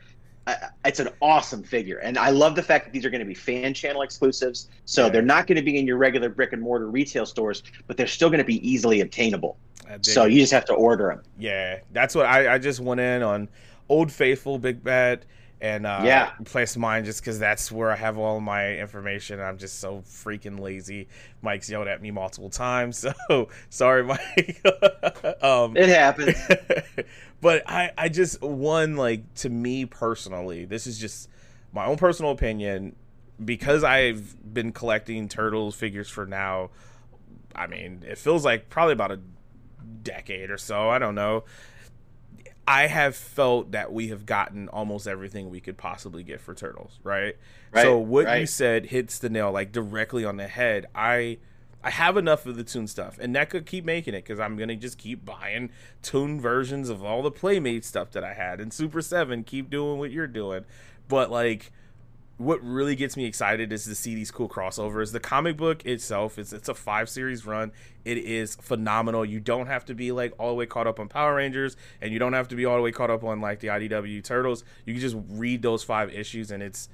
Uh, 0.48 0.56
it's 0.86 1.00
an 1.00 1.10
awesome 1.22 1.62
figure, 1.62 1.98
and 1.98 2.18
I 2.18 2.30
love 2.30 2.56
the 2.56 2.64
fact 2.64 2.86
that 2.86 2.92
these 2.92 3.06
are 3.06 3.10
going 3.10 3.20
to 3.20 3.26
be 3.26 3.36
fan 3.36 3.74
channel 3.74 4.02
exclusives. 4.02 4.70
So 4.86 5.10
they're 5.10 5.22
not 5.22 5.46
going 5.46 5.58
to 5.58 5.62
be 5.62 5.78
in 5.78 5.86
your 5.86 5.98
regular 5.98 6.30
brick 6.30 6.54
and 6.54 6.62
mortar 6.62 6.90
retail 6.90 7.26
stores, 7.26 7.62
but 7.88 7.98
they're 7.98 8.08
still 8.08 8.30
going 8.30 8.40
to 8.40 8.46
be 8.46 8.68
easily 8.68 9.02
obtainable. 9.02 9.58
So 10.02 10.26
you 10.26 10.40
just 10.40 10.54
have 10.54 10.66
to 10.66 10.74
order 10.74 11.08
them. 11.08 11.24
Yeah, 11.38 11.80
that's 11.92 12.16
what 12.16 12.26
I, 12.26 12.56
I 12.56 12.58
just 12.58 12.80
went 12.80 13.02
in 13.02 13.22
on 13.24 13.50
Old 13.90 14.12
Faithful 14.12 14.60
Big 14.60 14.84
Bad 14.84 15.26
and 15.62 15.86
uh, 15.86 16.02
Yeah. 16.06 16.32
placed 16.46 16.78
mine 16.78 17.04
just 17.06 17.22
because 17.22 17.38
that's 17.40 17.72
where 17.72 17.92
I 17.92 17.96
have 17.96 18.18
all 18.18 18.40
my 18.40 18.76
information. 18.78 19.40
I'm 19.42 19.58
just 19.58 19.80
so 19.80 20.00
freaking 20.08 20.60
lazy. 20.60 21.08
Mike's 21.42 21.70
yelled 21.70 21.88
at 21.88 22.02
me 22.02 22.12
multiple 22.12 22.50
times, 22.50 22.98
so 23.30 23.50
sorry, 23.70 24.04
Mike. 24.04 24.62
um, 25.44 25.76
It 25.76 25.90
happens. 25.90 26.38
but 27.42 27.64
I, 27.70 27.92
I 27.98 28.10
just 28.10 28.42
one 28.42 28.96
like 28.96 29.34
to 29.36 29.50
me 29.50 29.86
personally, 29.86 30.66
this 30.66 30.88
is 30.88 30.98
just 31.00 31.30
my 31.74 31.86
own 31.86 31.98
personal 31.98 32.32
opinion 32.32 32.96
because 33.44 33.84
I've 33.84 34.36
been 34.54 34.72
collecting 34.72 35.28
turtles 35.30 35.76
figures 35.76 36.10
for 36.10 36.26
now. 36.26 36.70
I 37.56 37.68
mean, 37.68 38.04
it 38.08 38.18
feels 38.18 38.46
like 38.46 38.70
probably 38.70 38.94
about 38.94 39.12
a 39.12 39.20
decade 40.04 40.50
or 40.52 40.58
so. 40.58 40.90
I 40.90 41.00
don't 41.00 41.16
know. 41.16 41.44
I 42.70 42.86
have 42.86 43.16
felt 43.16 43.72
that 43.72 43.92
we 43.92 44.10
have 44.10 44.28
gotten 44.28 44.70
almost 44.70 45.08
everything 45.08 45.50
we 45.50 45.60
could 45.60 45.76
possibly 45.76 46.22
get 46.22 46.40
for 46.40 46.54
turtles, 46.54 47.00
right? 47.04 47.36
Right, 47.72 47.82
so 47.82 47.98
what 47.98 48.40
you 48.40 48.46
said 48.46 48.86
hits 48.86 49.18
the 49.18 49.28
nail 49.28 49.52
like 49.52 49.72
directly 49.72 50.24
on 50.24 50.38
the 50.38 50.48
head. 50.48 50.86
I 50.94 51.40
I 51.84 51.90
have 51.90 52.16
enough 52.16 52.46
of 52.46 52.58
the 52.58 52.64
toon 52.64 52.86
stuff, 52.86 53.18
and 53.20 53.36
that 53.36 53.50
could 53.50 53.66
keep 53.66 53.86
making 53.86 54.14
it 54.14 54.24
because 54.24 54.40
I'm 54.40 54.56
gonna 54.56 54.76
just 54.76 55.00
keep 55.00 55.26
buying 55.26 55.72
toon 56.04 56.40
versions 56.40 56.90
of 56.90 57.04
all 57.04 57.24
the 57.24 57.32
Playmate 57.32 57.84
stuff 57.84 58.12
that 58.12 58.24
I 58.24 58.36
had. 58.36 58.62
And 58.62 58.72
Super7, 58.72 59.48
keep 59.48 59.72
doing 59.72 59.98
what 59.98 60.12
you're 60.12 60.28
doing. 60.28 60.64
But 61.08 61.32
like, 61.32 61.72
what 62.40 62.64
really 62.64 62.96
gets 62.96 63.16
me 63.18 63.26
excited 63.26 63.72
is 63.74 63.84
to 63.84 63.94
see 63.94 64.16
these 64.16 64.32
cool 64.32 64.48
crossovers. 64.48 65.12
The 65.12 65.20
comic 65.20 65.58
book 65.58 65.86
itself 65.86 66.40
is 66.40 66.54
it's 66.54 66.70
a 66.70 66.74
five 66.74 67.10
series 67.10 67.46
run. 67.46 67.72
It 68.06 68.18
is 68.18 68.56
phenomenal. 68.56 69.26
You 69.26 69.42
don't 69.42 69.68
have 69.68 69.84
to 69.86 69.94
be 69.94 70.12
like 70.14 70.34
all 70.40 70.48
the 70.48 70.56
way 70.56 70.66
caught 70.66 70.88
up 70.88 71.02
on 71.02 71.10
Power 71.10 71.36
Rangers, 71.36 71.76
and 72.02 72.14
you 72.14 72.18
don't 72.18 72.32
have 72.34 72.48
to 72.48 72.56
be 72.56 72.64
all 72.66 72.78
the 72.78 72.82
way 72.82 72.94
caught 72.94 73.10
up 73.12 73.26
on 73.26 73.42
like 73.42 73.60
the 73.60 73.68
IDW 73.68 74.24
Turtles. 74.24 74.64
You 74.86 74.94
can 74.94 75.02
just 75.02 75.18
read 75.30 75.62
those 75.62 75.84
five 75.84 76.12
issues, 76.14 76.50
and 76.50 76.64
it's 76.64 76.88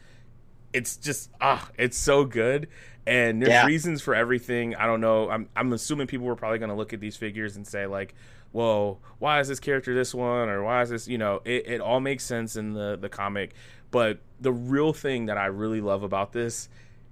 it's 0.73 0.97
just 0.97 1.29
ah, 1.39 1.69
it's 1.77 1.97
so 1.97 2.25
good. 2.25 2.67
And 3.07 3.39
there's 3.41 3.51
Yeah. 3.51 3.65
reasons 3.67 4.01
for 4.01 4.15
everything. 4.15 4.75
I 4.75 4.87
don't 4.87 4.99
know. 4.99 5.29
I'm 5.29 5.47
I'm 5.55 5.71
assuming 5.73 6.07
people 6.07 6.25
were 6.25 6.35
probably 6.35 6.57
gonna 6.59 6.75
look 6.75 6.91
at 6.91 6.99
these 6.99 7.15
figures 7.15 7.55
and 7.55 7.67
say 7.67 7.85
like, 7.85 8.15
"Well, 8.51 8.99
why 9.19 9.39
is 9.39 9.47
this 9.47 9.59
character 9.59 9.93
this 9.93 10.13
one?" 10.13 10.49
or 10.49 10.63
"Why 10.63 10.81
is 10.81 10.89
this?" 10.89 11.07
You 11.07 11.19
know, 11.19 11.41
it, 11.45 11.67
it 11.67 11.81
all 11.81 11.99
makes 11.99 12.23
sense 12.23 12.55
in 12.55 12.73
the 12.73 12.97
the 12.99 13.09
comic. 13.09 13.53
But 13.91 14.19
the 14.39 14.51
real 14.51 14.93
thing 14.93 15.25
that 15.27 15.37
I 15.37 15.45
really 15.45 15.81
love 15.81 16.03
about 16.03 16.33
this 16.33 16.69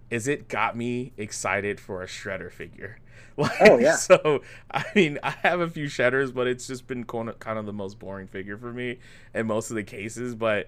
is 0.09 0.27
it 0.27 0.47
got 0.47 0.75
me 0.75 1.13
excited 1.17 1.79
for 1.79 2.03
a 2.03 2.07
Shredder 2.07 2.51
figure. 2.51 2.97
Like, 3.35 3.61
Oh, 3.61 3.79
yeah. 3.79 3.95
So 3.95 4.43
I 4.69 4.83
mean, 4.93 5.17
I 5.23 5.31
have 5.31 5.59
a 5.59 5.67
few 5.67 5.85
Shredders, 5.87 6.31
but 6.31 6.45
it's 6.45 6.67
just 6.67 6.85
been 6.85 7.03
kind 7.03 7.29
of, 7.57 7.65
the 7.65 7.73
most 7.73 7.97
boring 7.97 8.27
figure 8.27 8.57
for 8.57 8.71
me 8.71 8.99
in 9.33 9.47
most 9.47 9.71
of 9.71 9.75
the 9.75 9.81
cases. 9.81 10.35
But 10.35 10.67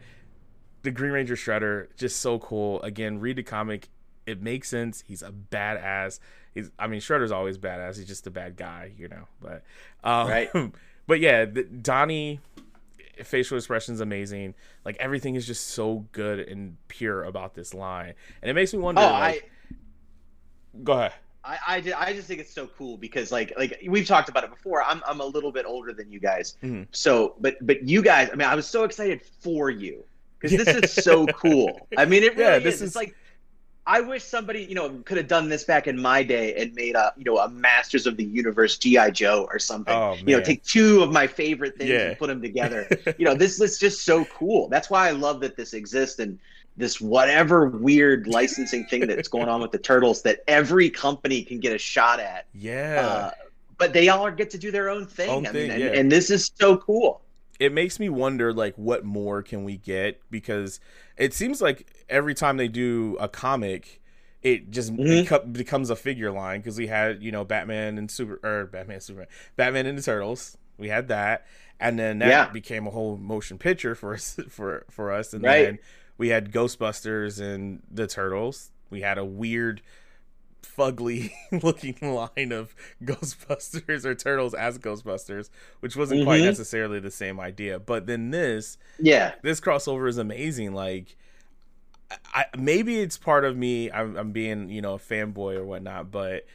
the 0.82 0.90
Green 0.90 1.12
Ranger 1.12 1.36
Shredder 1.36 1.90
just 1.96 2.22
so 2.22 2.40
cool. 2.40 2.82
Again, 2.82 3.20
read 3.20 3.36
the 3.36 3.44
comic. 3.44 3.90
It 4.26 4.42
makes 4.42 4.68
sense. 4.68 5.04
He's 5.06 5.22
a 5.22 5.32
badass. 5.32 6.20
He's 6.56 6.72
I 6.80 6.88
mean 6.88 7.02
Shredder's 7.02 7.32
always 7.32 7.60
badass. 7.60 7.98
He's 7.98 8.08
just 8.08 8.26
a 8.26 8.32
bad 8.32 8.56
guy, 8.56 8.94
you 8.98 9.10
know. 9.10 9.28
But 9.40 9.64
um, 10.04 10.28
Right. 10.28 10.50
But 11.08 11.20
yeah, 11.20 11.46
the, 11.46 11.64
Donnie 11.66 12.40
facial 13.24 13.58
expression's 13.58 14.02
amazing. 14.02 14.56
Like 14.84 14.98
everything 15.00 15.36
is 15.36 15.46
just 15.48 15.68
so 15.68 16.06
good 16.12 16.40
and 16.40 16.78
pure 16.88 17.24
about 17.24 17.54
this 17.54 17.74
line. 17.74 18.14
And 18.42 18.50
it 18.50 18.54
makes 18.54 18.74
me 18.74 18.80
wonder 18.80 19.02
Oh, 19.02 19.06
like 19.06 19.50
go 20.84 20.94
ahead. 20.94 21.14
I, 21.44 21.58
I, 21.68 21.94
I 22.08 22.14
just 22.14 22.28
think 22.28 22.40
it's 22.40 22.52
so 22.52 22.66
cool 22.66 22.98
because 22.98 23.32
like 23.32 23.54
like 23.56 23.80
we've 23.88 24.08
talked 24.08 24.30
about 24.30 24.44
it 24.44 24.50
before. 24.50 24.82
I'm 24.84 25.02
I'm 25.08 25.22
a 25.22 25.26
little 25.26 25.52
bit 25.52 25.66
older 25.68 25.94
than 25.94 26.12
you 26.12 26.20
guys, 26.20 26.58
Mhm. 26.64 26.88
so 26.92 27.36
but 27.40 27.56
but 27.62 27.88
you 27.88 28.02
guys. 28.02 28.30
I 28.32 28.36
mean, 28.36 28.48
I 28.48 28.56
was 28.56 28.66
so 28.68 28.84
excited 28.84 29.22
for 29.22 29.70
you 29.70 30.04
because 30.40 30.58
this 30.66 30.76
is 30.76 30.92
so 31.04 31.28
cool. 31.28 31.88
I 31.98 32.06
mean, 32.06 32.24
it 32.24 32.36
really 32.36 32.44
Yeah, 32.50 32.58
is. 32.58 32.64
this 32.64 32.74
It's 32.76 32.82
is- 32.92 32.96
like 32.96 33.16
I 33.88 34.02
wish 34.02 34.24
somebody 34.24 34.64
you 34.64 34.74
know 34.76 34.90
could 35.06 35.18
have 35.18 35.28
done 35.28 35.48
this 35.50 35.64
back 35.64 35.88
in 35.88 36.02
my 36.02 36.24
day 36.24 36.56
and 36.56 36.74
made 36.74 36.96
a 36.96 37.14
you 37.18 37.24
know 37.24 37.38
a 37.38 37.50
Masters 37.50 38.08
of 38.08 38.18
the 38.18 38.24
Universe 38.24 38.78
GI 38.78 39.12
Joe 39.12 39.48
or 39.52 39.60
something. 39.60 39.94
Oh, 39.94 40.16
You 40.26 40.38
know, 40.38 40.44
take 40.44 40.64
two 40.64 41.04
of 41.04 41.12
my 41.12 41.28
favorite 41.28 41.78
things 41.78 41.92
Yeah. 41.92 42.10
and 42.10 42.18
put 42.18 42.28
them 42.28 42.42
together. 42.42 42.88
you 43.18 43.26
know, 43.26 43.36
this 43.36 43.62
is 43.62 43.78
just 43.78 44.04
so 44.04 44.26
cool. 44.26 44.70
That's 44.70 44.90
why 44.90 45.08
I 45.08 45.12
love 45.12 45.40
that 45.42 45.56
this 45.56 45.74
exists 45.74 46.20
and 46.20 46.40
this 46.78 47.00
whatever 47.00 47.68
weird 47.70 48.28
licensing 48.28 48.86
thing 48.88 49.08
that's 49.08 49.30
going 49.30 49.48
on 49.48 49.62
with 49.62 49.72
the 49.72 49.78
turtles 49.78 50.22
that 50.24 50.40
every 50.48 50.90
company 50.90 51.42
can 51.44 51.60
get 51.60 51.74
a 51.74 51.78
shot 51.78 52.20
at. 52.20 52.48
Yeah. 52.54 53.00
Uh, 53.02 53.32
but 53.78 53.94
they 53.94 54.10
all 54.10 54.30
get 54.32 54.50
to 54.50 54.58
do 54.58 54.72
their 54.72 54.90
own 54.90 55.06
thing. 55.06 55.30
Own 55.30 55.46
I 55.46 55.52
thing, 55.52 55.70
mean, 55.70 55.72
and, 55.72 55.84
yeah. 55.84 56.00
and 56.00 56.12
this 56.12 56.30
is 56.30 56.52
so 56.60 56.76
cool. 56.78 57.22
it 57.60 57.72
makes 57.72 58.00
me 58.00 58.10
wonder 58.10 58.52
like 58.52 58.74
what 58.76 59.06
more 59.06 59.42
can 59.44 59.64
we 59.64 59.78
get 59.78 60.20
because 60.32 60.80
it 61.18 61.34
seems 61.34 61.62
like 61.62 61.88
every 62.10 62.34
time 62.34 62.58
they 62.58 62.68
do 62.68 63.18
a 63.20 63.28
comic 63.28 64.02
it 64.42 64.70
just 64.70 64.94
Mhm. 64.96 65.26
beco- 65.26 65.54
becomes 65.54 65.90
a 65.90 65.96
figure 65.96 66.32
line 66.32 66.60
because 66.60 66.78
we 66.78 66.88
had 66.88 67.24
you 67.24 67.32
know 67.32 67.44
batman 67.44 67.98
and 67.98 68.12
super 68.12 68.40
or 68.48 68.66
batman 68.66 69.00
superman 69.02 69.28
batman 69.56 69.86
and 69.86 69.98
the 69.98 70.02
turtles 70.04 70.58
we 70.78 70.90
had 70.90 71.08
that 71.08 71.46
and 71.80 71.98
then 71.98 72.20
that 72.20 72.28
Yeah. 72.30 72.50
became 72.52 72.86
a 72.86 72.92
whole 72.92 73.18
motion 73.18 73.58
picture 73.58 73.96
for 73.96 74.14
us 74.14 74.38
for 74.50 74.86
for 74.92 75.12
us 75.12 75.34
and 75.34 75.44
Right. 75.44 75.64
then 75.66 75.80
we 76.18 76.30
had 76.30 76.52
ghostbusters 76.52 77.42
and 77.42 77.82
the 77.92 78.08
turtles 78.08 78.72
we 78.90 79.02
had 79.02 79.18
a 79.18 79.26
weird 79.26 79.82
fugly 80.78 81.32
looking 81.64 81.96
line 82.02 82.52
of 82.52 82.76
ghostbusters 83.04 84.06
or 84.06 84.16
turtles 84.16 84.54
as 84.54 84.78
ghostbusters 84.80 85.50
which 85.80 85.96
wasn't 85.96 86.24
quite 86.26 86.42
Mhm. 86.42 86.46
necessarily 86.46 87.00
the 87.00 87.12
same 87.12 87.40
idea 87.40 87.80
but 87.80 88.06
then 88.08 88.32
this 88.32 88.78
Yeah. 89.00 89.34
this 89.44 89.60
crossover 89.62 90.08
is 90.10 90.18
amazing 90.18 90.74
like 90.74 91.16
I, 92.34 92.46
maybe 92.58 93.00
it's 93.00 93.18
part 93.18 93.46
of 93.46 93.58
me 93.58 93.92
I'm, 93.92 94.16
I'm 94.16 94.32
being 94.32 94.70
you 94.70 94.82
know 94.82 94.94
a 94.96 95.00
fanboy 95.00 95.56
or 95.56 95.66
whatnot 95.66 96.12
but 96.12 96.46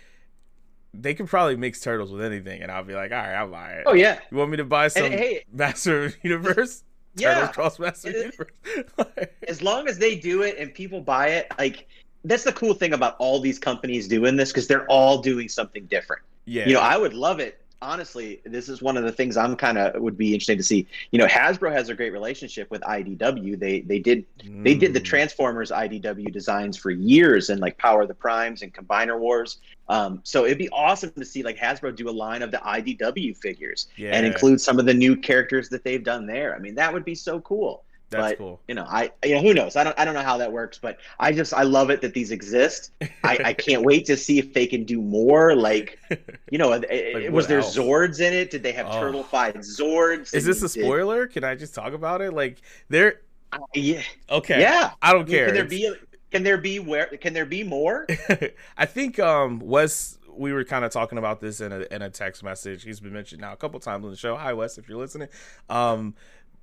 they 0.94 1.14
could 1.14 1.28
probably 1.28 1.56
mix 1.56 1.80
turtles 1.80 2.10
with 2.12 2.22
anything 2.22 2.62
and 2.62 2.70
i'll 2.70 2.84
be 2.84 2.94
like 2.94 3.12
all 3.12 3.18
right 3.18 3.34
i'll 3.34 3.48
buy 3.48 3.70
it 3.72 3.84
Oh 3.86 3.94
yeah. 3.94 4.18
you 4.30 4.36
want 4.36 4.50
me 4.50 4.56
to 4.58 4.64
buy 4.64 4.88
some 4.88 5.04
And 5.04 5.14
hey, 5.14 5.44
master 5.52 6.04
of 6.06 6.16
universe 6.24 6.82
Yeah. 7.16 7.34
turtles 7.34 7.54
cross 7.54 7.78
master 7.78 8.10
It- 8.10 8.16
universe 8.16 9.28
as 9.48 9.62
long 9.62 9.88
as 9.88 9.98
they 9.98 10.16
do 10.16 10.42
it 10.42 10.56
and 10.58 10.72
people 10.72 11.00
buy 11.00 11.28
it, 11.28 11.46
like 11.58 11.88
that's 12.24 12.44
the 12.44 12.52
cool 12.52 12.74
thing 12.74 12.92
about 12.92 13.16
all 13.18 13.40
these 13.40 13.58
companies 13.58 14.08
doing 14.08 14.36
this 14.36 14.50
because 14.50 14.66
they're 14.66 14.86
all 14.86 15.18
doing 15.18 15.48
something 15.48 15.86
different. 15.86 16.22
yeah 16.44 16.66
You 16.66 16.74
know, 16.74 16.80
I 16.80 16.96
would 16.96 17.14
love 17.14 17.40
it. 17.40 17.56
Honestly, 17.82 18.42
this 18.44 18.68
is 18.68 18.82
one 18.82 18.98
of 18.98 19.04
the 19.04 19.12
things 19.12 19.38
I'm 19.38 19.56
kind 19.56 19.78
of 19.78 20.02
would 20.02 20.18
be 20.18 20.34
interesting 20.34 20.58
to 20.58 20.62
see. 20.62 20.86
You 21.12 21.18
know, 21.18 21.24
Hasbro 21.26 21.72
has 21.72 21.88
a 21.88 21.94
great 21.94 22.12
relationship 22.12 22.70
with 22.70 22.82
IDW. 22.82 23.58
They 23.58 23.80
they 23.80 23.98
did 23.98 24.26
they 24.44 24.74
did 24.74 24.92
the 24.92 25.00
Mm. 25.00 25.04
Transformers 25.04 25.70
IDW 25.70 26.30
designs 26.30 26.76
for 26.76 26.90
years 26.90 27.48
and 27.48 27.58
like 27.58 27.78
Power 27.78 28.02
of 28.02 28.08
the 28.08 28.14
Primes 28.14 28.60
and 28.60 28.74
Combiner 28.74 29.18
Wars. 29.18 29.60
Um, 29.88 30.20
so 30.24 30.44
it'd 30.44 30.58
be 30.58 30.68
awesome 30.68 31.10
to 31.12 31.24
see 31.24 31.42
like 31.42 31.56
Hasbro 31.56 31.96
do 31.96 32.10
a 32.10 32.12
line 32.12 32.42
of 32.42 32.50
the 32.50 32.58
IDW 32.58 33.34
figures 33.38 33.88
yeah. 33.96 34.10
and 34.12 34.26
include 34.26 34.60
some 34.60 34.78
of 34.78 34.84
the 34.84 34.92
new 34.94 35.16
characters 35.16 35.70
that 35.70 35.82
they've 35.82 36.04
done 36.04 36.26
there. 36.26 36.54
I 36.54 36.58
mean, 36.58 36.74
that 36.74 36.92
would 36.92 37.06
be 37.06 37.14
so 37.14 37.40
cool. 37.40 37.84
That's 38.10 38.32
but, 38.32 38.38
cool. 38.38 38.60
You 38.66 38.74
know, 38.74 38.84
I 38.88 39.12
you 39.24 39.36
know 39.36 39.40
who 39.40 39.54
knows? 39.54 39.76
I 39.76 39.84
don't 39.84 39.96
I 39.98 40.04
don't 40.04 40.14
know 40.14 40.22
how 40.22 40.36
that 40.38 40.50
works, 40.50 40.78
but 40.78 40.98
I 41.20 41.32
just 41.32 41.54
I 41.54 41.62
love 41.62 41.90
it 41.90 42.00
that 42.02 42.12
these 42.12 42.32
exist. 42.32 42.90
I, 43.22 43.38
I 43.44 43.52
can't 43.66 43.84
wait 43.84 44.04
to 44.06 44.16
see 44.16 44.38
if 44.38 44.52
they 44.52 44.66
can 44.66 44.84
do 44.84 45.00
more. 45.00 45.54
Like, 45.54 45.98
you 46.50 46.58
know, 46.58 46.68
like 46.70 47.30
was 47.30 47.46
there 47.46 47.60
else? 47.60 47.76
Zords 47.76 48.20
in 48.20 48.32
it? 48.32 48.50
Did 48.50 48.64
they 48.64 48.72
have 48.72 48.86
oh. 48.88 49.00
turtle 49.00 49.22
fight 49.22 49.54
Zords? 49.58 50.34
Is 50.34 50.44
this 50.44 50.60
a 50.62 50.68
spoiler? 50.68 51.26
Did... 51.26 51.34
Can 51.34 51.44
I 51.44 51.54
just 51.54 51.72
talk 51.72 51.92
about 51.92 52.20
it? 52.20 52.32
Like, 52.32 52.60
there. 52.88 53.20
Uh, 53.52 53.58
yeah. 53.74 54.02
Okay. 54.28 54.60
Yeah. 54.60 54.90
I 55.00 55.12
don't 55.12 55.28
care. 55.28 55.46
Can 55.46 55.54
there 55.54 55.64
be? 55.64 55.86
A, 55.86 55.94
can 56.32 56.42
there 56.42 56.58
be 56.58 56.80
where? 56.80 57.06
Can 57.06 57.32
there 57.32 57.46
be 57.46 57.62
more? 57.62 58.06
I 58.76 58.86
think 58.86 59.20
um 59.20 59.60
Wes 59.60 60.18
we 60.36 60.52
were 60.52 60.64
kind 60.64 60.84
of 60.84 60.90
talking 60.90 61.18
about 61.18 61.40
this 61.40 61.60
in 61.60 61.72
a 61.72 61.80
in 61.90 62.02
a 62.02 62.10
text 62.10 62.42
message. 62.42 62.82
He's 62.82 63.00
been 63.00 63.12
mentioned 63.12 63.40
now 63.40 63.52
a 63.52 63.56
couple 63.56 63.78
times 63.80 64.04
on 64.04 64.10
the 64.10 64.16
show. 64.16 64.36
Hi 64.36 64.52
Wes, 64.52 64.78
if 64.78 64.88
you're 64.88 64.98
listening. 64.98 65.28
Um, 65.68 66.14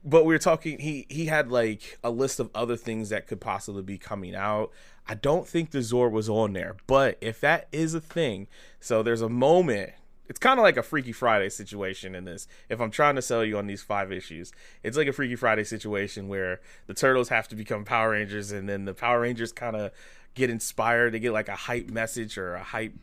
but 0.04 0.26
we 0.26 0.34
were 0.34 0.40
talking. 0.40 0.80
He 0.80 1.06
he 1.10 1.26
had 1.26 1.52
like 1.52 2.00
a 2.04 2.10
list 2.10 2.40
of 2.40 2.50
other 2.56 2.76
things 2.76 3.10
that 3.10 3.28
could 3.28 3.42
possibly 3.42 3.84
be 3.84 3.98
coming 3.98 4.36
out. 4.36 4.72
I 5.08 5.16
don't 5.16 5.48
think 5.48 5.72
the 5.72 5.80
Zord 5.80 6.12
was 6.12 6.30
on 6.30 6.54
there, 6.54 6.76
but 6.86 7.18
if 7.22 7.40
that 7.42 7.68
is 7.72 7.94
a 7.94 8.02
thing, 8.02 8.48
so 8.80 9.04
there's 9.04 9.22
a 9.22 9.30
moment. 9.30 9.92
It's 10.30 10.40
kind 10.40 10.60
of 10.60 10.64
like 10.64 10.76
a 10.76 10.84
Freaky 10.84 11.14
Friday 11.14 11.48
situation 11.48 12.14
in 12.14 12.26
this. 12.26 12.50
If 12.68 12.82
I'm 12.82 12.92
trying 12.92 13.16
to 13.16 13.22
sell 13.22 13.46
you 13.46 13.58
on 13.58 13.66
these 13.66 13.82
five 13.82 14.12
issues, 14.12 14.52
it's 14.84 14.98
like 14.98 15.08
a 15.08 15.14
Freaky 15.14 15.38
Friday 15.38 15.64
situation 15.64 16.28
where 16.28 16.60
the 16.86 16.94
turtles 16.94 17.30
have 17.30 17.48
to 17.48 17.56
become 17.56 17.86
Power 17.86 18.12
Rangers, 18.12 18.52
and 18.52 18.68
then 18.68 18.84
the 18.84 18.94
Power 18.94 19.22
Rangers 19.22 19.54
kind 19.54 19.78
of 19.78 19.92
get 20.34 20.50
inspired. 20.50 21.14
They 21.14 21.20
get 21.20 21.32
like 21.32 21.48
a 21.48 21.56
hype 21.56 21.90
message 21.90 22.38
or 22.38 22.56
a 22.56 22.64
hype 22.64 22.94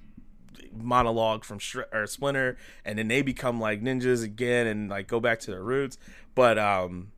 monologue 0.73 1.45
from 1.45 1.59
or 1.93 2.07
Splinter, 2.07 2.57
and 2.85 2.99
then 2.99 3.09
they 3.09 3.23
become 3.23 3.61
like 3.61 3.83
ninjas 3.83 4.23
again 4.23 4.67
and 4.67 4.91
like 4.91 5.07
go 5.07 5.21
back 5.21 5.41
to 5.41 5.51
their 5.51 5.63
roots. 5.63 5.99
But 6.35 6.59
um, 6.59 7.13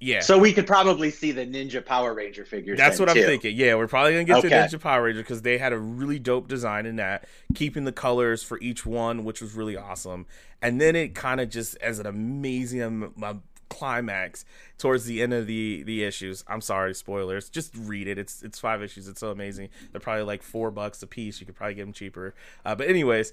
yeah. 0.00 0.20
So 0.20 0.38
we 0.38 0.52
could 0.52 0.66
probably 0.66 1.10
see 1.10 1.32
the 1.32 1.44
Ninja 1.44 1.84
Power 1.84 2.14
Ranger 2.14 2.44
figures. 2.44 2.78
That's 2.78 3.00
what 3.00 3.08
too. 3.08 3.20
I'm 3.20 3.26
thinking. 3.26 3.56
Yeah, 3.56 3.74
we're 3.74 3.88
probably 3.88 4.12
gonna 4.12 4.24
get 4.24 4.38
okay. 4.38 4.48
to 4.48 4.54
Ninja 4.54 4.80
Power 4.80 5.02
Ranger 5.02 5.22
because 5.22 5.42
they 5.42 5.58
had 5.58 5.72
a 5.72 5.78
really 5.78 6.18
dope 6.18 6.46
design 6.46 6.86
in 6.86 6.96
that, 6.96 7.26
keeping 7.54 7.84
the 7.84 7.92
colors 7.92 8.42
for 8.42 8.60
each 8.60 8.86
one, 8.86 9.24
which 9.24 9.40
was 9.40 9.54
really 9.54 9.76
awesome. 9.76 10.26
And 10.62 10.80
then 10.80 10.94
it 10.94 11.14
kind 11.14 11.40
of 11.40 11.50
just 11.50 11.76
as 11.78 11.98
an 11.98 12.06
amazing 12.06 12.82
um, 12.82 13.42
climax 13.68 14.44
towards 14.78 15.04
the 15.04 15.22
end 15.22 15.32
of 15.32 15.46
the 15.46 15.82
the 15.84 16.04
issues. 16.04 16.44
I'm 16.48 16.60
sorry, 16.60 16.94
spoilers. 16.94 17.48
Just 17.48 17.74
read 17.76 18.08
it. 18.08 18.18
It's 18.18 18.42
it's 18.42 18.58
five 18.58 18.82
issues. 18.82 19.08
It's 19.08 19.20
so 19.20 19.30
amazing. 19.30 19.68
They're 19.92 20.00
probably 20.00 20.24
like 20.24 20.42
four 20.42 20.70
bucks 20.70 21.02
a 21.02 21.06
piece. 21.06 21.40
You 21.40 21.46
could 21.46 21.56
probably 21.56 21.74
get 21.74 21.82
them 21.82 21.92
cheaper. 21.92 22.34
Uh, 22.64 22.74
but 22.74 22.88
anyways, 22.88 23.32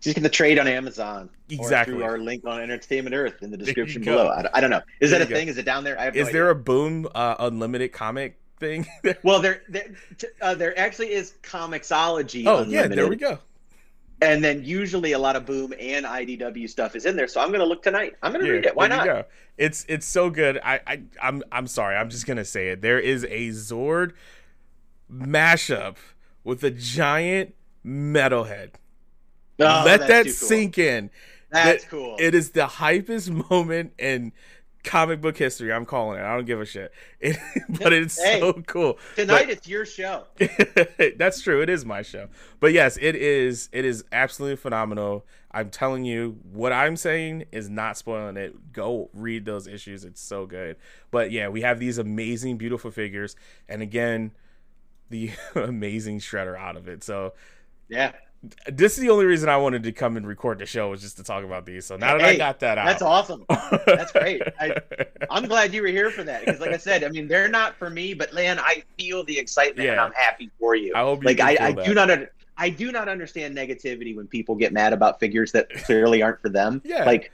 just 0.00 0.16
get 0.16 0.22
the 0.22 0.28
trade 0.28 0.58
on 0.58 0.66
Amazon. 0.66 1.30
Exactly. 1.48 1.94
through 1.94 2.04
our 2.04 2.18
link 2.18 2.44
on 2.46 2.60
Entertainment 2.60 3.14
Earth 3.14 3.42
in 3.42 3.50
the 3.50 3.56
description 3.56 4.02
below. 4.02 4.28
I, 4.28 4.48
I, 4.54 4.60
don't 4.60 4.70
know. 4.70 4.82
Is 5.00 5.10
there 5.10 5.18
that 5.18 5.26
a 5.26 5.28
go. 5.28 5.36
thing? 5.36 5.48
Is 5.48 5.58
it 5.58 5.64
down 5.64 5.84
there? 5.84 5.98
I 5.98 6.04
have 6.04 6.16
Is 6.16 6.28
no 6.28 6.32
there 6.32 6.50
a 6.50 6.54
Boom 6.54 7.06
uh, 7.14 7.36
Unlimited 7.38 7.92
comic 7.92 8.38
thing? 8.58 8.86
well, 9.22 9.40
there 9.40 9.62
there, 9.68 9.94
uh, 10.40 10.54
there 10.54 10.78
actually 10.78 11.12
is 11.12 11.34
Comixology. 11.42 12.46
Oh 12.46 12.58
Unlimited. 12.58 12.90
yeah, 12.90 12.94
there 12.94 13.08
we 13.08 13.16
go 13.16 13.38
and 14.22 14.44
then 14.44 14.64
usually 14.64 15.12
a 15.12 15.18
lot 15.18 15.36
of 15.36 15.46
boom 15.46 15.72
and 15.78 16.04
idw 16.04 16.68
stuff 16.68 16.94
is 16.94 17.06
in 17.06 17.16
there 17.16 17.28
so 17.28 17.40
i'm 17.40 17.50
gonna 17.50 17.64
look 17.64 17.82
tonight. 17.82 18.14
I'm 18.22 18.32
gonna 18.32 18.44
yeah, 18.44 18.52
read 18.52 18.66
it. 18.66 18.76
Why 18.76 18.88
not? 18.88 19.04
go. 19.04 19.24
it's 19.56 19.84
it's 19.88 20.06
so 20.06 20.30
good. 20.30 20.60
I, 20.62 20.80
I 20.86 21.02
i'm 21.22 21.42
i'm 21.52 21.66
sorry. 21.66 21.96
I'm 21.96 22.10
just 22.10 22.26
gonna 22.26 22.44
say 22.44 22.68
it. 22.68 22.82
There 22.82 22.98
is 22.98 23.24
a 23.24 23.48
zord 23.48 24.12
mashup 25.12 25.96
with 26.44 26.62
a 26.64 26.70
giant 26.70 27.54
metalhead. 27.84 28.70
Oh, 29.58 29.82
let 29.84 30.06
that 30.08 30.24
cool. 30.24 30.32
sink 30.32 30.78
in. 30.78 31.10
That's 31.50 31.84
that, 31.84 31.90
cool. 31.90 32.16
it 32.18 32.34
is 32.34 32.50
the 32.50 32.66
hypest 32.66 33.30
moment 33.50 33.92
in 33.98 34.32
comic 34.84 35.20
book 35.20 35.36
history. 35.36 35.72
I'm 35.72 35.84
calling 35.84 36.18
it. 36.18 36.22
I 36.22 36.34
don't 36.34 36.46
give 36.46 36.60
a 36.60 36.64
shit. 36.64 36.92
It, 37.20 37.36
but 37.68 37.92
it's 37.92 38.18
hey, 38.18 38.40
so 38.40 38.54
cool. 38.54 38.98
Tonight 39.14 39.44
but, 39.44 39.50
it's 39.50 39.68
your 39.68 39.84
show. 39.84 40.24
that's 41.18 41.42
true. 41.42 41.60
It 41.60 41.68
is 41.68 41.84
my 41.84 42.00
show. 42.00 42.28
But 42.60 42.72
yes, 42.72 42.96
it 42.98 43.14
is. 43.14 43.68
It 43.72 43.84
is 43.84 44.04
absolutely 44.10 44.56
phenomenal. 44.56 45.26
I'm 45.52 45.68
telling 45.68 46.06
you, 46.06 46.38
what 46.50 46.72
I'm 46.72 46.96
saying 46.96 47.44
is 47.52 47.68
not 47.68 47.98
spoiling 47.98 48.38
it. 48.38 48.72
Go 48.72 49.10
read 49.12 49.44
those 49.44 49.66
issues. 49.66 50.04
It's 50.04 50.22
so 50.22 50.46
good. 50.46 50.76
But 51.10 51.30
yeah, 51.30 51.48
we 51.48 51.60
have 51.60 51.78
these 51.78 51.98
amazing, 51.98 52.56
beautiful 52.56 52.90
figures, 52.90 53.36
and 53.68 53.82
again, 53.82 54.32
the 55.10 55.32
amazing 55.54 56.20
shredder 56.20 56.58
out 56.58 56.76
of 56.76 56.88
it. 56.88 57.04
So 57.04 57.34
yeah, 57.88 58.12
this 58.72 58.96
is 58.96 59.02
the 59.02 59.10
only 59.10 59.26
reason 59.26 59.50
I 59.50 59.58
wanted 59.58 59.82
to 59.82 59.92
come 59.92 60.16
and 60.16 60.26
record 60.26 60.58
the 60.60 60.66
show 60.66 60.90
was 60.90 61.02
just 61.02 61.18
to 61.18 61.22
talk 61.22 61.44
about 61.44 61.66
these. 61.66 61.84
So 61.84 61.96
now 61.96 62.16
that 62.16 62.22
hey, 62.22 62.34
I 62.34 62.36
got 62.36 62.60
that 62.60 62.78
out, 62.78 62.86
that's 62.86 63.02
awesome. 63.02 63.44
That's 63.86 64.12
great. 64.12 64.42
I, 64.58 64.76
am 65.30 65.46
glad 65.46 65.74
you 65.74 65.82
were 65.82 65.88
here 65.88 66.10
for 66.10 66.24
that 66.24 66.44
because, 66.44 66.60
like 66.60 66.70
I 66.70 66.78
said, 66.78 67.04
I 67.04 67.10
mean 67.10 67.28
they're 67.28 67.48
not 67.48 67.76
for 67.76 67.90
me, 67.90 68.14
but 68.14 68.32
man, 68.32 68.58
I 68.58 68.82
feel 68.98 69.24
the 69.24 69.38
excitement 69.38 69.84
yeah. 69.84 69.92
and 69.92 70.00
I'm 70.00 70.12
happy 70.12 70.50
for 70.58 70.74
you. 70.74 70.92
I 70.94 71.00
hope 71.00 71.22
you 71.22 71.26
like 71.26 71.40
I, 71.40 71.56
I 71.60 71.72
do 71.72 71.92
not. 71.92 72.10
I 72.56 72.68
do 72.68 72.92
not 72.92 73.08
understand 73.08 73.56
negativity 73.56 74.14
when 74.14 74.26
people 74.26 74.54
get 74.54 74.72
mad 74.72 74.92
about 74.92 75.18
figures 75.18 75.50
that 75.52 75.70
clearly 75.84 76.22
aren't 76.22 76.40
for 76.40 76.50
them. 76.50 76.82
Yeah. 76.90 77.04
Like 77.04 77.30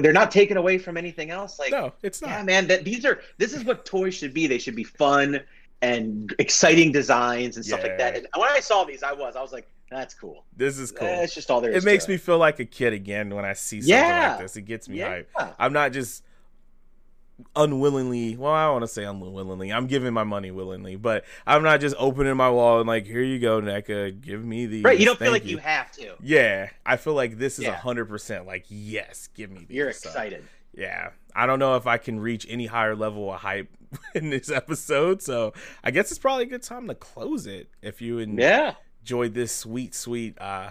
they're 0.00 0.12
not 0.12 0.30
taken 0.30 0.56
away 0.56 0.78
from 0.78 0.96
anything 0.96 1.30
else. 1.30 1.58
Like 1.58 1.70
no, 1.70 1.92
it's 2.02 2.22
not. 2.22 2.30
Yeah, 2.30 2.42
man. 2.44 2.66
That 2.68 2.84
these 2.84 3.04
are 3.04 3.20
this 3.38 3.54
is 3.54 3.64
what 3.64 3.84
toys 3.84 4.14
should 4.14 4.34
be. 4.34 4.46
They 4.46 4.58
should 4.58 4.76
be 4.76 4.84
fun 4.84 5.40
and 5.82 6.34
exciting 6.38 6.92
designs 6.92 7.56
and 7.56 7.64
stuff 7.64 7.80
yeah. 7.82 7.88
like 7.88 7.98
that. 7.98 8.16
And 8.16 8.26
when 8.36 8.50
I 8.50 8.60
saw 8.60 8.84
these, 8.84 9.02
I 9.02 9.12
was 9.12 9.36
I 9.36 9.42
was 9.42 9.52
like, 9.52 9.68
that's 9.90 10.14
cool. 10.14 10.44
This 10.56 10.78
is 10.78 10.90
cool. 10.90 11.08
It's 11.08 11.34
just 11.34 11.50
all 11.50 11.60
there. 11.60 11.70
It 11.70 11.84
makes 11.84 12.08
me 12.08 12.16
feel 12.16 12.38
like 12.38 12.58
a 12.58 12.64
kid 12.64 12.92
again 12.92 13.34
when 13.34 13.44
I 13.44 13.52
see 13.52 13.80
something 13.80 13.96
yeah. 13.96 14.30
like 14.30 14.40
this. 14.40 14.56
It 14.56 14.62
gets 14.62 14.88
me 14.88 14.98
yeah. 14.98 15.22
hyped. 15.36 15.54
I'm 15.58 15.72
not 15.72 15.92
just 15.92 16.24
unwillingly. 17.56 18.36
Well, 18.36 18.52
I 18.52 18.64
don't 18.64 18.72
want 18.74 18.82
to 18.84 18.88
say 18.88 19.04
unwillingly. 19.04 19.72
I'm 19.72 19.86
giving 19.86 20.12
my 20.12 20.24
money 20.24 20.50
willingly, 20.50 20.96
but 20.96 21.24
I'm 21.46 21.62
not 21.62 21.80
just 21.80 21.94
opening 21.98 22.36
my 22.36 22.50
wall 22.50 22.80
and 22.80 22.88
like, 22.88 23.06
here 23.06 23.22
you 23.22 23.38
go, 23.38 23.60
NECA, 23.60 24.20
give 24.20 24.44
me 24.44 24.66
the. 24.66 24.82
Right, 24.82 24.98
you 24.98 25.06
don't 25.06 25.18
feel 25.18 25.32
like 25.32 25.44
you. 25.44 25.52
you. 25.52 25.58
have 25.58 25.90
to. 25.92 26.14
Yeah, 26.20 26.70
I 26.84 26.96
feel 26.96 27.14
like 27.14 27.38
this 27.38 27.58
is 27.58 27.66
hundred 27.66 28.06
percent. 28.06 28.46
Like, 28.46 28.64
yes, 28.68 29.28
give 29.34 29.50
me. 29.50 29.66
You're 29.68 29.88
excited. 29.90 30.42
So, 30.42 30.80
yeah, 30.80 31.10
I 31.34 31.46
don't 31.46 31.58
know 31.58 31.76
if 31.76 31.86
I 31.86 31.98
can 31.98 32.18
reach 32.18 32.46
any 32.48 32.66
higher 32.66 32.96
level 32.96 33.32
of 33.32 33.40
hype 33.40 33.68
in 34.14 34.30
this 34.30 34.50
episode, 34.50 35.22
so 35.22 35.52
I 35.82 35.90
guess 35.90 36.10
it's 36.10 36.18
probably 36.18 36.44
a 36.44 36.48
good 36.48 36.62
time 36.62 36.88
to 36.88 36.94
close 36.94 37.46
it. 37.46 37.68
If 37.82 38.00
you 38.00 38.18
and 38.18 38.38
yeah 38.38 38.74
enjoyed 39.04 39.34
this 39.34 39.54
sweet, 39.54 39.94
sweet, 39.94 40.40
uh, 40.40 40.70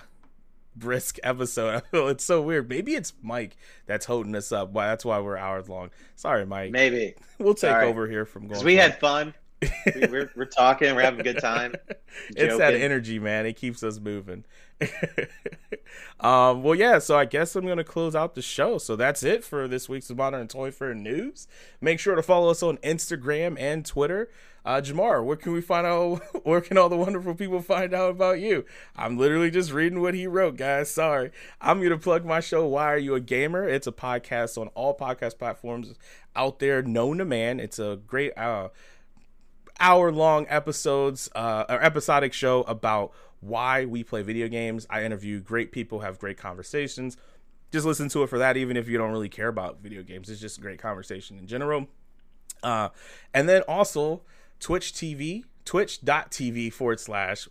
brisk 0.75 1.19
episode. 1.21 1.75
I 1.75 1.79
feel 1.91 2.07
it's 2.07 2.25
so 2.25 2.41
weird. 2.41 2.67
Maybe 2.67 2.95
it's 2.95 3.13
Mike 3.21 3.55
that's 3.85 4.07
holding 4.07 4.35
us 4.35 4.51
up. 4.51 4.71
Why 4.71 4.87
that's 4.87 5.05
why 5.05 5.19
we're 5.19 5.37
hours 5.37 5.69
long. 5.69 5.91
Sorry, 6.15 6.43
Mike. 6.43 6.71
Maybe 6.71 7.13
we'll 7.37 7.53
take 7.53 7.69
Sorry. 7.69 7.87
over 7.87 8.07
here 8.07 8.25
from 8.25 8.47
going. 8.47 8.65
We 8.65 8.75
had 8.75 8.99
fun. 8.99 9.35
We, 9.95 10.07
we're, 10.07 10.31
we're 10.35 10.45
talking. 10.45 10.93
We're 10.95 11.01
having 11.01 11.19
a 11.19 11.23
good 11.23 11.39
time. 11.39 11.75
it's 12.35 12.57
that 12.57 12.73
energy, 12.73 13.19
man. 13.19 13.45
It 13.45 13.53
keeps 13.53 13.83
us 13.83 13.99
moving. 13.99 14.45
um, 16.19 16.63
well, 16.63 16.75
yeah. 16.75 16.99
So 16.99 17.17
I 17.17 17.25
guess 17.25 17.55
I'm 17.55 17.65
gonna 17.65 17.83
close 17.83 18.15
out 18.15 18.35
the 18.35 18.41
show. 18.41 18.77
So 18.77 18.95
that's 18.95 19.23
it 19.23 19.43
for 19.43 19.67
this 19.67 19.87
week's 19.87 20.09
Modern 20.09 20.47
Toy 20.47 20.71
Fair 20.71 20.93
news. 20.93 21.47
Make 21.81 21.99
sure 21.99 22.15
to 22.15 22.23
follow 22.23 22.49
us 22.49 22.63
on 22.63 22.77
Instagram 22.77 23.57
and 23.59 23.85
Twitter. 23.85 24.29
Uh, 24.65 24.79
Jamar, 24.79 25.23
where 25.23 25.35
can 25.35 25.51
we 25.51 25.59
find 25.59 25.85
out? 25.85 26.21
Where 26.45 26.61
can 26.61 26.77
all 26.77 26.87
the 26.87 26.95
wonderful 26.95 27.35
people 27.35 27.61
find 27.61 27.93
out 27.93 28.11
about 28.11 28.39
you? 28.39 28.63
I'm 28.95 29.17
literally 29.17 29.51
just 29.51 29.73
reading 29.73 30.01
what 30.01 30.13
he 30.13 30.25
wrote, 30.25 30.55
guys. 30.55 30.89
Sorry. 30.89 31.31
I'm 31.59 31.79
going 31.79 31.89
to 31.89 31.97
plug 31.97 32.23
my 32.25 32.39
show, 32.39 32.65
Why 32.65 32.93
Are 32.93 32.97
You 32.97 33.15
a 33.15 33.19
Gamer? 33.19 33.67
It's 33.67 33.87
a 33.87 33.91
podcast 33.91 34.57
on 34.57 34.67
all 34.69 34.97
podcast 34.97 35.37
platforms 35.37 35.95
out 36.33 36.59
there, 36.59 36.81
known 36.81 37.17
to 37.17 37.25
man. 37.25 37.59
It's 37.59 37.77
a 37.77 37.99
great 38.07 38.37
uh, 38.37 38.69
hour 39.79 40.11
long 40.11 40.45
episodes, 40.49 41.29
uh, 41.35 41.65
or 41.69 41.81
episodic 41.81 42.33
show 42.33 42.61
about 42.63 43.11
why 43.41 43.85
we 43.85 44.03
play 44.03 44.21
video 44.21 44.47
games. 44.47 44.87
I 44.89 45.03
interview 45.03 45.39
great 45.39 45.71
people, 45.71 45.99
have 45.99 46.19
great 46.19 46.37
conversations. 46.37 47.17
Just 47.71 47.85
listen 47.85 48.07
to 48.09 48.23
it 48.23 48.27
for 48.27 48.37
that, 48.37 48.55
even 48.55 48.77
if 48.77 48.87
you 48.87 48.97
don't 48.97 49.11
really 49.11 49.29
care 49.29 49.47
about 49.47 49.81
video 49.81 50.03
games. 50.03 50.29
It's 50.29 50.39
just 50.39 50.57
a 50.57 50.61
great 50.61 50.79
conversation 50.79 51.37
in 51.39 51.47
general. 51.47 51.87
Uh, 52.61 52.89
and 53.33 53.49
then 53.49 53.63
also, 53.63 54.21
Twitch 54.59 54.93
TV, 54.93 55.43
twitch.tv 55.65 56.71
forward 56.71 56.99
slash 56.99 57.47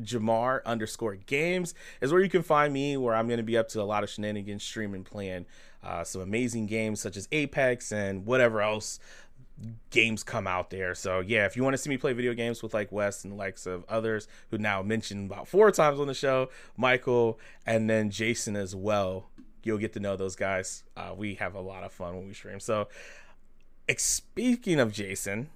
Jamar 0.00 0.60
underscore 0.64 1.16
games 1.16 1.74
is 2.00 2.12
where 2.12 2.22
you 2.22 2.28
can 2.28 2.42
find 2.42 2.72
me, 2.72 2.96
where 2.96 3.14
I'm 3.14 3.26
going 3.26 3.38
to 3.38 3.44
be 3.44 3.58
up 3.58 3.68
to 3.70 3.82
a 3.82 3.84
lot 3.84 4.04
of 4.04 4.10
shenanigans, 4.10 4.62
streaming, 4.62 5.04
playing 5.04 5.46
uh, 5.82 6.04
some 6.04 6.20
amazing 6.22 6.66
games 6.66 7.00
such 7.00 7.16
as 7.16 7.28
Apex 7.32 7.92
and 7.92 8.26
whatever 8.26 8.60
else 8.60 8.98
games 9.90 10.22
come 10.22 10.46
out 10.46 10.70
there. 10.70 10.94
So 10.94 11.20
yeah, 11.20 11.46
if 11.46 11.56
you 11.56 11.62
want 11.62 11.74
to 11.74 11.78
see 11.78 11.90
me 11.90 11.96
play 11.96 12.12
video 12.12 12.34
games 12.34 12.62
with 12.62 12.74
like 12.74 12.92
Wes 12.92 13.24
and 13.24 13.32
the 13.32 13.36
likes 13.36 13.66
of 13.66 13.84
others 13.88 14.28
who 14.50 14.58
now 14.58 14.82
mentioned 14.82 15.30
about 15.30 15.48
four 15.48 15.70
times 15.70 16.00
on 16.00 16.06
the 16.06 16.14
show, 16.14 16.50
Michael 16.76 17.38
and 17.66 17.88
then 17.88 18.10
Jason 18.10 18.56
as 18.56 18.74
well, 18.74 19.28
you'll 19.62 19.78
get 19.78 19.92
to 19.94 20.00
know 20.00 20.16
those 20.16 20.36
guys. 20.36 20.84
Uh, 20.96 21.12
we 21.16 21.34
have 21.34 21.54
a 21.54 21.60
lot 21.60 21.84
of 21.84 21.92
fun 21.92 22.16
when 22.16 22.28
we 22.28 22.34
stream. 22.34 22.60
So 22.60 22.88
speaking 23.96 24.78
of 24.78 24.92
Jason, 24.92 25.48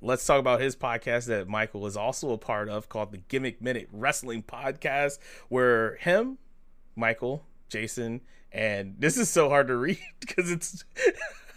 let's 0.00 0.24
talk 0.24 0.38
about 0.38 0.60
his 0.60 0.76
podcast 0.76 1.26
that 1.26 1.48
Michael 1.48 1.86
is 1.86 1.96
also 1.96 2.32
a 2.32 2.38
part 2.38 2.68
of 2.68 2.88
called 2.88 3.12
the 3.12 3.18
Gimmick 3.18 3.60
Minute 3.60 3.88
Wrestling 3.92 4.42
Podcast, 4.42 5.18
where 5.48 5.96
him, 5.96 6.38
Michael, 6.96 7.44
Jason, 7.68 8.20
and 8.52 8.96
this 8.98 9.16
is 9.16 9.28
so 9.28 9.48
hard 9.48 9.68
to 9.68 9.76
read 9.76 10.00
because 10.20 10.50
it's 10.50 10.84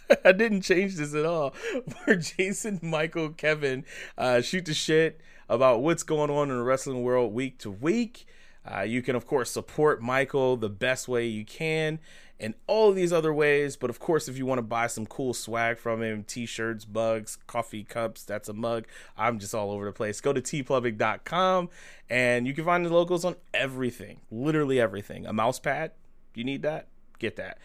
I 0.25 0.31
didn't 0.31 0.61
change 0.61 0.95
this 0.95 1.13
at 1.13 1.25
all. 1.25 1.53
Where 2.03 2.15
Jason, 2.15 2.79
Michael, 2.81 3.29
Kevin 3.29 3.85
uh, 4.17 4.41
shoot 4.41 4.65
the 4.65 4.73
shit 4.73 5.19
about 5.49 5.81
what's 5.81 6.03
going 6.03 6.29
on 6.29 6.49
in 6.49 6.57
the 6.57 6.63
wrestling 6.63 7.03
world 7.03 7.33
week 7.33 7.57
to 7.59 7.71
week. 7.71 8.25
Uh, 8.65 8.81
you 8.81 9.01
can, 9.01 9.15
of 9.15 9.27
course, 9.27 9.51
support 9.51 10.01
Michael 10.01 10.55
the 10.55 10.69
best 10.69 11.07
way 11.07 11.25
you 11.25 11.43
can 11.43 11.99
and 12.39 12.53
all 12.67 12.91
these 12.91 13.13
other 13.13 13.33
ways. 13.33 13.75
But 13.75 13.89
of 13.89 13.99
course, 13.99 14.27
if 14.27 14.37
you 14.37 14.45
want 14.45 14.59
to 14.59 14.63
buy 14.63 14.87
some 14.87 15.05
cool 15.05 15.33
swag 15.33 15.77
from 15.77 16.01
him 16.01 16.23
t 16.23 16.45
shirts, 16.45 16.85
bugs, 16.85 17.37
coffee 17.47 17.83
cups, 17.83 18.23
that's 18.23 18.49
a 18.49 18.53
mug. 18.53 18.85
I'm 19.17 19.39
just 19.39 19.53
all 19.53 19.71
over 19.71 19.85
the 19.85 19.91
place. 19.91 20.21
Go 20.21 20.33
to 20.33 20.41
teepublic.com 20.41 21.69
and 22.09 22.47
you 22.47 22.53
can 22.53 22.65
find 22.65 22.85
the 22.85 22.93
logos 22.93 23.25
on 23.25 23.35
everything 23.53 24.21
literally 24.31 24.79
everything. 24.79 25.25
A 25.25 25.33
mouse 25.33 25.59
pad, 25.59 25.91
you 26.35 26.43
need 26.43 26.61
that? 26.63 26.87
Get 27.19 27.35
that. 27.37 27.57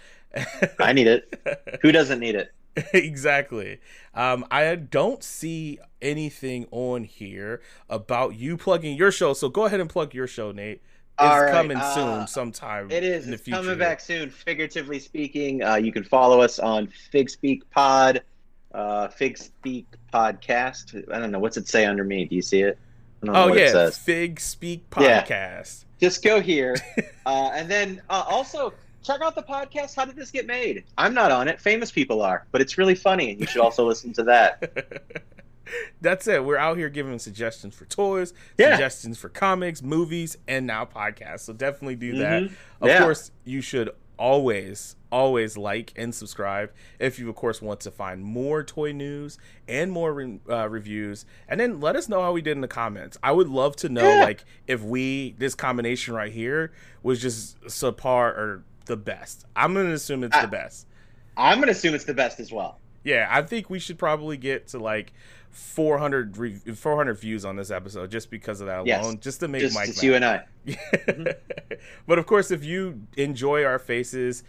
I 0.78 0.92
need 0.92 1.06
it. 1.06 1.78
Who 1.82 1.92
doesn't 1.92 2.20
need 2.20 2.34
it? 2.34 2.52
exactly. 2.94 3.80
Um, 4.14 4.44
I 4.50 4.74
don't 4.76 5.22
see 5.24 5.78
anything 6.00 6.66
on 6.70 7.04
here 7.04 7.60
about 7.88 8.36
you 8.36 8.56
plugging 8.56 8.96
your 8.96 9.10
show. 9.10 9.32
So 9.34 9.48
go 9.48 9.64
ahead 9.66 9.80
and 9.80 9.90
plug 9.90 10.14
your 10.14 10.26
show, 10.26 10.52
Nate. 10.52 10.82
It's 11.20 11.50
coming 11.50 11.76
right, 11.78 11.94
soon, 11.94 12.08
uh, 12.20 12.26
sometime. 12.26 12.90
It 12.92 13.02
is. 13.02 13.24
in 13.24 13.30
the 13.30 13.34
It's 13.34 13.42
future. 13.44 13.60
coming 13.60 13.78
back 13.78 13.98
soon. 14.00 14.30
Figuratively 14.30 15.00
speaking, 15.00 15.64
uh, 15.64 15.74
you 15.74 15.90
can 15.90 16.04
follow 16.04 16.40
us 16.40 16.60
on 16.60 16.86
Fig 17.10 17.28
Speak 17.28 17.68
Pod, 17.70 18.22
uh, 18.72 19.08
Fig 19.08 19.36
Speak 19.36 19.86
Podcast. 20.14 20.94
I 21.12 21.18
don't 21.18 21.32
know 21.32 21.40
what's 21.40 21.56
it 21.56 21.66
say 21.66 21.84
under 21.86 22.04
me. 22.04 22.24
Do 22.24 22.36
you 22.36 22.42
see 22.42 22.60
it? 22.60 22.78
I 23.22 23.26
don't 23.26 23.34
know 23.34 23.44
Oh 23.46 23.52
it 23.52 23.58
yeah, 23.62 23.72
says. 23.72 23.98
Fig 23.98 24.38
Speak 24.38 24.84
Yeah. 25.00 25.24
podcast. 25.24 25.86
Just 26.00 26.22
go 26.22 26.40
here, 26.40 26.76
uh, 27.26 27.50
and 27.52 27.68
then 27.68 28.00
uh, 28.08 28.22
also 28.28 28.72
check 29.02 29.20
out 29.22 29.34
the 29.34 29.42
podcast. 29.42 29.94
How 29.96 30.04
did 30.04 30.16
this 30.16 30.30
get 30.30 30.46
made? 30.46 30.84
I'm 30.96 31.14
not 31.14 31.30
on 31.30 31.48
it. 31.48 31.60
Famous 31.60 31.90
people 31.90 32.22
are, 32.22 32.46
but 32.52 32.60
it's 32.60 32.78
really 32.78 32.94
funny, 32.94 33.30
and 33.32 33.40
you 33.40 33.46
should 33.46 33.60
also 33.62 33.86
listen 33.86 34.12
to 34.14 34.22
that. 34.24 35.02
That's 36.00 36.26
it. 36.26 36.44
We're 36.44 36.56
out 36.56 36.78
here 36.78 36.88
giving 36.88 37.18
suggestions 37.18 37.74
for 37.74 37.84
toys, 37.84 38.32
Yeah. 38.56 38.70
suggestions 38.70 39.18
for 39.18 39.28
comics, 39.28 39.82
movies, 39.82 40.38
and 40.48 40.66
now 40.66 40.86
podcasts. 40.86 41.40
So 41.40 41.52
definitely 41.52 41.96
do 41.96 42.16
that. 42.18 42.44
Mhm. 42.44 42.52
Of 42.80 42.88
Yeah. 42.88 42.98
course, 43.00 43.30
you 43.44 43.60
should 43.60 43.90
always, 44.18 44.96
always 45.12 45.56
like 45.58 45.92
and 45.94 46.14
subscribe 46.14 46.72
if 46.98 47.18
you, 47.18 47.28
of 47.28 47.36
course, 47.36 47.60
want 47.60 47.80
to 47.80 47.90
find 47.90 48.22
more 48.24 48.64
toy 48.64 48.92
news 48.92 49.38
and 49.68 49.92
more 49.92 50.12
re- 50.14 50.40
uh, 50.48 50.68
reviews. 50.70 51.26
And 51.48 51.60
then 51.60 51.80
let 51.80 51.96
us 51.96 52.08
know 52.08 52.22
how 52.22 52.32
we 52.32 52.40
did 52.40 52.52
in 52.52 52.62
the 52.62 52.66
comments. 52.68 53.18
I 53.22 53.32
would 53.32 53.48
love 53.48 53.76
to 53.76 53.88
know, 53.90 54.08
Yeah. 54.08 54.24
like, 54.24 54.44
if 54.66 54.82
we 54.82 55.34
this 55.38 55.54
combination 55.54 56.14
right 56.14 56.32
here 56.32 56.72
was 57.02 57.20
just 57.20 57.60
subpar 57.64 58.30
or 58.36 58.64
the 58.88 58.96
best. 58.96 59.46
I'm 59.54 59.72
gonna 59.74 59.90
assume 59.92 60.24
it's 60.24 60.36
I- 60.36 60.42
the 60.42 60.48
best. 60.48 60.86
I'm 61.36 61.60
gonna 61.60 61.70
assume 61.70 61.94
it's 61.94 62.04
the 62.04 62.14
best 62.14 62.40
as 62.40 62.50
well. 62.50 62.80
Yeah, 63.04 63.28
I 63.30 63.42
think 63.42 63.70
we 63.70 63.78
should 63.78 63.96
probably 63.96 64.36
get 64.36 64.66
to 64.68 64.78
like 64.80 65.12
400 65.50 66.36
re- 66.36 66.56
400 66.56 67.14
views 67.14 67.44
on 67.44 67.54
this 67.56 67.70
episode 67.70 68.10
just 68.10 68.28
because 68.30 68.60
of 68.60 68.66
that 68.66 68.84
Yes. 68.86 69.04
alone, 69.04 69.20
just 69.20 69.40
to 69.40 69.48
make 69.48 69.60
Just, 69.62 69.74
Mike 69.76 69.86
just 69.86 70.02
you 70.02 70.14
and 70.14 70.24
I. 70.24 70.44
but 72.06 72.18
of 72.18 72.26
course, 72.26 72.50
if 72.50 72.64
you 72.64 73.02
enjoy 73.16 73.64
our 73.64 73.78
faces, 73.78 74.42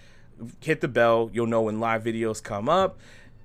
hit 0.61 0.81
the 0.81 0.87
bell. 0.87 1.29
You'll 1.33 1.45
know 1.47 1.61
when 1.61 1.79
live 1.79 2.03
videos 2.03 2.41
come 2.41 2.67
up. 2.69 2.99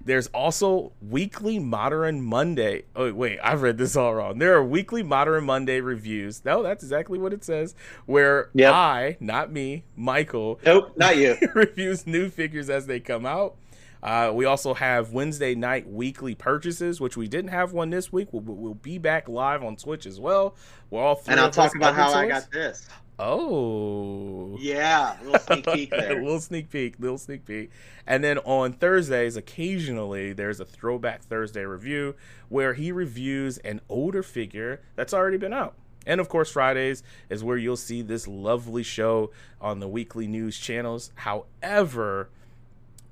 There's 0.04 0.26
also 0.28 0.92
weekly 1.00 1.58
Modern 1.58 2.20
Monday. 2.20 2.84
Oh 2.94 3.12
wait, 3.12 3.38
I've 3.42 3.62
read 3.62 3.78
this 3.78 3.96
all 3.96 4.14
wrong. 4.14 4.38
There 4.38 4.54
are 4.54 4.64
weekly 4.64 5.02
Modern 5.02 5.44
Monday 5.44 5.80
reviews. 5.80 6.44
No, 6.44 6.62
that's 6.62 6.82
exactly 6.82 7.18
what 7.18 7.32
it 7.32 7.44
says. 7.44 7.74
Where 8.06 8.50
Yep. 8.54 8.72
I, 8.72 9.16
not 9.20 9.50
me, 9.52 9.84
Michael, 9.96 10.60
Nope, 10.64 10.92
not 10.96 11.16
you. 11.16 11.36
reviews 11.54 12.06
new 12.06 12.28
figures 12.28 12.68
as 12.68 12.86
they 12.86 13.00
come 13.00 13.24
out. 13.26 13.56
Uh, 14.04 14.30
we 14.34 14.44
also 14.44 14.74
have 14.74 15.12
Wednesday 15.12 15.54
night 15.54 15.88
weekly 15.88 16.34
purchases, 16.34 17.00
which 17.00 17.16
we 17.16 17.26
didn't 17.26 17.50
have 17.50 17.72
one 17.72 17.88
this 17.88 18.12
week. 18.12 18.28
We'll, 18.32 18.42
we'll 18.42 18.74
be 18.74 18.98
back 18.98 19.30
live 19.30 19.64
on 19.64 19.76
Twitch 19.76 20.04
as 20.04 20.20
well. 20.20 20.54
We're 20.90 21.02
all 21.02 21.20
And 21.26 21.40
I'll 21.40 21.50
talk 21.50 21.74
about 21.74 21.94
how 21.94 22.12
I 22.12 22.28
got 22.28 22.50
this. 22.50 22.86
Oh. 23.18 24.58
Yeah, 24.60 25.16
a 25.18 25.24
little 25.24 25.38
sneak 25.40 25.66
peek 25.66 25.92
a 25.92 25.96
there. 25.96 26.22
little 26.22 26.40
sneak 26.40 26.70
peek, 26.70 26.96
little 26.98 27.16
sneak 27.16 27.46
peek. 27.46 27.70
And 28.06 28.22
then 28.22 28.38
on 28.38 28.74
Thursdays, 28.74 29.36
occasionally 29.36 30.34
there's 30.34 30.60
a 30.60 30.66
throwback 30.66 31.22
Thursday 31.22 31.64
review 31.64 32.14
where 32.50 32.74
he 32.74 32.92
reviews 32.92 33.56
an 33.58 33.80
older 33.88 34.22
figure 34.22 34.82
that's 34.96 35.14
already 35.14 35.38
been 35.38 35.54
out. 35.54 35.74
And 36.06 36.20
of 36.20 36.28
course, 36.28 36.50
Fridays 36.50 37.02
is 37.30 37.42
where 37.42 37.56
you'll 37.56 37.78
see 37.78 38.02
this 38.02 38.28
lovely 38.28 38.82
show 38.82 39.30
on 39.62 39.80
the 39.80 39.88
weekly 39.88 40.26
news 40.26 40.58
channels. 40.58 41.10
However, 41.14 42.28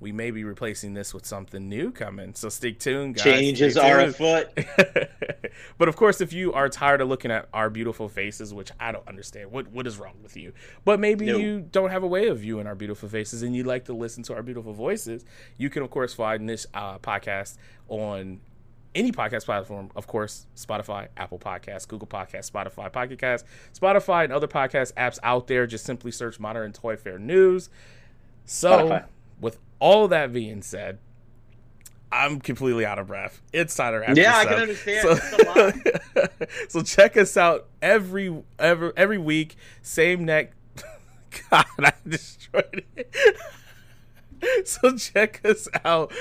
we 0.03 0.13
may 0.13 0.31
be 0.31 0.45
replacing 0.45 0.95
this 0.95 1.15
with 1.15 1.25
something 1.25 1.69
new 1.69 1.91
coming. 1.91 2.35
So 2.35 2.49
stick 2.49 2.79
tuned, 2.79 3.15
guys. 3.17 3.25
Changes 3.25 3.77
are 3.79 4.01
afoot. 4.01 4.49
but 5.79 5.89
of 5.89 5.97
course, 5.97 6.21
if 6.21 6.33
you 6.33 6.53
are 6.53 6.69
tired 6.69 7.01
of 7.01 7.09
looking 7.09 7.31
at 7.31 7.49
our 7.55 7.71
beautiful 7.71 8.09
faces, 8.09 8.53
which 8.53 8.71
I 8.79 8.93
don't 8.93 9.07
understand, 9.09 9.51
what 9.53 9.69
what 9.69 9.87
is 9.87 9.99
wrong 9.99 10.17
with 10.23 10.37
you? 10.37 10.53
But 10.85 11.01
maybe 11.01 11.27
No. 11.27 11.39
you 11.39 11.61
don't 11.61 11.91
have 11.91 12.03
a 12.03 12.07
way 12.07 12.27
of 12.29 12.41
viewing 12.41 12.67
our 12.67 12.75
beautiful 12.75 13.09
faces, 13.09 13.43
and 13.43 13.55
you 13.57 13.63
like 13.65 13.85
to 13.87 13.93
listen 13.95 14.23
to 14.25 14.35
our 14.35 14.43
beautiful 14.43 14.73
voices. 14.73 15.25
You 15.57 15.71
can 15.71 15.83
of 15.83 15.91
course 15.91 16.13
find 16.13 16.49
this 16.49 16.67
uh, 16.75 16.99
podcast 16.99 17.57
on 17.89 18.41
any 18.95 19.11
podcast 19.11 19.47
platform, 19.47 19.91
of 19.97 20.07
course, 20.07 20.47
Spotify, 20.55 21.09
Apple 21.17 21.39
Podcasts, 21.39 21.89
Google 21.89 22.07
Podcasts, 22.09 22.51
Spotify, 22.51 22.93
Pocket 22.93 23.19
Cast, 23.19 23.47
Spotify, 23.75 24.25
and 24.25 24.33
other 24.35 24.47
podcast 24.49 24.93
apps 24.95 25.19
out 25.23 25.47
there. 25.47 25.67
Just 25.67 25.87
simply 25.87 26.11
search 26.11 26.39
Modern 26.39 26.73
Toy 26.75 26.97
Fair 26.97 27.19
News. 27.19 27.71
So, 28.45 28.71
Spotify. 28.89 29.05
with 29.41 29.59
all 29.83 30.07
that 30.09 30.33
being 30.33 30.63
said, 30.63 30.99
I'm 32.13 32.41
completely 32.41 32.87
out 32.87 33.01
of 33.01 33.09
breath. 33.09 33.43
It's 33.53 33.75
time 33.75 33.93
to 33.95 33.99
wrap 33.99 34.17
Yeah, 34.17 34.37
I 34.37 34.45
can 34.45 34.55
understand. 34.55 35.03
So, 35.03 35.13
It's 35.13 35.33
a 35.33 36.21
lot. 36.21 36.41
so 36.69 36.83
check 36.83 37.17
us 37.17 37.37
out 37.37 37.67
every 37.83 38.43
every 38.61 38.93
every 38.97 39.19
week. 39.19 39.57
Same 39.83 40.25
neck. 40.25 40.53
God, 41.51 41.65
I 41.81 41.93
destroyed 42.09 42.85
it. 42.97 43.15
So 44.65 44.97
check 44.97 45.41
us 45.45 45.69
out. 45.85 46.13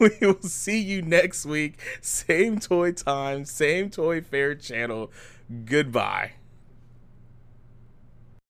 We 0.00 0.10
will 0.20 0.42
see 0.42 0.80
you 0.80 1.00
next 1.00 1.46
week. 1.46 1.78
Same 2.00 2.58
toy 2.58 2.90
time, 2.90 3.44
same 3.44 3.88
toy 3.88 4.20
fair 4.20 4.56
channel. 4.56 5.12
Goodbye. 5.64 6.32